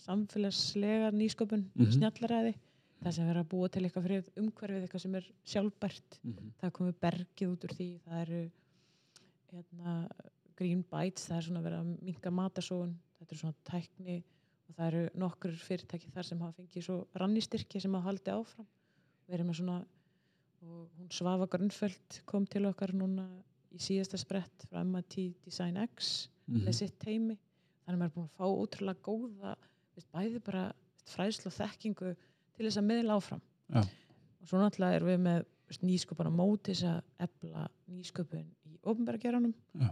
samfélagslega 0.00 1.10
nýsköpun 1.12 1.64
Mhm. 1.74 1.90
snjallaræði, 1.92 2.54
það 3.02 3.12
sem 3.12 3.26
verður 3.28 3.42
að 3.44 3.48
búa 3.48 3.68
til 3.70 3.82
eitthvað 3.82 4.02
fyrir 4.06 4.24
umhverfið, 4.36 4.82
eitthvað 4.86 5.00
sem 5.00 5.14
er 5.14 5.26
sjálfbært 5.44 6.18
Mhm. 6.24 6.52
það 6.60 6.66
er 6.66 6.70
komið 6.70 6.94
bergið 7.02 7.52
út 7.52 7.64
úr 7.64 7.74
því 7.76 7.88
það 8.06 8.22
eru 8.22 8.50
hérna, 9.52 10.08
green 10.58 10.82
bites, 10.90 11.26
það 11.28 11.36
er 11.38 11.46
svona 11.48 11.62
verið 11.64 11.78
að 11.82 12.02
minka 12.08 12.30
matasóun, 12.30 12.94
þetta 13.18 13.34
er 13.36 13.40
svona 13.42 13.54
tækni 13.68 14.16
og 14.68 14.74
það 14.76 14.86
eru 14.92 15.02
nokkur 15.22 15.54
fyrirtæki 15.62 16.10
þar 16.14 16.28
sem 16.28 16.40
hafa 16.40 16.56
fengið 16.60 16.86
svo 16.86 16.96
rannistyrki 17.20 17.80
sem 17.82 17.94
hafa 17.94 18.08
haldið 18.10 18.34
áfram 18.38 18.66
við 19.28 19.34
erum 19.38 19.50
með 19.52 19.58
svona 19.60 19.78
og 20.62 20.82
hún 20.98 21.08
Svafa 21.12 21.46
Grunföld 21.50 22.20
kom 22.30 22.44
til 22.46 22.66
okkar 22.68 22.92
núna 22.94 23.24
í 23.74 23.80
síðasta 23.82 24.18
sprett 24.20 24.66
frá 24.70 24.82
MIT 24.84 25.34
Design 25.44 25.76
X 25.88 26.28
Mhm. 26.48 26.64
með 26.66 26.74
sitt 26.74 26.96
teimi 26.98 27.36
þannig 27.86 27.94
að 27.94 27.98
maður 27.98 28.08
er 28.10 28.14
búin 28.16 28.24
að 28.26 28.36
fá 28.36 28.44
ótrúlega 28.50 29.02
góða 29.06 29.52
veist, 29.94 30.08
bæði 30.12 30.40
bara 30.44 30.62
fræðslu 31.06 31.46
og 31.46 31.54
þekkingu 31.54 32.16
til 32.56 32.66
þess 32.66 32.78
að 32.80 32.86
miðla 32.88 33.16
áfram 33.20 33.40
Já. 33.70 33.80
og 33.82 34.48
svo 34.50 34.58
náttúrulega 34.58 34.96
erum 34.98 35.08
við 35.12 35.20
með 35.22 35.44
veist, 35.68 35.82
nýsköpun 35.86 36.30
á 36.30 36.32
móti 36.34 36.74
þess 36.74 36.82
að 36.90 37.02
efla 37.28 37.68
nýsköpun 37.94 38.46
í 38.66 38.78
ofnbærageranum 38.82 39.54
Já. 39.78 39.88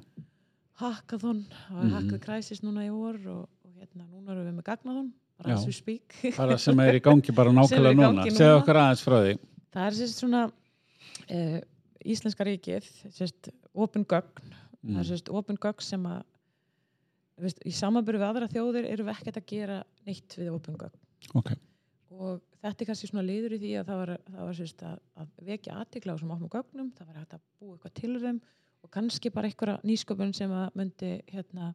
Hackathon 0.80 1.40
og 1.70 1.84
Mhm. 1.84 1.92
hackað 1.96 2.20
kræsis 2.26 2.62
núna 2.64 2.84
í 2.86 2.90
vor 2.92 3.16
og, 3.30 3.48
og 3.64 3.72
hérna 3.78 4.06
núna 4.08 4.32
erum 4.34 4.46
við 4.48 4.56
með 4.60 4.66
gagnathon 4.70 5.12
bara 5.40 5.56
we 5.64 5.72
speak 5.72 6.14
Bara 6.38 6.58
sem 6.58 6.78
er 6.80 6.98
í 6.98 7.00
gangi 7.04 7.32
bara 7.34 7.50
nákvæmlega 7.52 7.96
núna. 7.96 8.24
núna. 8.26 8.56
okkur 8.60 8.76
aðeins 8.82 9.04
frá 9.04 9.18
því. 9.24 9.38
það 9.72 9.86
er 9.86 9.98
sérst 10.00 10.20
svona 10.24 10.42
uh, 11.30 11.60
Íslenska 12.04 12.44
ríkið 12.48 12.86
sérst 13.12 13.50
opin 13.74 14.04
gögn 14.04 14.32
það 14.40 14.96
er 14.96 15.04
Mm. 15.04 15.04
sérst 15.04 15.28
opin 15.28 15.58
gögn 15.60 15.82
sem 15.84 16.02
að 16.08 16.22
veist, 17.40 17.58
í 17.68 17.72
samanbyrju 17.72 18.20
við 18.20 18.28
aðra 18.30 18.46
þjóðir 18.48 18.86
eru 18.88 19.04
við 19.04 19.12
ekkert 19.18 19.36
að 19.36 19.46
gera 19.50 19.82
neitt 20.06 20.36
við 20.38 20.48
opin 20.54 20.78
gögn 20.80 21.36
Ok. 21.36 21.50
og 22.10 22.40
þetta 22.62 22.80
er 22.80 22.88
kannski 22.88 23.10
svona 23.10 23.24
liður 23.26 23.52
í 23.56 23.58
því 23.60 23.72
að 23.80 23.86
það 23.90 24.00
var, 24.00 24.12
það 24.30 24.46
var 24.48 24.56
sérst 24.58 24.82
að, 24.88 24.96
að 25.20 25.28
vekja 25.50 25.76
aðtikla 25.82 26.12
á 26.12 26.16
þessum 26.16 26.32
opnum 26.34 26.52
gögnum, 26.56 26.88
það 26.96 27.06
var 27.10 27.20
hægt 27.20 27.36
að 27.36 27.44
búa 27.60 27.74
eitthvað 27.76 27.94
til 28.00 28.14
þeim 28.24 28.40
og 28.84 28.90
kannski 28.90 29.30
bara 29.34 29.48
einhverja 29.50 29.80
nýsköpun 29.86 30.32
sem 30.34 30.50
að 30.50 30.70
myndi 30.78 31.10
hérna 31.32 31.72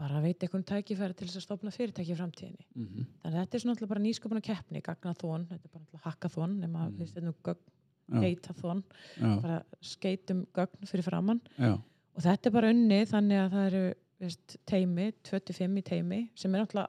bara 0.00 0.20
veita 0.24 0.46
einhvern 0.46 0.64
tækifæri 0.64 1.14
til 1.16 1.26
þess 1.28 1.36
að 1.42 1.44
stopna 1.44 1.70
fyrirtæki 1.74 2.14
í 2.14 2.16
framtíðinni. 2.16 2.64
Mhm. 2.74 3.06
Þannig 3.22 3.34
að 3.36 3.40
þetta 3.44 3.54
er 3.58 3.60
svona 3.64 3.88
bara 3.90 4.00
nýsköpun 4.00 4.36
og 4.40 4.42
keppni, 4.46 4.80
gagnathón, 4.82 5.46
þetta 5.50 5.64
er 5.64 5.72
bara 5.74 5.84
alltaf 5.84 6.06
hackathon 6.08 6.60
nema 6.60 6.86
Mhm. 6.88 6.96
við 6.98 7.08
stendum 7.08 7.34
gögn 7.44 8.20
geitathon, 8.20 8.82
já, 9.20 9.40
bara 9.42 9.62
skeitum 9.80 10.46
gögn 10.54 10.86
fyrir 10.88 11.04
framann 11.04 11.40
já, 11.58 11.74
og 11.74 12.22
þetta 12.22 12.46
er 12.46 12.50
bara 12.50 12.70
unni 12.70 13.04
þannig 13.06 13.38
að 13.44 13.50
það 13.52 13.66
eru 13.66 13.94
veist, 14.20 14.56
teimi, 14.66 15.12
25 15.22 15.78
í 15.78 15.82
teimi 15.84 16.30
sem 16.34 16.54
er 16.54 16.64
náttúrulega 16.64 16.88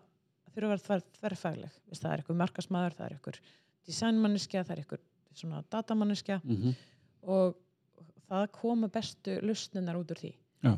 þurfa 0.52 0.66
að 0.66 0.72
vera 0.72 0.78
þver, 0.88 1.04
þverfagleg. 1.22 1.72
Veist, 1.90 2.02
það 2.04 2.12
er 2.14 2.24
ykkur 2.24 2.36
markasmaður, 2.42 2.96
það 2.98 3.06
er 3.06 3.16
ykkur 3.20 3.40
designmanneskja, 3.88 4.64
það 4.66 4.72
er 4.78 4.84
ykkur 4.84 5.00
svona 5.34 5.64
datamanneskja. 5.72 6.42
Mhm, 6.44 6.76
og 7.24 7.56
það 8.32 8.48
koma 8.56 8.90
bestu 8.92 9.38
lustninar 9.46 10.00
út 10.00 10.14
úr 10.14 10.24
því. 10.24 10.32
Já. 10.62 10.74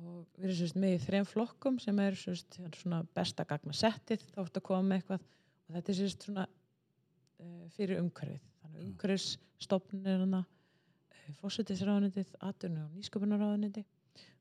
og 0.00 0.24
við 0.40 0.46
erum 0.46 0.56
sérst 0.58 0.78
með 0.80 0.94
í 0.94 1.02
þrejum 1.04 1.28
flokkum 1.28 1.76
sem 1.82 1.98
er 2.00 2.16
sérst, 2.18 2.56
svona 2.80 3.02
besta 3.16 3.44
gagna 3.48 3.74
settið 3.76 4.24
þá 4.32 4.40
ertu 4.44 4.62
að 4.62 4.66
koma 4.70 4.86
með 4.88 5.00
eitthvað. 5.00 5.28
Og 5.68 5.76
þetta 5.76 5.92
er 5.92 5.98
sérst 5.98 6.26
svona 6.26 6.46
uh, 6.48 7.66
fyrir 7.76 8.00
umhverfið. 8.00 8.46
Umhverfisstofnirna 8.70 10.42
uh, 10.44 11.30
fósutisráðunitið, 11.40 12.34
atvinnu 12.48 12.86
og 12.86 12.96
nýsköpunarráðuniti 12.96 13.84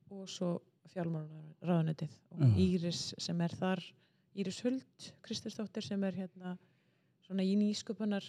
og 0.09 0.25
svo 0.31 0.55
fjármálaráðunitið 0.89 2.15
og 2.33 2.45
Já. 2.47 2.53
Íris 2.65 3.01
sem 3.21 3.41
er 3.45 3.53
þar 3.59 3.83
Íris 4.39 4.61
Huld, 4.63 5.09
Kristinsdóttir 5.25 5.85
sem 5.85 6.03
er 6.07 6.15
hérna 6.17 6.55
svona 7.25 7.45
í 7.45 7.55
nýsköpunar 7.59 8.25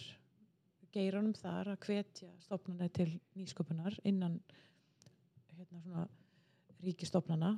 geiranum 0.93 1.33
þar 1.37 1.73
að 1.73 1.85
hvetja 1.87 2.29
stofnana 2.43 2.89
til 2.93 3.09
nýsköpunar 3.37 3.97
innan 4.07 4.39
hérna 5.57 5.81
svona 5.83 6.07
ríkistofnana 6.81 7.55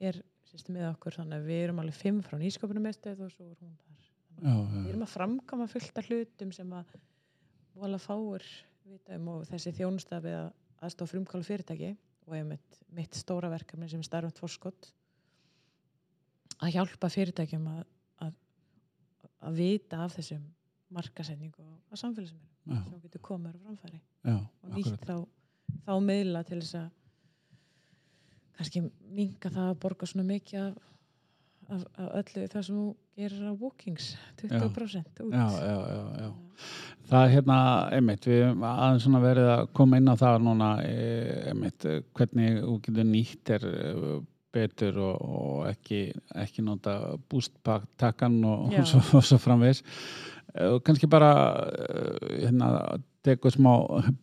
er 0.00 0.20
sérstu 0.50 0.74
með 0.74 0.88
okkur 0.94 1.18
þannig 1.20 1.38
að 1.38 1.48
við 1.50 1.62
erum 1.64 1.82
alveg 1.82 1.98
fimm 1.98 2.20
frá 2.24 2.38
nýsköpunarmiðstöð 2.40 3.24
og 3.26 3.32
svo 3.34 3.46
er 3.46 3.58
hún 3.60 3.76
þar. 3.84 4.06
Já, 4.40 4.52
að 4.54 4.70
við 4.72 4.84
já, 4.86 4.90
erum 4.92 5.06
að 5.06 5.14
framkama 5.14 5.68
fullt 5.70 6.00
af 6.00 6.10
hlutum 6.10 6.52
sem 6.56 6.76
að 6.78 6.94
vola 7.80 8.00
fáir 8.00 8.46
vita 8.90 9.18
um 9.18 9.28
og 9.34 9.44
þessi 9.50 9.74
þjónusta 9.76 10.20
við 10.24 10.38
að 10.38 10.48
aðstofa 10.80 11.14
frumkála 11.14 11.46
fyrirtæki 11.46 11.90
og 12.26 12.36
ég 12.38 12.46
mitt, 12.48 12.80
mitt 12.96 13.18
stóra 13.18 13.50
verkefni 13.52 13.88
sem 13.90 14.02
er 14.02 14.08
starfant 14.08 14.40
fórskott 14.40 14.90
að 16.60 16.74
hjálpa 16.76 17.10
fyrirtækjum 17.12 17.68
að, 17.70 17.84
að, 18.26 18.34
að 19.48 19.60
vita 19.60 20.02
af 20.06 20.16
þessum 20.16 20.46
markasetningu 20.94 21.64
á 21.90 21.94
samfélagsmiðlum 21.98 22.84
sem 22.84 23.02
getur 23.04 23.22
komið 23.24 23.56
á 23.56 23.60
framfæri 23.64 24.00
já, 24.00 24.36
og 24.36 24.72
nýtt 24.74 25.04
þá, 25.06 25.16
þá 25.86 25.92
miðla 26.06 26.44
til 26.48 26.60
þess 26.62 26.78
að 26.80 26.88
kannski 28.58 28.84
minka 29.16 29.52
það 29.52 29.70
að 29.72 29.78
borga 29.84 30.08
svona 30.10 30.26
mikið 30.28 30.64
af, 30.64 30.80
af, 31.70 31.84
af 31.94 32.10
öllu 32.20 32.48
það 32.52 32.66
sem 32.66 32.80
þú 32.80 32.88
gerir 33.20 33.46
á 33.48 33.54
bookings 33.56 34.10
20% 34.40 35.22
út. 35.24 35.34
Já, 35.34 35.46
já, 35.60 35.76
já, 35.92 36.02
já. 36.24 36.30
Það 37.10 37.24
er 37.24 37.32
hérna, 37.34 37.58
einmitt, 37.96 38.26
við 38.28 38.64
aðeins 38.70 39.06
verið 39.24 39.48
að 39.54 39.62
koma 39.76 40.00
inn 40.00 40.12
á 40.12 40.14
það 40.20 40.36
núna, 40.46 40.68
eh, 40.84 41.48
einmitt, 41.50 41.86
eh, 41.88 42.02
hvernig 42.16 42.60
þú 42.60 42.76
getur 42.86 43.08
nýtt 43.08 43.54
er 43.56 43.66
betur 44.54 44.98
og, 44.98 45.20
og 45.20 45.68
ekki, 45.70 46.00
ekki 46.42 46.64
nota 46.66 46.96
bústtakkan 47.30 48.40
og, 48.44 48.68
og, 48.70 48.86
svo, 48.88 49.02
og 49.18 49.26
svo 49.26 49.38
framvegs. 49.40 49.82
Eh, 50.54 50.72
Og 50.72 50.82
kannski 50.84 51.06
bara, 51.06 51.30
eh, 51.70 52.46
hérna, 52.46 52.98
teku 53.22 53.50
smá 53.50 53.74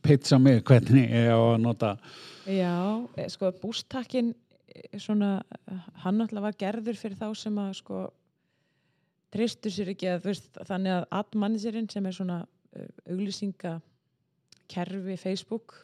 pizza 0.03 0.37
mig 0.37 0.63
hvernig 0.63 1.09
ég 1.09 1.31
á 1.31 1.39
að 1.39 1.61
nota. 1.61 1.97
Já, 2.45 3.07
eh, 3.15 3.29
sko 3.29 3.51
bústakkin 3.51 4.33
er 4.93 4.99
svona, 4.99 5.41
hann 6.03 6.21
alltaf 6.21 6.41
var 6.41 6.53
gerður 6.53 6.97
fyrir 6.97 7.17
þá 7.17 7.35
sem 7.35 7.55
að 7.55 7.73
sko 7.75 8.07
tristu 9.33 9.71
sér 9.73 9.91
ekki 9.93 10.09
að 10.11 10.23
veist, 10.29 10.49
þannig 10.67 10.93
að 10.95 11.07
admanagerinn 11.19 11.89
sem 11.91 12.05
er 12.07 12.15
svona 12.15 12.37
uh, 12.43 12.87
auglýsinga 13.09 13.73
kerfi 14.71 15.17
Facebook 15.19 15.75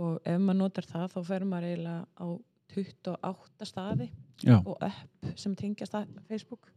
og 0.00 0.20
ef 0.24 0.38
maður 0.40 0.60
notar 0.62 0.88
það 0.88 1.14
þá 1.14 1.20
fer 1.28 1.46
maður 1.48 1.68
eiginlega 1.70 2.04
á 2.16 2.26
28 2.74 3.68
staði 3.68 4.10
Já, 4.44 4.58
og 4.60 4.76
upp 4.80 5.40
sem 5.40 5.54
tengjast 5.58 5.96
að 5.98 6.12
Facebook. 6.28 6.70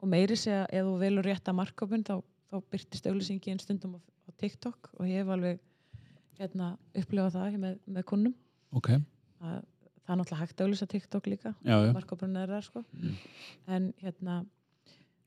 Og 0.00 0.08
meiri 0.08 0.36
segja 0.38 0.64
ef 0.72 0.86
þú 0.86 0.94
velur 1.02 1.26
rétta 1.26 1.52
markkopun 1.56 2.04
þá, 2.06 2.14
þá 2.48 2.56
byrtist 2.72 3.08
auglýsingin 3.10 3.60
stundum 3.60 3.98
á, 3.98 4.00
á 4.00 4.30
TikTok 4.40 4.94
og 4.96 5.08
ég 5.08 5.20
hef 5.20 5.34
alveg 5.34 5.60
hérna, 6.40 6.70
upplifað 6.96 7.36
það 7.36 7.58
með, 7.60 7.74
með 7.84 8.06
kunnum 8.08 8.36
ok, 8.72 8.94
að 9.44 9.58
það 10.00 10.14
er 10.14 10.20
náttúrulega 10.20 10.40
hægt 10.40 10.56
að 10.62 10.66
auglýsa 10.66 10.88
TikTok 10.90 11.28
líka 11.28 11.52
markkopun 11.92 12.38
er 12.40 12.54
það 12.54 12.64
sko. 12.70 12.84
Mm. 12.96 13.18
en 13.76 13.90
hérna 14.00 14.38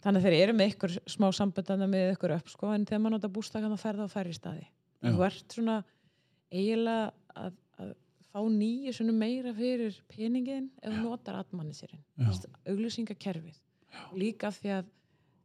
þannig 0.04 0.20
að 0.20 0.26
þeir 0.26 0.38
eru 0.42 0.56
með 0.58 0.72
ykkur 0.74 0.96
smá 1.14 1.28
samböndana 1.38 1.88
með 1.90 2.16
ykkur 2.16 2.36
upp 2.36 2.50
sko 2.52 2.72
en 2.74 2.88
þegar 2.90 3.04
maður 3.04 3.16
nota 3.18 3.34
bústakan 3.38 3.76
þá 3.76 3.84
fer 3.84 4.00
það 4.00 4.10
á 4.10 4.16
færri 4.16 4.36
staði. 4.36 4.66
Þú 5.04 5.26
ert 5.28 5.56
svona 5.56 5.78
eiginlega 6.54 7.06
að, 7.06 7.14
að 7.44 7.60
fá 8.34 8.40
nýju 8.50 8.94
svona 8.98 9.14
meira 9.16 9.54
fyrir 9.54 10.00
peningin 10.10 10.72
ef 10.82 10.90
þú 10.94 11.04
notar 11.04 11.38
admannisirinn 11.38 12.02
Já. 12.18 12.32
auglýsingakerfið. 12.72 13.60
Líka 14.18 14.50
því 14.52 14.72
að 14.80 14.90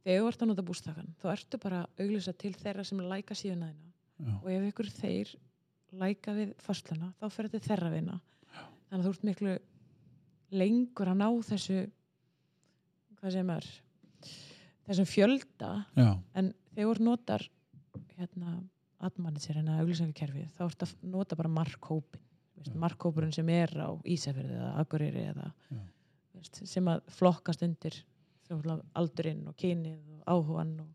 þegar 0.03 0.23
þú 0.23 0.31
ert 0.31 0.41
að 0.41 0.49
nota 0.49 0.65
bústakan 0.65 1.13
þá 1.21 1.27
ertu 1.35 1.59
bara 1.61 1.83
að 1.85 2.03
auglýsa 2.05 2.33
til 2.33 2.55
þeirra 2.57 2.87
sem 2.87 3.03
læka 3.03 3.37
síðuna 3.37 3.69
þína. 3.69 3.93
Já, 4.19 4.33
og 4.41 4.49
ef 4.51 4.65
ykkur 4.71 4.89
þeir 4.97 5.35
læka 5.99 6.33
við 6.37 6.55
försluna 6.61 7.13
þá 7.19 7.29
fer 7.33 7.49
þetta 7.49 7.67
þeirra 7.67 7.91
vina 7.93 8.17
þannig 8.89 8.99
að 8.99 9.05
þú 9.05 9.13
ert 9.13 9.27
miklu 9.29 9.53
lengur 10.59 11.11
að 11.11 11.21
ná 11.21 11.27
þessu 11.49 11.79
hvað 13.19 13.35
sem 13.35 13.53
er 13.53 13.69
þessum 14.89 15.09
fjölda 15.09 15.71
já, 15.97 16.09
en 16.33 16.51
þegar 16.73 17.01
þú 17.01 17.07
notar 17.07 17.45
hérna 18.17 18.55
admanagerinn 19.05 19.69
að 19.71 19.83
auglýsingakerfið 19.83 20.49
þá 20.57 20.63
ert 20.67 20.85
að 20.85 20.95
nota 21.13 21.37
bara 21.39 21.53
markhópin 21.53 22.25
veist, 22.59 22.73
Já. 22.73 22.79
markhópurinn 22.83 23.33
sem 23.35 23.49
er 23.55 23.71
á 23.79 23.89
Ísafjörði 24.03 24.55
eða 24.59 24.71
Akureyri 24.83 25.25
eða 25.31 25.49
veist, 26.35 26.61
sem 26.69 26.87
að 26.91 27.01
flokkast 27.19 27.63
undir 27.65 27.97
aldurinn 28.97 29.43
og 29.51 29.55
kynið 29.61 29.99
og 30.15 30.23
áhugan 30.33 30.71
og 30.83 30.87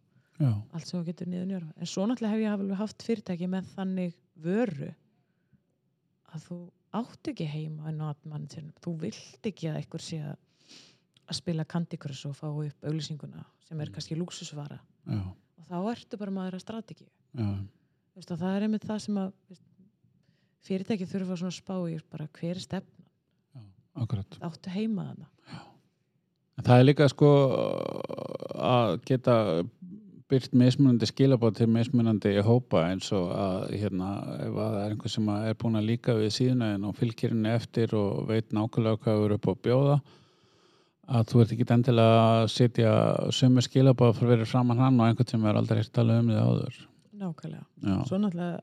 já, 0.42 0.50
allt 0.74 0.86
sem 0.88 0.98
þú 1.00 1.04
getur 1.06 1.28
niður 1.30 1.46
njörfa. 1.52 1.74
En 1.78 1.86
svo 1.86 2.06
náttúrulega 2.10 2.34
hef 2.34 2.42
ég 2.42 2.54
alveg 2.56 2.80
haft 2.80 3.04
fyrirtæki 3.06 3.48
með 3.52 3.68
þannig 3.76 4.16
vöru 4.42 4.88
að 6.34 6.48
þú 6.48 6.58
átt 6.98 7.30
ekki 7.30 7.46
heima 7.50 7.88
en 7.90 8.02
á 8.02 8.06
atmann 8.10 8.48
þú 8.82 8.96
vilt 9.04 9.46
ekki 9.50 9.70
að 9.70 9.78
einhver 9.80 10.02
sé 10.02 10.18
að 10.24 11.38
spila 11.38 11.64
Crush 11.98 12.26
og 12.28 12.36
fá 12.38 12.48
upp 12.50 12.84
auglýsinguna 12.86 13.44
sem 13.64 13.80
er 13.80 13.88
Mm. 13.88 13.94
kannski 13.94 14.16
lúksusvara 14.18 14.78
já, 15.06 15.20
og 15.58 15.64
þá 15.70 15.76
ertu 15.94 16.18
bara 16.20 16.30
maður 16.34 16.58
að 16.58 16.64
að 18.30 18.42
það 18.42 18.56
er 18.56 18.62
einmitt 18.66 18.84
það 18.86 19.00
sem 19.00 19.16
að 19.22 19.32
veist, 19.48 19.62
fyrirtæki 20.64 21.08
þurfa 21.08 21.38
svona 21.38 21.52
að 21.52 21.60
spá 21.60 21.76
í 21.90 21.98
bara 22.10 22.28
hver 22.38 22.60
er 22.60 22.82
akkurat. 23.94 24.38
áttu 24.42 24.74
heima 24.74 25.08
þarna 25.10 25.30
Það 26.64 26.78
er 26.78 26.86
líka 26.86 27.06
sko 27.10 27.28
að 28.54 29.00
geta 29.08 29.36
byrt 30.30 30.54
mismunandi 30.56 31.08
skilabóð 31.10 31.56
til 31.58 31.66
mismunandi 31.68 32.32
hópa 32.46 32.84
eins 32.88 33.10
og 33.14 33.32
að 33.34 33.74
hérna 33.74 34.10
ef 34.38 34.54
að 34.54 34.60
það 34.60 34.76
er 34.80 34.94
einhver 34.94 35.12
sem 35.12 35.30
er 35.34 35.56
búin 35.60 35.78
að 35.80 35.88
líka 35.90 36.14
við 36.16 36.30
síðan 36.38 36.86
og 36.88 36.94
fylgir 36.98 37.34
henni 37.34 37.50
eftir 37.52 37.94
og 37.98 38.28
veit 38.30 38.54
nákvæmlega 38.54 39.02
hvað 39.02 39.18
þú 39.18 39.26
eru 39.26 39.38
upp 39.38 39.48
á 39.50 39.52
að 39.52 39.62
bjóða 39.66 39.96
að 41.18 41.26
þú 41.30 41.42
ert 41.42 41.54
ekki 41.56 41.66
endilega 41.74 42.22
að 42.24 42.44
setja 42.54 42.92
sömu 43.36 43.64
skilabóð 43.66 44.22
fyrir 44.22 44.46
framann 44.48 44.80
hann 44.80 45.00
og 45.00 45.10
einhvern 45.10 45.32
sem 45.34 45.44
er 45.44 45.58
aldrei 45.60 45.82
hirt 45.82 45.92
talað 45.92 46.22
um 46.22 46.30
því 46.30 46.38
áður. 46.40 46.78
nákvæmlega, 47.24 47.66
Já. 47.82 47.98
svo 48.08 48.22
náttúrulega 48.22 48.62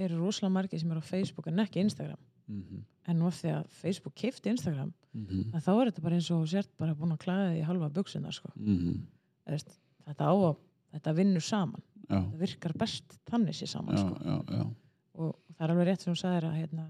eru 0.00 0.18
rosalega 0.20 0.54
margir 0.54 0.80
sem 0.80 0.90
eru 0.90 1.02
á 1.02 1.10
Facebook 1.10 1.50
en 1.50 1.62
ekki 1.66 1.84
Instagram 1.84 2.20
Mm 2.50 2.62
-hmm. 2.62 2.82
en 3.06 3.18
nú 3.18 3.26
af 3.26 3.42
því 3.42 3.50
að 3.54 3.66
Facebook 3.68 4.14
kifti 4.14 4.50
Instagram 4.50 4.92
Mm 5.12 5.26
-hmm. 5.26 5.60
þá 5.60 5.70
er 5.80 5.86
þetta 5.90 6.02
bara 6.02 6.14
eins 6.14 6.30
og 6.30 6.48
sért 6.48 6.76
bara 6.78 6.94
búin 6.94 7.12
að 7.12 7.18
klæða 7.24 7.52
því 7.52 7.62
halva 7.64 7.88
buksuna 7.88 8.32
sko. 8.32 8.50
Mm 8.56 9.06
Veist, 9.46 9.80
þetta 10.06 10.24
á 10.30 10.34
að, 10.34 10.56
þetta 10.92 11.14
vinnur 11.14 11.42
saman 11.42 11.82
Já, 12.08 12.16
þetta 12.16 12.38
virkar 12.38 12.72
best 12.78 13.18
þannig 13.30 13.54
sér 13.54 13.68
saman 13.68 13.96
já, 13.96 14.00
sko. 14.00 14.14
já, 14.24 14.44
já, 14.56 14.66
og 15.14 15.36
það 15.56 15.64
er 15.64 15.70
alveg 15.70 15.86
rétt 15.86 16.00
sem 16.00 16.14
þú 16.14 16.20
sagðir 16.20 16.44
að 16.44 16.58
hérna, 16.60 16.86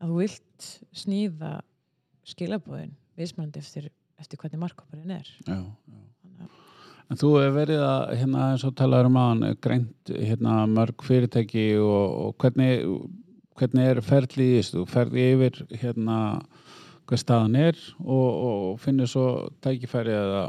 að 0.00 0.08
þú 0.08 0.18
vilt 0.18 0.86
sníða 0.92 1.52
skilabóðin 2.24 2.94
viðsmjöndi 3.16 3.58
eftir, 3.58 3.90
eftir 4.18 4.38
hvernig 4.38 4.60
markkopurinn 4.60 5.10
er 5.10 5.28
já, 5.46 5.58
já. 5.88 6.00
En 7.12 7.20
þú 7.20 7.34
hefur 7.36 7.56
verið 7.58 7.82
að, 7.84 8.02
hérna, 8.20 8.44
eins 8.54 8.64
og 8.66 8.74
talaður 8.78 9.10
um 9.10 9.18
aðan, 9.20 9.58
greint 9.62 10.12
hérna, 10.12 10.54
mörg 10.70 11.04
fyrirtæki 11.04 11.66
og, 11.82 12.14
og 12.24 12.36
hvernig, 12.40 12.86
hvernig 13.58 13.90
er 13.90 14.00
ferli 14.04 14.46
í 14.48 14.54
þessu? 14.58 14.80
Þú 14.80 14.84
ferði 14.94 15.26
yfir 15.34 15.60
hérna 15.82 16.18
hvað 17.04 17.20
staðan 17.20 17.58
er 17.60 17.80
og, 18.00 18.28
og 18.48 18.66
finnir 18.80 19.10
svo 19.10 19.26
tækifæri 19.64 20.14
eða, 20.16 20.46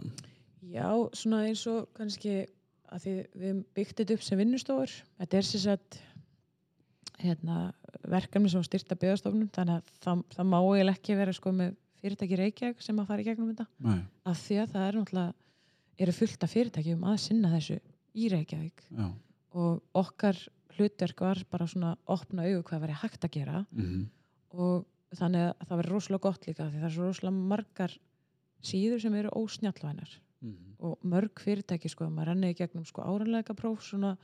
já, 0.71 0.87
svona 1.17 1.43
eins 1.49 1.65
og 1.67 1.89
kannski 1.97 2.45
að 2.95 3.05
því 3.05 3.15
við 3.41 3.63
byggt 3.75 4.01
þetta 4.01 4.15
upp 4.15 4.25
sem 4.25 4.39
vinnustofur. 4.39 4.93
Þetta 5.19 5.39
er 5.39 5.47
sér 5.47 5.63
sett 5.65 5.97
hérna, 7.21 7.61
verkefni 8.11 8.51
sem 8.51 8.63
styrta 8.65 8.97
byggðastofnum 8.99 9.49
þannig 9.55 9.79
að 9.79 9.95
það, 10.03 10.21
það 10.35 10.51
má 10.51 10.57
eiginlega 10.61 10.99
ekki 10.99 11.17
vera 11.19 11.35
sko, 11.35 11.53
með 11.55 11.73
fyrirtæki 12.01 12.39
Reykjavík 12.39 12.85
sem 12.85 13.01
að 13.01 13.09
fara 13.11 13.23
í 13.23 13.27
gegnum 13.27 13.51
þetta. 13.51 13.67
Nei, 13.85 13.99
af 14.29 14.41
því 14.45 14.61
að 14.61 14.73
það 14.75 14.87
er 14.87 14.99
náttúrulega 14.99 15.44
eru 15.99 16.11
fullt 16.11 16.43
af 16.43 16.51
fyrirtækjum 16.51 17.03
að 17.07 17.17
sinna 17.23 17.51
þessu 17.53 17.79
í 18.15 18.29
Reykjavík 18.31 18.83
já, 18.91 19.07
og 19.55 19.81
okkar 19.95 20.35
hlutverk 20.75 21.21
var 21.23 21.43
bara 21.51 21.67
svona 21.67 21.95
opna 22.11 22.43
augu 22.43 22.63
hvað 22.67 22.81
væri 22.85 22.97
hægt 23.03 23.23
að 23.23 23.31
gera 23.31 23.65
Mhm. 23.71 24.05
og 24.53 24.85
þannig 25.15 25.53
að 25.53 25.67
það 25.67 25.77
verður 25.79 25.93
rosalega 25.95 26.21
gott 26.21 26.45
líka 26.47 26.69
því 26.69 26.79
það 26.81 26.89
er 26.91 27.01
rosalega 27.07 27.47
margar 27.53 27.97
síður 28.63 29.01
sem 29.01 29.13
eru 29.15 29.29
ósnjallvænar 29.29 30.09
Mhm. 30.41 30.75
og 30.79 30.99
mörg 31.03 31.39
fyrirtæki 31.39 31.89
sko, 31.89 32.09
maður 32.09 32.27
renni 32.33 32.51
í 32.53 32.57
gegnum 32.57 32.85
sko 32.85 33.01
áranlega 33.01 33.55
próf 33.55 33.81
svona 33.81 34.17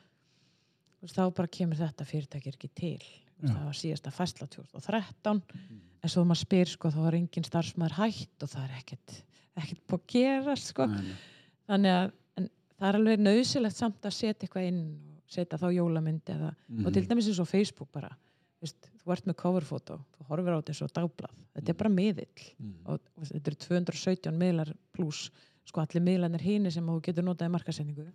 þá 1.08 1.34
bara 1.34 1.48
kemur 1.48 1.78
þetta 1.80 2.06
fyrirtæki 2.06 2.52
ekki 2.54 2.70
til 2.76 3.00
Já. 3.42 3.48
það 3.56 3.64
var 3.66 3.74
síðasta 3.74 4.12
fæsla 4.14 4.48
2013 4.50 5.42
en 6.04 6.10
svo 6.10 6.24
maður 6.26 6.44
spyr 6.46 6.68
sko 6.70 6.92
þá 6.94 7.00
er 7.08 7.16
engin 7.18 7.44
starfsmæður 7.48 7.96
hætt 7.98 8.44
og 8.46 8.50
það 8.50 8.64
er 8.68 8.76
ekkert 8.82 9.16
ekkert 9.58 9.82
búið 9.88 10.02
að 10.02 10.08
gera 10.14 10.56
sko 10.56 10.86
nei. 10.86 11.16
Þannig 11.72 11.96
að 11.98 12.12
það 12.82 12.88
er 12.90 12.98
alveg 13.00 13.22
nöðsilegt 13.24 13.78
samt 13.78 14.08
að 14.10 14.16
setja 14.18 14.48
eitthvað 14.48 14.68
inn 14.72 14.82
og 15.22 15.32
setja 15.32 15.60
þá 15.62 15.68
jólamynd 15.78 16.32
eða, 16.34 16.50
og 16.86 16.92
til 16.94 17.02
Mhm. 17.04 17.10
dæmis 17.12 17.28
eins 17.32 17.40
og 17.40 17.48
Facebook 17.48 17.92
bara 17.92 18.10
veist, 18.62 18.90
þú 19.02 19.12
ert 19.16 19.26
með 19.26 19.36
coverfótó, 19.42 19.96
þú 20.18 20.26
horfir 20.30 20.54
á 20.54 20.62
eins 20.62 20.82
og 20.86 20.92
dagblað, 20.94 21.32
þetta 21.56 21.70
er 21.70 21.78
bara 21.80 21.90
miðill 21.90 22.44
Mhm. 22.60 22.76
og 22.86 23.00
og 23.18 23.24
þetta 23.24 23.48
eru 23.48 23.56
217 23.56 24.38
miðlar 24.38 24.74
pluss 24.94 25.30
sko 25.66 25.82
allir 25.82 26.02
miðlarnir 26.04 26.42
híni 26.42 26.72
sem 26.72 26.86
þú 26.86 27.02
getur 27.02 27.24
notað 27.24 27.48
í 27.48 27.52
markasendingu 27.56 28.12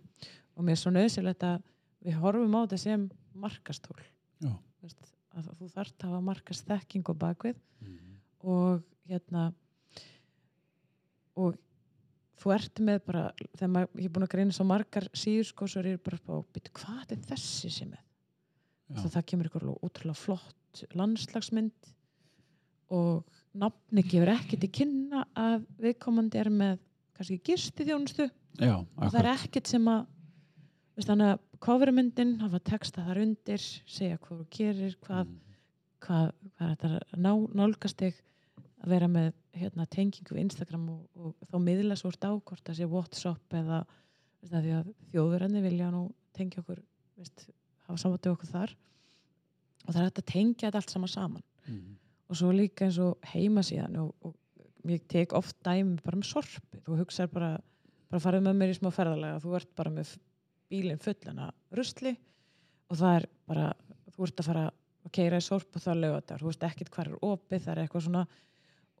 og 0.57 0.63
mér 0.63 0.71
er 0.71 0.75
svo 0.75 0.91
nöðsilegt 0.91 1.39
að 1.43 1.63
við 2.05 2.13
horfum 2.19 2.55
á 2.55 2.67
þetta 2.67 2.79
sem 2.79 3.09
markastól 3.35 3.97
Já. 4.41 4.53
veist, 4.83 4.97
að 5.35 5.49
þú 5.59 5.69
þarft 5.71 5.97
að 6.03 6.09
hafa 6.09 6.21
markastekking 6.21 7.09
og 7.09 7.17
bakvið 7.17 7.55
Mhm. 7.81 7.97
og 8.43 8.83
hérna 9.09 9.53
og 11.37 11.55
þú 12.37 12.51
ert 12.53 12.79
með 12.85 12.99
bara 13.07 13.23
þegar 13.57 13.71
maður, 13.73 13.89
ég 13.97 14.05
er 14.09 14.13
búin 14.15 14.25
að 14.27 14.33
greina 14.35 14.53
svo 14.55 14.65
margar 14.69 15.07
síður 15.17 15.47
sko, 15.51 15.67
svo 15.67 15.81
er 15.81 15.89
ég 15.95 16.03
bara 16.05 16.19
á 16.21 16.37
byrju, 16.53 16.73
hvað 16.81 17.13
er 17.15 17.23
þessi 17.31 17.71
sem 17.73 17.93
er 17.93 18.03
Já. 18.93 19.01
svo 19.01 19.09
það 19.15 19.25
kemur 19.31 19.49
ykkur 19.49 19.65
alveg 19.67 19.87
ótrúlega 19.87 20.21
flott 20.21 20.83
landslagsmynd 20.93 21.93
og 22.93 23.23
nafni 23.57 24.03
gefur 24.07 24.29
ekki 24.35 24.59
til 24.61 24.69
kynna 24.77 25.25
að 25.35 25.65
viðkomandi 25.83 26.39
er 26.39 26.51
með 26.53 26.77
kannski 27.17 27.39
gisti 27.49 27.87
þjónustu 27.87 28.29
Já, 28.61 28.75
og 28.77 29.09
það 29.11 29.19
er 29.23 29.31
ekkert 29.33 29.67
sem 29.73 29.89
að 29.91 30.05
veist, 30.97 31.09
þannig 31.09 31.33
að 31.33 31.43
covermyndin 31.67 32.35
hafa 32.43 32.61
texta 32.69 33.03
þar 33.05 33.19
undir 33.25 33.61
segja 33.89 34.17
hvað 34.21 34.39
þú 34.43 34.47
gerir 34.57 34.95
hvað, 35.03 35.25
Mhm. 35.25 35.37
hvað, 36.05 36.31
hvað 36.57 36.69
er 36.69 36.75
þetta 36.75 36.89
að 36.93 37.19
ná, 37.25 37.31
nálgast 37.57 37.97
þig 37.97 38.21
að 38.83 38.93
vera 38.93 39.07
með 39.11 39.31
hérna, 39.57 39.87
tengingu 39.89 40.35
við 40.35 40.43
Instagram 40.45 40.89
og, 40.93 41.05
og 41.17 41.49
þá 41.49 41.57
miðla 41.63 41.97
svo 41.97 42.11
úr 42.11 42.19
dákvort 42.21 42.69
að 42.69 42.79
sé 42.79 42.89
Whatsapp 42.89 43.57
eða 43.57 43.83
því 44.47 44.73
að 44.77 44.91
þjóðurenni 45.13 45.63
vilja 45.63 45.91
nú 45.91 46.03
tengja 46.37 46.61
okkur 46.61 46.83
veist, 47.17 47.47
hafa 47.87 47.97
samvættu 48.01 48.33
okkur 48.35 48.51
þar. 48.51 48.75
Og 49.87 49.89
það 49.93 50.01
er 50.01 50.09
hægt 50.09 50.21
að 50.21 50.29
tengja 50.31 50.67
þetta 50.67 50.81
allt 50.83 50.93
saman 50.93 51.11
saman. 51.11 51.47
Mhm. 51.67 51.95
og 52.27 52.35
svo 52.35 52.51
líka 52.51 52.85
eins 52.85 52.97
og 52.99 53.23
heima 53.31 53.61
síðan 53.63 53.95
og, 54.01 54.11
og 54.23 54.35
ég 54.91 55.03
tek 55.07 55.33
oft 55.35 55.55
dæmi 55.63 55.99
bara 56.03 56.19
með 56.19 56.31
sorpi 56.31 56.81
þú 56.83 56.97
hugsaður 57.01 57.33
bara, 57.33 57.51
bara 58.11 58.23
farið 58.23 58.43
með 58.47 58.57
mér 58.59 58.73
í 58.73 58.77
smá 58.77 58.89
ferðalega 58.95 59.41
þú 59.43 59.53
ert 59.59 59.71
bara 59.79 59.93
með 59.95 60.13
bílinn 60.71 60.99
fullana 61.03 61.47
rusli 61.75 62.13
og 62.87 62.99
það 62.99 63.19
er 63.19 63.27
bara, 63.47 63.69
þú 64.15 64.27
ert 64.27 64.43
að 64.43 64.49
fara 64.49 64.65
að 64.67 65.13
keira 65.15 65.39
í 65.39 65.45
sorp 65.45 65.79
og 65.79 65.85
það 65.85 66.01
lögða 66.03 66.19
þetta 66.19 66.39
þú 66.41 66.49
veist 66.49 66.67
ekkert 66.67 66.93
hvað 66.95 67.07
er 67.07 67.25
opið, 67.29 67.63
það 67.63 67.73
er 67.73 67.81
eitthvað 67.83 68.05
svona 68.07 68.25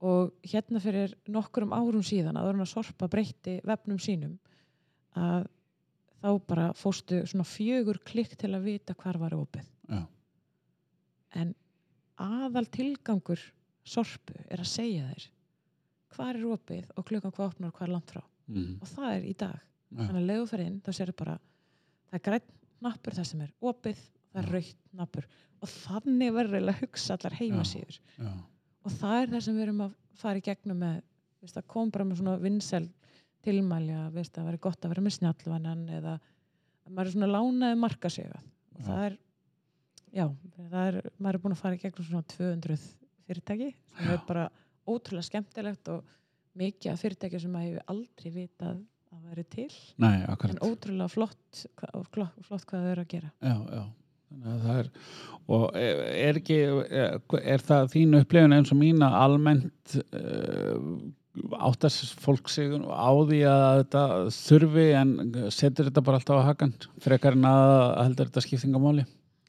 og 0.05 0.33
hérna 0.45 0.79
fyrir 0.83 1.13
nokkurum 1.27 1.71
árum 1.73 2.03
síðan 2.05 2.37
að 2.37 2.51
að 2.61 2.69
sorpa 2.69 3.07
breytti 3.09 3.59
vefnum 3.65 3.97
sínum 3.99 4.35
að 5.17 5.47
þá 6.21 6.29
bara 6.47 6.67
fóstu 6.77 7.23
svona 7.25 7.45
fjögur 7.45 7.97
klikk 8.05 8.35
til 8.37 8.51
að 8.53 8.63
vita 8.67 8.93
hvar 8.97 9.17
var 9.21 9.33
opið 9.37 9.65
Já. 9.89 10.03
en 11.37 11.55
aðal 12.17 12.65
tilgangur 12.73 13.41
sorpu 13.87 14.35
er 14.49 14.59
að 14.63 14.69
segja 14.71 15.07
þér 15.11 15.27
hvar 16.17 16.35
er 16.39 16.45
opið 16.49 16.91
og 16.97 17.05
klukkan 17.05 17.33
hvað 17.35 17.51
opnar 17.53 17.73
er 17.81 17.93
langt 17.93 18.11
frá 18.13 18.23
Mhm. 18.47 18.77
og 18.81 18.87
það 18.87 19.09
er 19.17 19.23
í 19.27 19.33
dag 19.37 19.59
Já. 19.91 19.97
þannig 20.07 20.21
að 20.21 20.27
leiðu 20.29 20.47
fyrir 20.49 20.65
inn 20.67 20.81
þá 20.81 20.91
sér 20.95 21.11
bara 21.15 21.39
það 22.09 22.13
er 22.13 22.19
grætt 22.29 22.51
nappur 22.81 23.13
það 23.13 23.25
sem 23.25 23.41
er 23.41 23.51
opið 23.61 23.97
það 23.97 24.37
er 24.41 24.45
Já. 24.47 24.51
raukt 24.53 24.77
nappur 24.93 25.27
og 25.61 25.67
þannig 25.69 26.33
verður 26.33 26.55
eiginlega 26.55 26.77
að 26.77 26.81
hugsa 26.85 27.13
allar 27.17 27.33
heimasíður 27.41 27.99
Já. 28.17 28.31
Og 28.87 28.95
það 28.95 29.21
er 29.21 29.31
það 29.33 29.45
sem 29.45 29.57
við 29.57 29.65
erum 29.67 29.83
að 29.87 29.95
fara 30.17 30.39
í 30.39 30.45
gegnum 30.47 30.81
með 30.81 30.97
veist, 31.43 31.59
að 31.59 31.69
koma 31.73 31.93
bara 31.93 32.07
með 32.07 32.21
svona 32.21 32.35
vinsel 32.41 32.85
tilmælja, 33.47 34.07
veist, 34.15 34.37
að 34.39 34.49
vera 34.49 34.63
gott 34.67 34.83
að 34.83 34.93
vera 34.93 35.05
með 35.05 35.17
snjallvanan 35.19 35.85
eða 35.99 36.17
að 36.17 36.91
maður 36.93 37.09
er 37.09 37.15
svona 37.15 37.31
lánaði 37.31 37.79
markasjöga 37.83 38.41
og 38.41 38.81
Já. 38.81 38.87
það 38.87 39.01
er 39.05 39.17
já, 40.17 40.25
það 40.57 40.77
er, 40.83 40.99
maður 41.17 41.37
er 41.37 41.43
búin 41.43 41.55
að 41.57 41.61
fara 41.61 41.77
í 41.77 41.81
gegnum 41.83 42.07
svona 42.07 42.29
200 42.33 42.77
fyrirtæki 43.27 43.69
sem 43.75 44.09
Já. 44.09 44.13
er 44.15 44.25
bara 44.27 44.47
ótrúlega 44.87 45.27
skemmtilegt 45.27 45.91
og 45.93 46.13
mikið 46.57 46.93
af 46.93 47.03
fyrirtæki 47.03 47.41
sem 47.43 47.53
maður 47.53 47.73
hefur 47.75 47.93
aldrei 47.93 48.33
vitað 48.33 48.83
að 49.13 49.29
væri 49.29 49.45
til 49.51 49.69
Nei, 50.03 50.15
en 50.23 50.61
ótrúlega 50.63 51.11
flott, 51.11 51.63
flott 52.13 52.67
hvað 52.67 52.87
þau 52.87 52.91
eru 52.95 53.05
að 53.05 53.11
gera 53.13 53.31
Já, 53.43 53.57
já. 53.77 53.83
Að 54.27 54.65
er, 54.73 54.89
og 55.47 55.77
er 55.77 56.39
ekki, 56.41 56.57
er, 56.87 57.21
er 57.39 57.63
það 57.63 57.93
þín 57.93 58.17
upplifun 58.19 58.57
eins 58.57 58.73
og 58.73 58.81
mína 58.81 59.07
almennt 59.21 59.95
uh, 60.11 60.81
áttast 61.63 62.17
fólk 62.19 62.49
sig 62.51 62.73
á 62.75 63.11
því 63.13 63.43
að 63.47 63.67
þetta 63.83 64.03
þurfi 64.35 64.87
en 64.99 65.13
setur 65.53 65.87
þetta 65.87 66.03
bara 66.03 66.19
alltaf 66.19 66.41
á 66.43 66.49
hakan 66.49 66.73
frekar 67.03 67.37
en 67.37 67.47
að 67.47 67.75
heldur 68.03 68.31
þetta 68.31 68.45
skiptingamáli? 68.47 69.05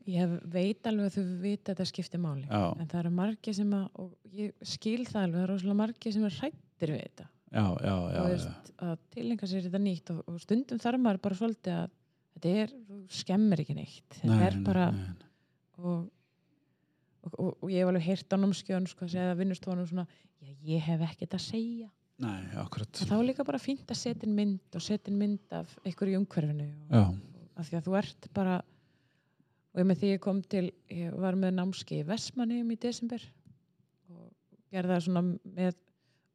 ég 0.08 0.36
veit 0.48 0.86
alveg 0.88 1.08
að 1.08 1.16
þau 1.16 1.32
vita 1.42 1.72
að 1.72 1.74
þetta 1.74 1.88
skiptir 1.90 2.22
máli 2.22 2.46
Já, 2.46 2.62
en 2.72 2.88
það 2.88 3.00
eru 3.02 3.12
margir 3.18 3.56
sem 3.56 3.74
að 3.76 4.00
og 4.02 4.38
ég 4.38 4.54
skil 4.66 5.02
það 5.08 5.22
alveg, 5.22 5.34
það 5.34 5.42
eru 5.42 5.52
rosalega 5.52 5.80
margir 5.82 6.14
sem 6.14 6.28
er 6.28 6.38
hrættir 6.38 6.92
við 6.94 7.02
þetta 7.04 7.26
já, 7.28 7.66
já, 7.82 7.94
já. 8.14 8.20
veist, 8.28 8.72
að 8.86 8.94
tilenga 9.16 9.50
sér 9.50 9.66
þetta 9.66 9.82
nýtt 9.84 10.12
og, 10.14 10.22
og 10.24 10.40
stundum 10.42 10.82
þarf 10.82 11.04
maður 11.04 11.22
bara 11.26 11.40
svolítið 11.40 11.76
að 11.76 11.90
þetta 12.38 12.54
er, 12.62 12.72
skemmir 13.12 13.62
ekki 13.64 13.76
neitt. 13.76 14.06
Þetta 14.14 14.30
Nei, 14.32 14.46
er 14.46 14.56
bara 14.64 14.86
nei, 14.94 15.04
nei. 15.10 15.28
og, 15.82 16.08
og, 17.26 17.34
og, 17.34 17.52
og 17.52 17.68
ég 17.72 17.82
hef 17.82 17.92
alveg 17.92 18.06
heyrt 18.06 18.34
á 18.34 18.36
námskjöðun 18.38 18.88
sko 18.90 19.06
að 19.06 19.14
segja 19.16 19.34
að 19.34 19.40
vinnustofunum 19.42 19.88
svona 19.90 20.06
já, 20.08 20.52
ég 20.70 20.84
hef 20.86 21.04
ekkert 21.10 21.38
að 21.38 21.44
segja. 21.44 21.90
Þá 23.06 23.14
er 23.18 23.26
líka 23.28 23.46
bara 23.46 23.60
fínt 23.62 23.90
að 23.92 24.00
setja 24.00 24.30
mynd 24.30 24.74
og 24.74 24.82
setja 24.82 25.14
mynd 25.14 25.54
af 25.54 25.74
einhverju 25.84 26.16
í 26.16 26.18
umhverfinu 26.18 26.66
af 27.58 27.68
því 27.68 27.78
að 27.78 27.84
þú 27.86 27.98
ert 27.98 28.30
bara 28.34 28.56
og 28.58 29.82
ég 29.82 29.86
með 29.86 30.00
því 30.00 30.10
ég 30.14 30.22
kom 30.24 30.40
til 30.42 30.64
ég 30.90 31.14
var 31.14 31.38
með 31.38 31.58
námski 31.58 32.00
í 32.00 32.06
Vestmanniðum 32.08 32.72
í 32.74 32.78
desember 32.82 33.22
og 34.10 34.32
gerði 34.74 34.96
það 34.96 35.04
svona 35.06 35.22
með 35.28 35.76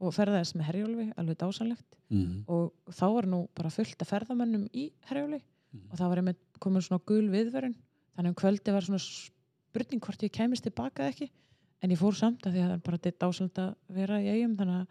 og 0.04 0.12
ferðaðist 0.12 0.58
með 0.60 0.68
Herjólfi, 0.68 1.06
alveg 1.20 1.39
dásanlegt 1.39 1.97
mm. 2.12 2.43
og 2.51 2.93
þá 2.95 3.06
var 3.18 3.28
nú 3.30 3.41
bara 3.56 3.72
fullt 3.74 4.04
af 4.04 4.10
ferðamönnum 4.12 4.66
í 4.76 4.89
Herjóli 5.10 5.39
Mhm. 5.74 5.91
og 5.91 5.99
það 5.99 6.09
var 6.09 6.21
einmitt 6.21 6.59
komin 6.59 6.86
svona 6.86 7.05
gul 7.05 7.30
viðvörun 7.34 7.76
þannig 8.15 8.30
um 8.30 8.36
kvöldi 8.39 8.74
var 8.74 8.86
svona 8.86 9.01
spurning 9.01 10.01
hvort 10.01 10.24
ég 10.24 10.32
kæmist 10.32 10.63
tilbaka 10.63 11.03
eða 11.03 11.13
ekki. 11.13 11.30
En 11.82 11.91
ég 11.91 11.99
fór 11.99 12.15
samt 12.15 12.45
að 12.45 12.53
því 12.53 12.61
að 12.63 12.69
það 12.71 12.84
bara 12.84 12.97
þetta 12.97 13.28
ásöld 13.28 13.57
að 13.59 13.71
vera 13.89 14.19
í 14.21 14.28
eigum 14.32 14.57
þannig 14.59 14.78
að 14.82 14.86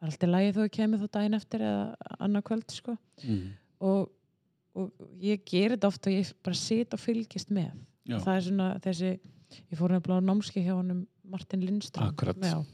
það 0.00 0.06
er 0.06 0.08
alltaf 0.10 0.30
lægi 0.30 0.54
þó 0.56 0.62
ég 0.64 0.72
kemi 0.72 0.98
þá 0.98 1.06
daginn 1.12 1.36
eftir 1.38 1.60
eða 1.60 2.14
annað 2.18 2.46
kvöld 2.48 2.74
sko. 2.74 2.96
Mm. 3.22 3.52
og, 3.80 4.10
og 4.74 4.90
ég 5.20 5.44
ger 5.44 5.76
þetta 5.76 5.90
oft 5.90 6.06
og 6.06 6.12
ég 6.12 6.32
bara 6.42 6.56
sit 6.56 6.96
og 6.96 7.00
fylgist 7.00 7.52
með. 7.52 7.70
Já. 8.08 8.18
það 8.24 8.34
er 8.34 8.44
svona 8.48 8.68
þessi 8.80 9.10
ég 9.70 9.78
fór 9.78 9.94
nefnilega 9.94 10.24
á 10.24 10.28
námski 10.30 10.62
hjá 10.64 10.74
honum 10.74 11.06
Martin 11.30 11.62
Lindström. 11.62 12.10
Já, 12.42 12.64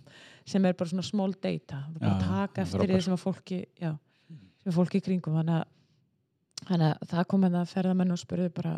sem 0.49 0.65
er 0.65 0.77
bara 0.79 0.89
svona 0.89 1.05
small 1.05 1.35
data. 1.35 1.83
Að 2.01 2.07
Já, 2.07 2.13
taka 2.23 2.63
eftir 2.65 2.93
því 2.93 3.01
sem 3.05 3.17
að 3.17 3.23
fólki 3.23 3.59
já, 3.77 3.91
sem 4.63 4.73
að 4.73 4.79
fólki 4.79 5.01
í 5.01 5.05
kringum. 5.05 5.37
Þannig 5.41 5.59
að, 5.59 5.67
þannig 6.67 6.93
að 6.93 7.13
það 7.13 7.29
kom 7.33 7.47
að 7.49 7.71
ferðamenn 7.73 8.15
og 8.17 8.21
spurði 8.23 8.51
bara 8.57 8.75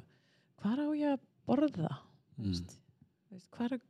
hvað 0.63 0.85
á 0.85 0.89
ég 0.99 1.17
að 1.17 1.25
borða 1.49 1.97
Mm. 2.39 2.55
Hvað 3.51 3.73
er 3.75 3.81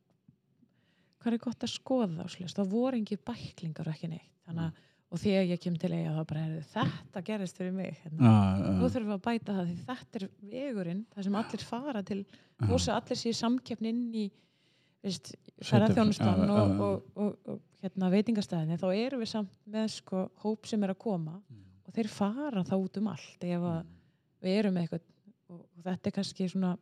hvað 1.18 1.34
er 1.34 1.40
gott 1.42 1.64
að 1.66 1.72
skoða 1.74 2.24
og 2.24 2.52
það 2.54 2.70
voru 2.72 2.96
engin 2.96 3.20
bæklingar 3.26 3.90
og 3.90 3.96
ekki 3.96 4.08
neitt 4.08 4.30
þannig 4.46 4.62
að, 4.64 4.78
og 5.08 5.20
þegar 5.22 5.46
ég 5.50 5.60
kem 5.60 5.76
til 5.80 5.90
eiga 5.92 6.14
þá 6.14 6.20
bara 6.30 6.44
heyrðu, 6.44 6.62
þetta 6.72 7.22
gerist 7.26 7.60
fyrir 7.60 7.74
mig 7.76 7.98
hérna. 8.02 8.30
Já, 8.30 8.72
nú 8.78 8.86
já, 8.86 8.92
þurfum 8.94 9.10
við 9.10 9.16
að 9.16 9.24
bæta 9.26 9.56
það 9.58 9.68
því 9.68 9.76
þetta 9.90 10.20
er 10.22 10.26
vegurinn 10.54 11.04
það 11.12 11.28
sem 11.28 11.38
allir 11.42 11.64
fara 11.68 12.04
til 12.08 12.18
þó 12.62 12.74
sem 12.78 12.96
allir 12.96 13.20
sé 13.20 13.34
samkeppni 13.36 13.92
inn 13.92 14.02
í 14.16 14.26
ferðarþjónustan 15.68 16.42
já, 16.42 16.48
já, 16.48 16.56
og, 16.56 16.68
já. 16.72 16.82
og, 16.88 17.08
og, 17.24 17.38
og 17.52 17.84
hérna, 17.84 18.12
veitingastæðinni 18.16 18.80
þá 18.80 18.88
erum 18.94 19.22
við 19.24 19.32
samt 19.34 19.60
með 19.68 19.90
sko, 19.98 20.24
hóp 20.44 20.68
sem 20.70 20.84
er 20.86 20.94
að 20.94 21.02
koma 21.04 21.40
Mm. 21.48 21.64
Þeir 21.98 22.10
fara 22.12 22.64
þá 22.66 22.76
út 22.78 23.00
um 23.00 23.08
allt 23.10 23.44
ef 23.46 23.64
að 23.72 23.78
við 24.44 24.60
erum 24.60 24.78
eitthvað 24.78 25.06
og, 25.48 25.62
og 25.64 25.82
þetta 25.86 26.10
er 26.10 26.14
kannski 26.14 26.46
svona 26.52 26.76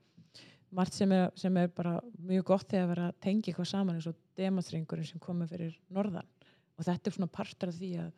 margt 0.76 0.96
sem 0.96 1.12
er, 1.14 1.30
sem 1.38 1.56
er 1.56 1.70
bara 1.72 1.96
mjög 2.26 2.48
gott 2.50 2.68
þegar 2.72 2.90
vera 2.90 3.08
að 3.10 3.18
tengja 3.24 3.52
eitthvað 3.52 3.70
saman 3.70 3.96
eins 3.96 4.08
og 4.10 4.18
demonstringurinn 4.36 5.08
sem 5.08 5.22
komið 5.22 5.52
fyrir 5.54 5.76
norðan. 5.94 6.28
Og 6.76 6.84
þetta 6.84 7.08
er 7.08 7.16
svona 7.16 7.32
partur 7.32 7.72
af 7.72 7.78
því 7.78 7.92
að, 8.02 8.10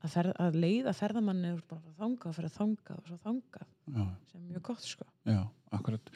að, 0.00 0.12
ferð, 0.14 0.34
að 0.40 0.58
leiða 0.64 0.94
ferðamanni 0.96 1.54
úr 1.54 1.62
bara 1.68 1.94
þangað 2.00 2.30
og 2.30 2.36
fyrir 2.38 2.54
þangað 2.54 2.98
og 2.98 3.08
svo 3.08 3.18
þangað 3.24 3.66
já, 3.66 4.04
sem 4.30 4.40
er 4.40 4.46
mjög 4.48 4.64
gott 4.70 4.86
sko. 4.86 5.06
Já, 5.28 5.40
akkurat. 5.76 6.12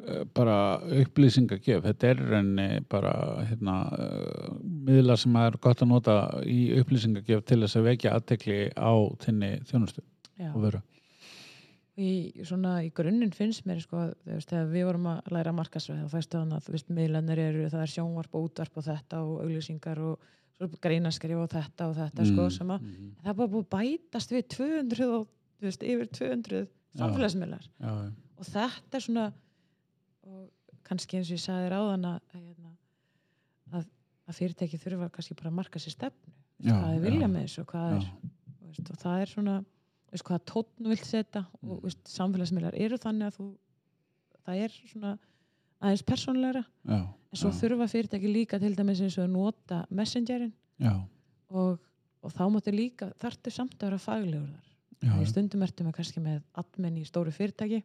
Eh, 0.00 0.24
bara 0.38 0.56
upplýsingagjöf 1.02 1.86
þetta 1.86 2.10
er 2.10 2.24
reyni 2.32 2.68
bara 2.90 3.14
hérna, 3.50 3.78
uh, 3.92 4.50
miðla 4.88 5.18
sem 5.20 5.40
er 5.42 5.60
gott 5.62 5.84
að 5.84 5.92
nota 5.92 6.18
í 6.42 6.60
upplýsingagjöf 6.80 7.46
til 7.46 7.62
þess 7.64 7.80
að 7.80 7.88
vekja 7.92 8.16
aðtekli 8.16 8.60
á 8.72 8.92
þinni 9.24 9.56
þjónustu 9.68 10.04
Já. 10.36 10.52
og 10.52 10.62
veru 10.68 10.84
í, 11.96 12.10
svona, 12.44 12.78
í 12.84 12.90
grunninn 12.94 13.32
finnst 13.34 13.66
mér 13.68 13.80
sko, 13.82 14.06
veist, 14.28 14.50
þegar 14.50 14.70
við 14.72 14.86
vorum 14.88 15.10
að 15.14 15.30
læra 15.36 15.54
markasveið 15.56 16.02
þá 16.04 16.16
fæstu 16.16 16.40
þannig 16.40 16.58
að 16.58 16.70
veist, 16.74 16.90
miðlanir 16.98 17.42
eru 17.42 17.68
það 17.72 17.84
er 17.84 17.92
sjónvarp 17.94 18.36
og 18.36 18.48
útvarp 18.50 18.80
og 18.80 18.86
þetta 18.86 19.22
og 19.24 19.40
auglýsingar 19.44 20.02
og 20.04 20.76
greinaskrif 20.84 21.40
og 21.40 21.50
þetta 21.52 21.88
og 21.90 21.96
þetta 21.98 22.28
sko, 22.30 22.46
sem 22.52 22.70
að 22.72 22.84
mm, 22.84 23.08
það 23.22 23.32
er 23.32 23.38
bara 23.40 23.52
búið 23.54 23.66
bætast 23.74 24.32
við 24.32 24.46
200 24.56 25.08
og 25.16 25.26
veist, 25.64 25.84
yfir 25.84 26.12
200 26.20 26.62
samfélagsmiðlar. 26.96 27.68
Og 28.36 28.48
þetta 28.48 28.98
er 28.98 29.04
svona 29.04 29.26
og 30.26 30.46
kannski 30.86 31.18
eins 31.18 31.30
og 31.30 31.36
ég 31.36 31.42
sagði 31.42 31.70
ráðan 31.72 32.08
að, 32.08 32.18
hérna, 32.34 32.72
að, 33.72 33.86
að 34.26 34.38
fyrirtæki 34.40 34.80
þurfa 34.80 35.10
kannski 35.14 35.36
bara 35.38 35.52
að 35.52 35.58
marka 35.60 35.82
sér 35.82 35.96
stefnu 35.96 36.34
hvað 36.64 36.92
er 36.94 37.02
vilja 37.04 37.26
já, 37.26 37.30
með 37.30 37.46
þessu 37.46 37.64
og 37.64 37.74
er 37.80 38.06
og 38.76 39.00
það 39.00 39.22
er 39.22 39.32
svona 39.32 39.56
veist, 40.12 40.24
hvaða 40.26 40.44
tótn 40.52 40.90
vilt 40.90 41.04
setja 41.06 41.44
og 41.62 41.76
Mm. 41.76 41.82
veist, 41.82 42.02
samfélagsmiðlar 42.08 42.74
eru 42.74 42.98
þannig 42.98 43.26
að 43.30 43.38
þú 43.38 43.46
það 44.46 44.62
er 44.64 44.76
svona 44.92 45.18
aðeins 45.82 46.04
persónlegra 46.06 46.62
já, 46.64 47.00
en 47.02 47.36
svo 47.36 47.50
já, 47.50 47.56
þurfa 47.60 47.88
fyrirtæki 47.90 48.30
líka 48.32 48.60
til 48.60 48.74
dæmis 48.76 49.00
eins 49.00 49.18
og 49.18 49.24
að 49.26 49.32
nota 49.34 49.86
messengerin 49.90 50.52
og, 51.50 51.78
og 52.22 52.32
þá 52.32 52.44
máttu 52.50 52.72
líka 52.72 53.10
þarftu 53.20 53.50
samt 53.50 53.74
að 53.80 53.90
vera 53.90 53.98
faglegur 53.98 54.48
þar. 54.48 54.62
Því 54.96 55.26
stundum 55.28 55.62
ertu 55.62 55.84
með 55.84 55.92
kannski 55.98 56.20
með 56.24 56.42
admin 56.56 56.96
í 56.96 57.04
stóru 57.04 57.30
fyrirtæki. 57.30 57.82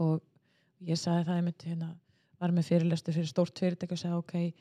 Og 0.00 0.22
ég 0.80 0.96
sagði 0.96 1.26
það 1.28 1.36
einmitt 1.36 1.62
hérna, 1.68 1.88
var 2.40 2.50
með 2.50 2.64
fyrirlestu 2.70 3.12
fyrir 3.12 3.28
stórt 3.28 3.58
fyrirtæki 3.60 3.92
og 3.92 4.00
sagði 4.00 4.16
ok, 4.22 4.54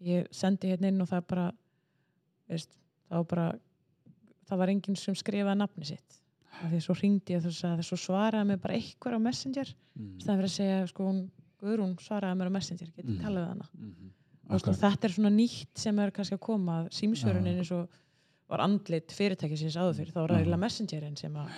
ég 0.00 0.30
sendi 0.32 0.72
hérna 0.72 0.88
inn 0.88 1.00
og 1.04 1.08
það 1.10 1.26
bara 1.28 1.44
veist, 2.48 2.72
var 3.10 3.24
bara 3.28 3.46
það 4.52 4.60
var 4.62 4.72
enginn 4.74 4.96
sem 5.00 5.16
skrifaði 5.16 5.58
nafni 5.62 5.88
sitt. 5.88 6.18
Af 6.62 6.68
því 6.70 6.80
svo 6.84 6.94
ringdi 6.98 7.34
ég 7.34 7.42
þess 7.46 7.64
að 7.66 7.80
svo 7.88 7.96
svaraði 7.98 8.48
mér 8.52 8.60
bara 8.62 8.76
eitthvað 8.76 9.16
á 9.16 9.20
messenger. 9.24 9.70
Mm, 9.96 10.10
það 10.22 10.36
fyrir 10.42 10.50
að 10.50 10.56
segja 10.58 10.82
sko 10.92 11.06
hún 11.08 11.22
Guðrún 11.62 11.92
svaraði 12.02 12.38
mér 12.40 12.50
á 12.50 12.56
messenger, 12.58 12.88
getur 12.92 13.08
Mm. 13.10 13.16
mm. 13.16 13.22
talað 13.24 13.42
við 13.42 13.48
hana? 13.52 13.66
Mhm, 13.78 14.08
og 14.50 14.54
akkurat, 14.58 14.78
þetta 14.82 15.04
er 15.08 15.12
svona 15.16 15.30
nýtt 15.30 15.78
sem 15.78 15.98
er 15.98 16.10
kannski 16.10 16.34
að 16.36 16.40
koma 16.40 16.76
Já. 16.84 16.88
símsvörunin 17.00 17.58
eins 17.58 17.70
og 17.72 17.88
var 18.50 18.60
andlit 18.60 19.12
fyrirtækisins 19.14 19.76
áður 19.78 19.94
fyrir, 19.96 20.12
þá 20.12 20.18
er 20.22 20.28
Já. 20.28 20.34
það 20.34 20.40
eiginlega 20.42 20.64
messengerin 20.66 21.16
sem 21.18 21.34
að 21.34 21.48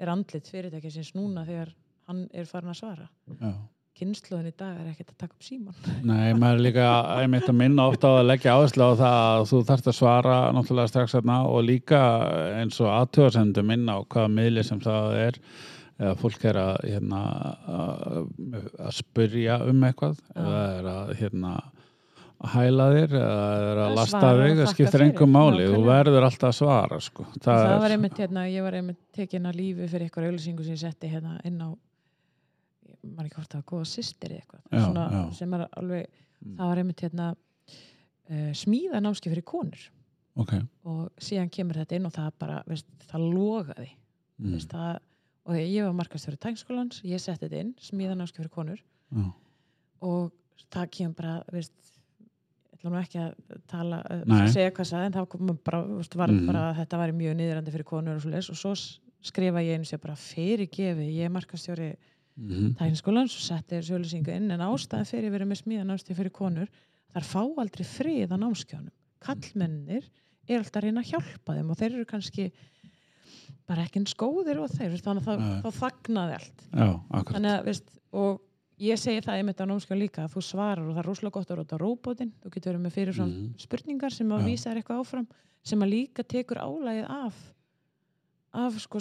er 0.00 0.08
andlit 0.08 0.48
fyrirtækisins 0.48 1.12
núna 1.14 1.44
þegar 1.46 1.74
hann 2.08 2.28
er 2.32 2.44
farin 2.46 2.70
að 2.72 2.80
svara. 2.80 3.08
Já 3.40 3.52
kynnslóðin 4.00 4.50
í 4.50 4.54
dag 4.58 4.76
er 4.80 4.90
ekkert 4.90 5.12
að 5.12 5.18
taka 5.22 5.34
upp 5.36 5.44
síman 5.44 5.90
Nei, 6.02 6.32
maður 6.34 6.54
er 6.56 6.64
líka 6.64 6.86
einmitt 7.20 7.48
að 7.50 7.58
minna 7.60 7.88
ofta 7.90 8.10
á 8.10 8.12
að 8.20 8.30
leggja 8.30 8.54
áherslu 8.56 8.86
á 8.88 8.92
það 9.00 9.18
að 9.24 9.48
þú 9.50 9.60
þarft 9.70 9.90
að 9.90 9.98
svara 9.98 10.38
náttúrulega 10.56 10.92
strax 10.92 11.16
þarna 11.16 11.40
og 11.50 11.66
líka 11.66 12.00
eins 12.60 12.80
og 12.80 12.94
aðtöðasendu 12.94 13.66
minna 13.66 13.98
á 13.98 14.00
hvaða 14.02 14.32
miðli 14.38 14.64
sem 14.66 14.80
það 14.82 15.18
er. 15.26 15.42
Eða 16.00 16.14
fólk 16.16 16.44
er 16.48 16.56
að, 16.56 16.76
hérna, 16.88 17.18
að, 17.68 18.94
spyrja 18.96 19.58
um 19.68 19.82
eitthvað 19.84 20.16
Já. 20.16 20.38
eða 20.40 20.62
er 20.78 20.88
að 20.94 21.10
hérna, 21.18 21.50
að 22.40 22.54
hæla 22.54 22.86
þér 22.94 23.16
eða 23.18 23.50
er 23.66 23.80
að 23.84 23.98
lasta 23.98 24.22
svara 24.22 24.46
þig, 24.46 24.62
það 24.62 24.72
skiptir 24.72 25.04
engum 25.04 25.34
máli. 25.36 25.68
Þú 25.68 25.82
verður 25.90 26.28
alltaf 26.30 26.48
að 26.48 26.56
svara 26.62 27.02
sko. 27.04 27.28
það, 27.36 27.66
er, 27.66 27.76
var 27.84 27.96
einmitt 27.98 28.24
hérna, 28.24 28.46
ég 28.48 28.64
var 28.64 28.78
einmitt 28.80 29.02
tekin 29.12 29.50
að 29.50 29.60
lífi 29.60 29.90
fyrir 29.92 30.08
eitthvað 30.08 30.30
auðlýsingu 30.30 30.64
sem 30.64 30.78
ég 30.78 30.82
setti 30.86 31.12
hérna 31.12 31.36
inn 31.44 31.60
á 31.60 31.68
maður 33.04 33.26
ekki 33.30 33.38
hvort 33.40 33.52
það 33.54 33.60
var 33.62 33.68
góða 33.72 33.86
systir 33.90 34.30
eða 34.34 34.40
eitthvað 34.42 34.62
Já, 34.70 34.84
Svona, 34.84 35.04
já. 35.12 35.22
sem 35.38 35.54
er 35.58 35.66
alveg, 35.70 36.06
Mm. 36.40 36.54
það 36.56 36.68
var 36.70 36.78
einmitt 36.80 37.00
hérna 37.04 37.24
uh, 38.30 38.52
smíða 38.56 39.00
námski 39.04 39.28
fyrir 39.28 39.44
konur 39.44 39.82
ok 40.40 40.52
og 40.88 41.10
síðan 41.20 41.50
kemur 41.52 41.76
þetta 41.76 41.98
inn 41.98 42.06
og 42.08 42.14
það 42.14 42.30
bara, 42.40 42.62
veist, 42.70 42.86
það 43.10 43.26
logaði 43.34 43.88
mm. 43.90 44.52
veist, 44.54 44.70
það, 44.72 45.00
og 45.44 45.58
ég 45.60 45.84
var 45.84 45.92
markastjóri 45.98 46.38
tækskólans, 46.40 47.02
ég 47.04 47.20
setti 47.20 47.44
þetta 47.44 47.60
inn 47.60 47.74
smíðanáski 47.84 48.40
fyrir 48.40 48.52
konur 48.54 48.80
Já. 48.80 49.26
og 50.00 50.32
það 50.72 50.88
kemur 50.96 51.14
bara 51.20 51.34
veist, 51.52 51.74
ég 52.72 52.78
ætla 52.80 52.90
nú 52.94 53.00
ekki 53.02 53.20
að 53.20 53.60
tala 53.68 53.98
að 54.08 54.48
segja 54.54 54.72
hvað 54.78 54.90
það 54.94 55.04
en 55.10 55.16
það 55.18 55.28
kom 55.34 55.50
bara, 55.64 55.82
var 56.22 56.32
Mhm. 56.32 56.46
bara 56.48 56.64
þetta 56.80 57.02
væri 57.02 57.18
mjög 57.20 57.36
niðrandi 57.36 57.70
fyrir 57.76 57.84
konur 57.92 58.16
og, 58.16 58.22
svoleiðis, 58.24 58.48
og 58.48 58.56
svo 58.56 58.72
skrifa 59.20 59.60
ég 59.60 59.76
einu 59.76 59.84
sér 59.84 60.00
bara 60.00 60.16
fyrirgefi, 60.16 61.10
ég 61.20 61.26
er 61.28 61.34
markastjóri 61.36 61.90
Mhm. 62.40 62.74
tækskólans 62.80 63.34
og 63.36 63.42
setti 63.44 63.76
þessu 63.76 63.96
auðlýsingu 63.98 64.32
inn 64.34 64.50
en 64.50 64.60
ástæðan 64.64 65.08
fyrir 65.10 65.30
verið 65.34 65.50
með 65.50 65.60
smíðanáski 65.60 66.14
fyrir 66.16 66.32
konur 66.32 66.68
þar 67.12 67.26
fá 67.28 67.40
aldrei 67.60 67.84
frið 67.84 68.32
á 68.32 68.36
námskjónum 68.40 68.94
kallmennir 69.20 70.06
er 70.48 70.58
alltaf 70.62 70.80
að 70.80 70.86
reyna 70.86 71.02
að 71.04 71.10
hjálpa 71.12 71.56
þeim 71.58 71.70
og 71.70 71.76
þeir 71.76 71.92
eru 71.98 72.06
kannski 72.08 72.46
bara 73.68 73.84
ekki 73.84 74.00
eins 74.00 74.14
góðir 74.18 74.60
og 74.62 74.70
þeir 74.72 74.96
þannig 74.98 75.20
að 75.20 75.26
þá, 75.26 75.34
Nei. 75.40 75.60
þá 75.62 75.70
þagnaði 75.82 76.38
allt 76.38 76.64
Já, 76.72 76.88
þannig 77.30 77.52
að 77.52 77.64
veist, 77.68 77.92
og 78.12 78.40
ég 78.80 78.98
segi 78.98 79.20
það 79.26 79.36
einmitt 79.42 79.60
á 79.60 79.66
námskjón 79.68 80.00
líka 80.00 80.24
að 80.24 80.34
þú 80.34 80.42
svarar 80.48 80.86
og 80.88 80.94
það 80.96 81.02
er 81.04 81.08
rosalega 81.10 81.36
gott 81.36 81.50
að 81.52 81.60
róta 81.60 81.78
róbótin 81.78 82.32
þú 82.40 82.52
getur 82.54 82.72
verið 82.72 82.84
með 82.86 82.96
fyrirfram 82.96 83.30
Mhm. 83.30 83.54
spurningar 83.60 84.12
sem 84.16 84.28
að 84.32 84.40
Já. 84.40 84.46
vísa 84.48 84.70
þér 84.70 84.80
eitthvað 84.80 85.00
áfram 85.04 85.26
sem 85.62 85.80
að 85.84 85.90
líka 85.92 86.24
tekur 86.24 86.56
álægið 86.56 87.06
af 87.10 87.36
af 88.54 88.80
sko 88.80 88.98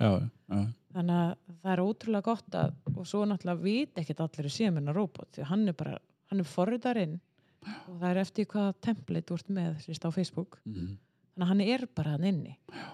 já, 0.00 0.20
já, 0.50 0.74
þannig 0.94 1.16
að 1.16 1.56
það 1.62 1.72
er 1.72 1.82
ótrúlega 1.84 2.26
gott 2.26 2.56
að 2.58 2.72
og 2.94 3.06
svo 3.08 3.24
náttúrulega 3.28 3.64
vit 3.64 4.00
ekkert 4.00 4.22
allir 4.24 4.48
í 4.48 4.54
síðan 4.54 4.94
róbót 4.96 5.30
því 5.34 5.44
að 5.44 5.50
hann 5.52 5.68
er 5.70 5.76
bara, 5.78 5.98
hann 6.30 6.42
er 6.42 6.48
forritarinn 6.50 7.18
og 7.60 7.94
það 8.00 8.08
er 8.10 8.22
eftir 8.24 8.48
hvað 8.50 8.70
template 8.86 9.28
þú 9.28 9.38
ert 9.38 9.52
með 9.58 9.70
sérst 9.84 10.06
á 10.08 10.10
Facebook. 10.10 10.58
Mhm. 10.64 10.96
þannig 11.34 11.46
að 11.46 11.50
hann 11.52 11.60
er 11.60 11.86
bara 11.94 12.16
hann 12.16 12.24
inni. 12.24 12.56
Já. 12.72 12.88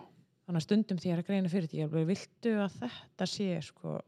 þannig 0.47 0.61
að 0.61 0.67
stundum 0.67 0.99
því 1.03 1.13
að 1.13 1.27
greina 1.27 1.49
fyrir 1.51 1.69
því 1.71 1.83
alveg, 1.83 2.07
viltu 2.07 2.53
að 2.63 2.77
þetta 2.83 3.27
sé 3.27 3.49
sko? 3.63 4.01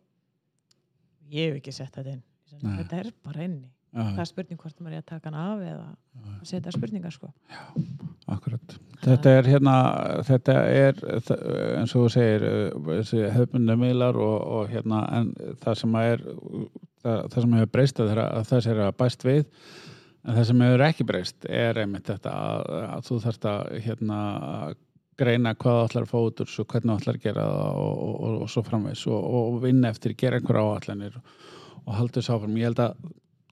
Ég 1.28 1.48
hef 1.48 1.58
ekki 1.58 1.72
sett 1.74 1.94
þetta 1.94 2.12
inn 2.16 2.22
Ég 2.48 2.78
þetta 2.78 3.00
er 3.02 3.10
bara 3.24 3.44
inni 3.44 3.70
það 3.94 4.20
er 4.22 4.28
spurning 4.28 4.60
hvort 4.60 4.80
maður 4.82 4.98
er 4.98 5.02
að 5.02 5.08
taka 5.08 5.30
hann 5.30 5.38
af 5.40 5.64
eða 5.64 5.86
að 5.88 6.46
setja 6.50 6.74
spurningar 6.74 7.14
sko 7.14 7.30
Akkurat. 8.28 8.74
Þetta 9.00 9.30
er 9.38 9.46
hérna, 9.48 9.74
þetta 10.28 10.54
er 10.68 10.98
eins 11.78 11.94
og 11.96 12.02
þú 12.02 12.08
segir 12.12 12.42
uh, 12.44 12.90
þessi 12.98 13.22
hefbundu 13.32 13.76
miðlar 13.80 14.18
og, 14.20 14.34
og 14.58 14.72
hérna 14.72 15.04
en 15.16 15.30
það 15.62 15.78
sem 15.80 15.96
að 15.96 16.08
er 16.10 16.24
það, 16.26 17.22
það 17.22 17.38
sem 17.38 17.54
hefur 17.56 17.70
breyst 17.76 18.02
að, 18.04 18.12
að 18.26 18.50
það 18.50 18.68
er 18.72 18.82
að 18.84 18.98
bæst 18.98 19.24
við 19.24 19.40
en 20.28 20.34
það 20.34 20.44
sem 20.50 20.66
hefur 20.66 20.84
ekki 20.88 21.08
breyst 21.08 21.48
er 21.48 21.80
einmitt 21.84 22.10
þetta 22.10 22.34
að, 22.50 22.68
að 22.90 23.08
þú 23.08 23.18
þarft 23.24 23.48
að 23.48 23.72
hérna 23.86 24.20
greina 25.18 25.54
hvað 25.58 25.78
þú 25.78 25.86
ætlar 25.86 26.06
að 26.06 26.12
fá 26.12 26.18
út 26.20 26.42
úr 26.42 26.50
svo 26.52 26.66
hvernig 26.68 27.08
að 27.08 27.22
gera 27.22 27.46
það 27.46 27.80
og, 27.86 27.94
og, 27.94 28.18
og, 28.18 28.36
og 28.44 28.52
svo 28.52 28.64
framvegs 28.66 29.06
og, 29.10 29.30
og 29.38 29.56
vinna 29.64 29.90
eftir, 29.94 30.14
gera 30.18 30.38
einhver 30.38 30.60
áallanir 30.60 31.16
og, 31.18 31.32
og 31.84 31.96
halda 31.96 32.20
þessu 32.20 32.36
áfram. 32.36 32.60
Ég 32.60 32.70
held 32.70 32.84
að 32.84 33.00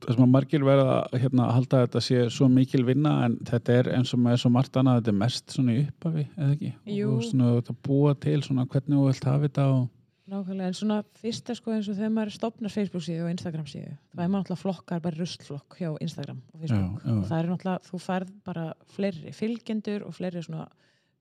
það 0.05 0.15
sem 0.15 0.25
að 0.27 0.33
margir 0.33 0.65
verða 0.67 0.97
að 1.01 1.19
hérna, 1.23 1.49
halda 1.57 1.81
að 1.81 1.85
þetta 1.87 2.03
sé 2.05 2.23
svo 2.37 2.49
mikil 2.53 2.85
vinna 2.87 3.13
en 3.27 3.37
þetta 3.49 3.77
er 3.81 3.91
eins 3.97 4.13
og 4.15 4.23
með 4.23 4.41
svo 4.43 4.53
margt 4.53 4.77
annað 4.77 5.01
þetta 5.01 5.13
er 5.13 5.21
mest 5.25 5.57
svona 5.57 5.77
í 5.77 5.83
upphafi, 5.87 6.25
eða 6.37 6.55
ekki? 6.57 6.73
Jú. 6.93 7.11
Og 7.17 7.27
svona 7.27 7.53
þetta 7.59 7.77
búa 7.89 8.17
til 8.27 8.39
svona 8.45 8.67
hvernig 8.67 8.99
þú 8.99 9.07
vilt 9.11 9.29
hafa 9.31 9.47
þetta 9.49 9.69
og 9.75 9.85
Nákvæmlega, 10.27 10.73
en 10.73 10.75
svona 10.75 10.95
fyrsta 11.21 11.55
sko 11.55 11.71
eins 11.71 11.87
og 11.87 11.95
þegar 11.95 12.11
maður 12.17 12.35
stopnar 12.35 12.73
Facebook 12.75 13.05
síðu 13.07 13.29
og 13.29 13.31
Instagram 13.31 13.69
síðu 13.71 13.93
þá 13.95 14.23
er 14.25 14.31
maður 14.33 14.41
náttúrulega 14.41 14.63
flokkar 14.65 15.03
bara 15.05 15.21
ruslflokk 15.21 15.77
hjá 15.79 15.93
Instagram 16.03 16.41
og 16.51 16.65
Facebook 16.65 16.97
Já, 16.97 17.07
já. 17.07 17.13
og 17.15 17.29
það 17.29 17.39
er 17.39 17.51
náttúrulega, 17.53 17.87
þú 17.87 18.01
færð 18.03 18.33
bara 18.49 18.65
fleiri 18.97 19.35
fylgjendur 19.39 20.07
og 20.09 20.17
fleiri 20.19 20.43
svona 20.43 20.67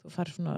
þú 0.02 0.14
færð 0.16 0.36
svona 0.40 0.56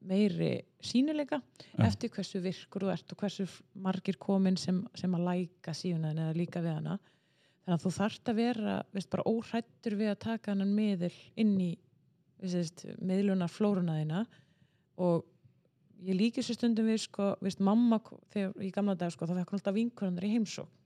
meiri 0.00 0.50
sínileika 0.80 1.42
Já. 1.42 1.84
eftir 1.90 2.12
hversu 2.14 2.40
virkur 2.40 2.86
þú 2.86 2.92
ert 2.94 3.12
og 3.12 3.20
hversu 3.20 3.46
margir 3.84 4.16
komin 4.20 4.56
sem, 4.56 4.80
sem 4.96 5.14
að 5.16 5.26
læka 5.28 5.76
síðuna 5.76 6.14
eða 6.14 6.36
líka 6.40 6.64
við 6.64 6.78
hana 6.78 6.96
þannig 7.64 7.76
að 7.76 7.84
þú 7.84 7.92
þarft 7.96 8.30
að 8.32 8.40
vera 8.40 8.76
veist, 8.92 9.10
bara 9.10 9.26
óhrættur 9.28 9.96
við 10.00 10.12
að 10.12 10.22
taka 10.26 10.54
hann 10.54 10.74
miðil 10.74 11.12
inn 11.36 11.56
í 11.60 11.70
veist, 12.40 12.86
miðlunar 12.98 13.52
flóruna 13.52 13.98
þína. 14.00 14.24
Og 15.00 15.24
ég 16.04 16.16
líki 16.16 16.42
svo 16.44 16.56
stundum 16.56 16.88
við 16.88 17.02
sko, 17.04 17.34
veist, 17.44 17.60
mamma 17.60 18.00
þegar 18.32 18.54
í 18.64 18.70
gamla 18.74 18.96
dag 18.96 19.12
sko, 19.12 19.28
þá 19.28 19.36
fekk 19.38 19.52
hún 19.52 19.60
alltaf 19.60 19.76
vinkurinnar 19.76 20.28
í 20.28 20.34
heimsók 20.34 20.76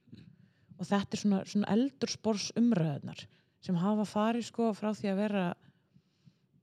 og 0.74 0.88
þetta 0.88 1.14
er 1.14 1.20
svona, 1.20 1.42
svona 1.48 1.74
eldurspors 1.74 2.48
umræðunar 2.58 3.20
sem 3.64 3.76
hafa 3.80 4.06
farið 4.08 4.48
sko 4.48 4.72
frá 4.76 4.90
því 4.96 5.12
að 5.12 5.20
vera 5.22 5.44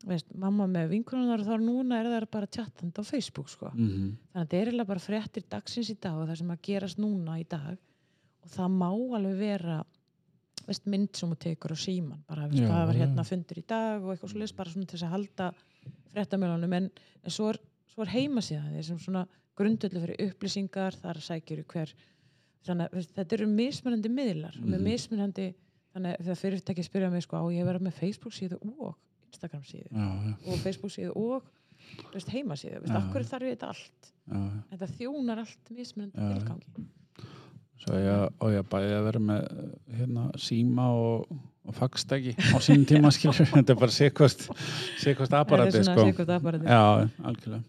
veist, 0.07 0.27
mamma 0.37 0.67
með 0.69 0.91
vinkurinnar 0.95 1.43
og 1.43 1.47
þá 1.47 1.63
núna 1.63 2.01
er 2.01 2.09
það 2.09 2.27
bara 2.33 2.49
tjattand 2.49 2.97
á 2.97 3.03
Facebook 3.05 3.49
sko. 3.49 3.71
Mm 3.73 3.87
-hmm. 3.87 4.11
þannig 4.31 4.35
að 4.35 4.41
þetta 4.41 4.57
er 4.57 4.67
eiginlega 4.67 4.91
bara 4.91 5.05
fréttir 5.05 5.43
dagsins 5.49 5.89
í 5.89 5.97
dag 6.01 6.17
og 6.17 6.27
það 6.27 6.37
sem 6.37 6.51
að 6.51 6.61
gerast 6.67 6.97
núna 6.97 7.39
í 7.39 7.45
dag. 7.49 7.77
Og 8.41 8.49
það 8.49 8.69
má 8.81 8.89
alveg 8.89 9.37
vera 9.37 9.83
veist, 10.67 10.85
mynd 10.85 11.15
sem 11.17 11.29
þú 11.31 11.37
tekur 11.45 11.73
á 11.73 11.77
síman 11.77 12.23
bara 12.27 12.47
veist, 12.47 12.61
Já, 12.61 12.67
hvað 12.69 12.87
var 12.91 12.99
hérna 13.01 13.25
fundur 13.27 13.57
í 13.61 13.65
dag 13.67 14.03
og 14.03 14.13
eitthvað 14.13 14.33
svo 14.33 14.55
bara 14.57 14.73
svona 14.73 14.85
til 14.85 14.97
þess 14.97 15.07
að 15.07 15.15
halda 15.15 15.51
fréttamjölunum 16.13 16.73
en, 16.77 16.89
en 17.23 17.31
svo 17.31 17.49
er, 17.49 17.59
svo 17.93 18.05
er 18.05 18.13
heimasíðan 18.15 18.73
þeir 18.75 18.87
sem 18.89 18.99
svona 18.99 19.25
grundöldu 19.57 20.01
fyrir 20.01 20.27
upplýsingar 20.29 20.97
þar 21.01 21.21
sækjur 21.25 21.63
hver 21.71 21.93
þannig 22.65 22.93
að 22.93 23.07
þetta 23.15 23.37
eru 23.37 23.47
mismunandi 23.49 24.11
miðlar. 24.11 24.55
Mm 24.57 24.63
-hmm. 24.63 24.71
með 24.71 24.79
Mhm. 24.79 24.89
mismunandi 24.89 25.47
þannig 25.93 26.11
að 26.11 26.25
þegar 26.25 26.41
fyrirtæki 26.43 26.83
spyrja 26.83 27.09
mig 27.11 27.23
sko 27.23 27.37
á 27.37 27.43
ég 27.51 27.61
að 27.61 27.69
vera 27.71 27.79
með 27.79 27.97
Facebook 27.99 28.33
síðu 28.33 28.57
og 28.79 28.95
Instagram 29.31 29.63
síðu. 29.63 29.89
Já, 29.91 30.07
já, 30.27 30.53
og 30.53 30.59
Facebook 30.59 30.91
síðu 30.91 31.11
og 31.15 31.43
veist, 32.13 32.29
heimasíðu, 32.29 32.81
veist, 32.81 33.11
hverju 33.11 33.27
þarf 33.27 33.43
ég 33.47 33.57
þetta 33.57 33.67
allt? 33.67 34.13
Þetta 34.71 34.87
þjónar 34.97 35.39
allt 35.39 35.69
mismunandi 35.69 36.17
tilgangi 36.17 36.65
Svo 37.81 37.97
ég, 37.97 38.27
og 38.45 38.51
ég 38.53 38.67
bæði 38.69 38.91
að 38.99 39.05
vera 39.09 39.19
með 39.25 39.45
hérna, 39.97 40.27
síma 40.37 40.83
og, 40.93 41.31
og 41.65 41.73
faxtæki 41.79 42.35
á 42.37 42.57
sínum 42.61 42.85
tíma 42.89 43.09
skilur 43.15 43.39
þetta 43.49 43.73
er 43.73 43.79
bara 43.81 43.95
sikvast 43.95 44.47
sikvast 45.01 45.33
aparati 45.33 45.71
þetta 45.73 45.81
er 45.81 45.87
sko. 45.87 45.95
svona 45.97 46.11
sekund 46.13 46.33
aparati 46.35 46.69
Já, 46.69 46.81
algjörlega. 47.25 47.63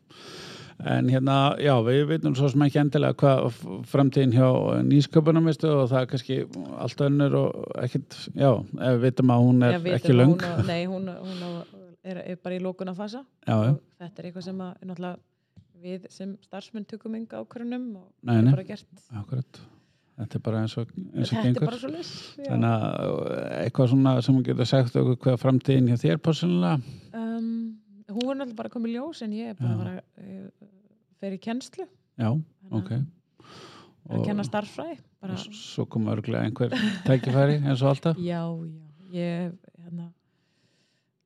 En 0.92 1.06
hérna, 1.12 1.34
já, 1.62 1.72
við 1.86 2.00
veitum 2.10 2.34
svo 2.34 2.48
sem 2.50 2.62
ekki 2.66 2.80
endilega 2.80 3.14
hvað 3.22 3.58
framtíðin 3.86 4.32
hjá 4.34 4.48
nýsköpunum 4.88 5.44
veistu, 5.46 5.68
og 5.70 5.84
það 5.92 6.00
er 6.00 6.08
kannski 6.10 6.38
allt 6.82 7.04
önnur 7.06 7.36
og 7.38 7.76
ekkit, 7.84 8.16
já, 8.34 8.48
við 8.80 8.98
veitum 9.04 9.30
að 9.30 9.44
hún 9.46 9.62
er 9.68 9.76
Já, 9.76 9.82
ekki 10.00 10.10
að 10.10 10.18
löng. 10.18 10.32
hún 10.32 10.42
á- 10.42 10.66
Nei, 10.72 10.80
hún, 10.90 11.06
hún 11.12 11.44
á, 11.46 11.50
er, 12.02 12.22
er 12.34 12.40
bara 12.42 12.56
í 12.58 12.62
lókuna 12.64 12.96
fasa 12.98 13.20
Já, 13.46 13.54
já, 13.68 13.76
þetta 14.02 14.24
er 14.24 14.28
eitthvað 14.32 14.48
sem 14.48 14.64
að 14.66 14.72
náttúrulega 14.90 15.16
við 15.86 16.08
sem 16.14 16.34
starfsmenn 16.48 16.84
tökum 16.90 17.14
enga 17.20 17.44
ákvörunum 17.44 17.86
og 18.02 18.08
Nei, 18.26 18.40
nei. 18.42 18.50
bara 18.56 18.66
gert. 18.72 18.90
Akkurat 19.22 19.62
Þetta 20.22 20.38
er 20.38 20.42
bara 20.46 20.60
eins 20.62 20.74
og, 20.80 20.90
eins 21.12 21.32
og 21.32 21.38
er 21.38 21.46
gengur. 21.48 21.66
bara 21.66 21.78
svo 21.82 21.90
Þannig 22.46 22.72
að 22.72 23.12
uh, 23.12 23.40
eitthvað 23.64 23.88
svona 23.92 24.12
sem 24.22 24.36
þú 24.38 24.44
getur 24.48 24.68
sagt 24.70 24.96
okkur 25.02 25.18
hvað 25.26 25.40
framtíðin 25.42 25.88
hjá 25.92 25.96
þér 26.06 26.20
personlega 26.22 26.78
um, 27.18 27.48
Hún 28.12 28.26
var 28.28 28.36
náttúrulega 28.38 28.58
bara 28.62 28.72
komið 28.74 28.94
ljós 28.96 29.22
en 29.24 29.32
ég 29.32 29.52
er 29.52 29.56
bara 29.62 29.92
fer 31.22 31.32
í 31.36 31.38
kennslu. 31.40 31.86
Já, 32.20 32.28
ok. 32.74 32.90
Að- 32.92 34.16
er 34.18 34.24
kenna 34.26 34.42
starffræði 34.44 34.96
bara, 35.22 35.32
og 35.32 35.38
s- 35.38 35.60
svo 35.72 35.86
kom 35.88 36.08
örglega 36.12 36.42
einhver 36.44 36.74
tækifæri 37.06 37.60
eins 37.62 37.80
og 37.86 37.92
alltaf? 37.94 38.18
Já, 38.18 38.42
já, 38.42 38.82
ég 39.14 39.54
hérna, 39.84 40.08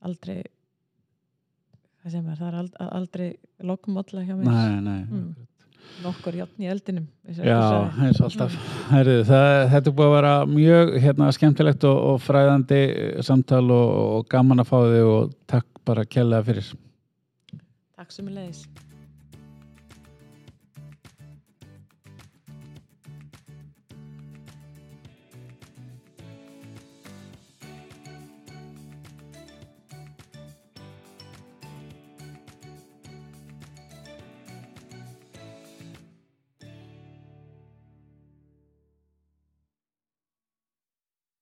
aldrei 0.04 0.42
hvað 2.02 2.12
sem 2.14 2.28
er, 2.30 2.36
það 2.38 2.48
er 2.52 2.58
ald, 2.60 2.76
aldrei 3.00 3.28
lokkmólla 3.66 4.22
hjá 4.28 4.36
mér. 4.36 4.46
Nei, 4.46 4.80
nei, 4.80 5.00
Mm. 5.10 5.34
Nokkur 6.04 6.38
játn 6.38 6.64
í 6.64 6.70
eldinum 6.70 7.06
Já, 7.36 7.58
eins 8.04 8.20
og 8.20 8.28
alltaf. 8.28 8.56
Herri, 8.90 9.18
það, 9.26 9.50
Þetta 9.74 9.90
er 9.90 9.96
búið 9.98 10.08
að 10.08 10.16
vera 10.16 10.32
mjög 10.50 10.96
hérna, 11.04 11.30
skemmtilegt 11.34 11.86
og, 11.88 12.00
og 12.12 12.24
fræðandi 12.24 12.80
eh, 12.86 13.20
samtal 13.26 13.64
og, 13.66 13.92
og 14.16 14.26
gaman 14.32 14.62
að 14.64 14.72
fá 14.72 14.76
þig 14.84 15.12
og 15.12 15.36
takk 15.50 15.68
bara 15.86 16.06
kærlega 16.08 16.48
fyrir. 16.50 16.74
Takk 17.96 18.12
sem 18.12 18.28
er 18.28 18.40
leiðis 18.40 18.66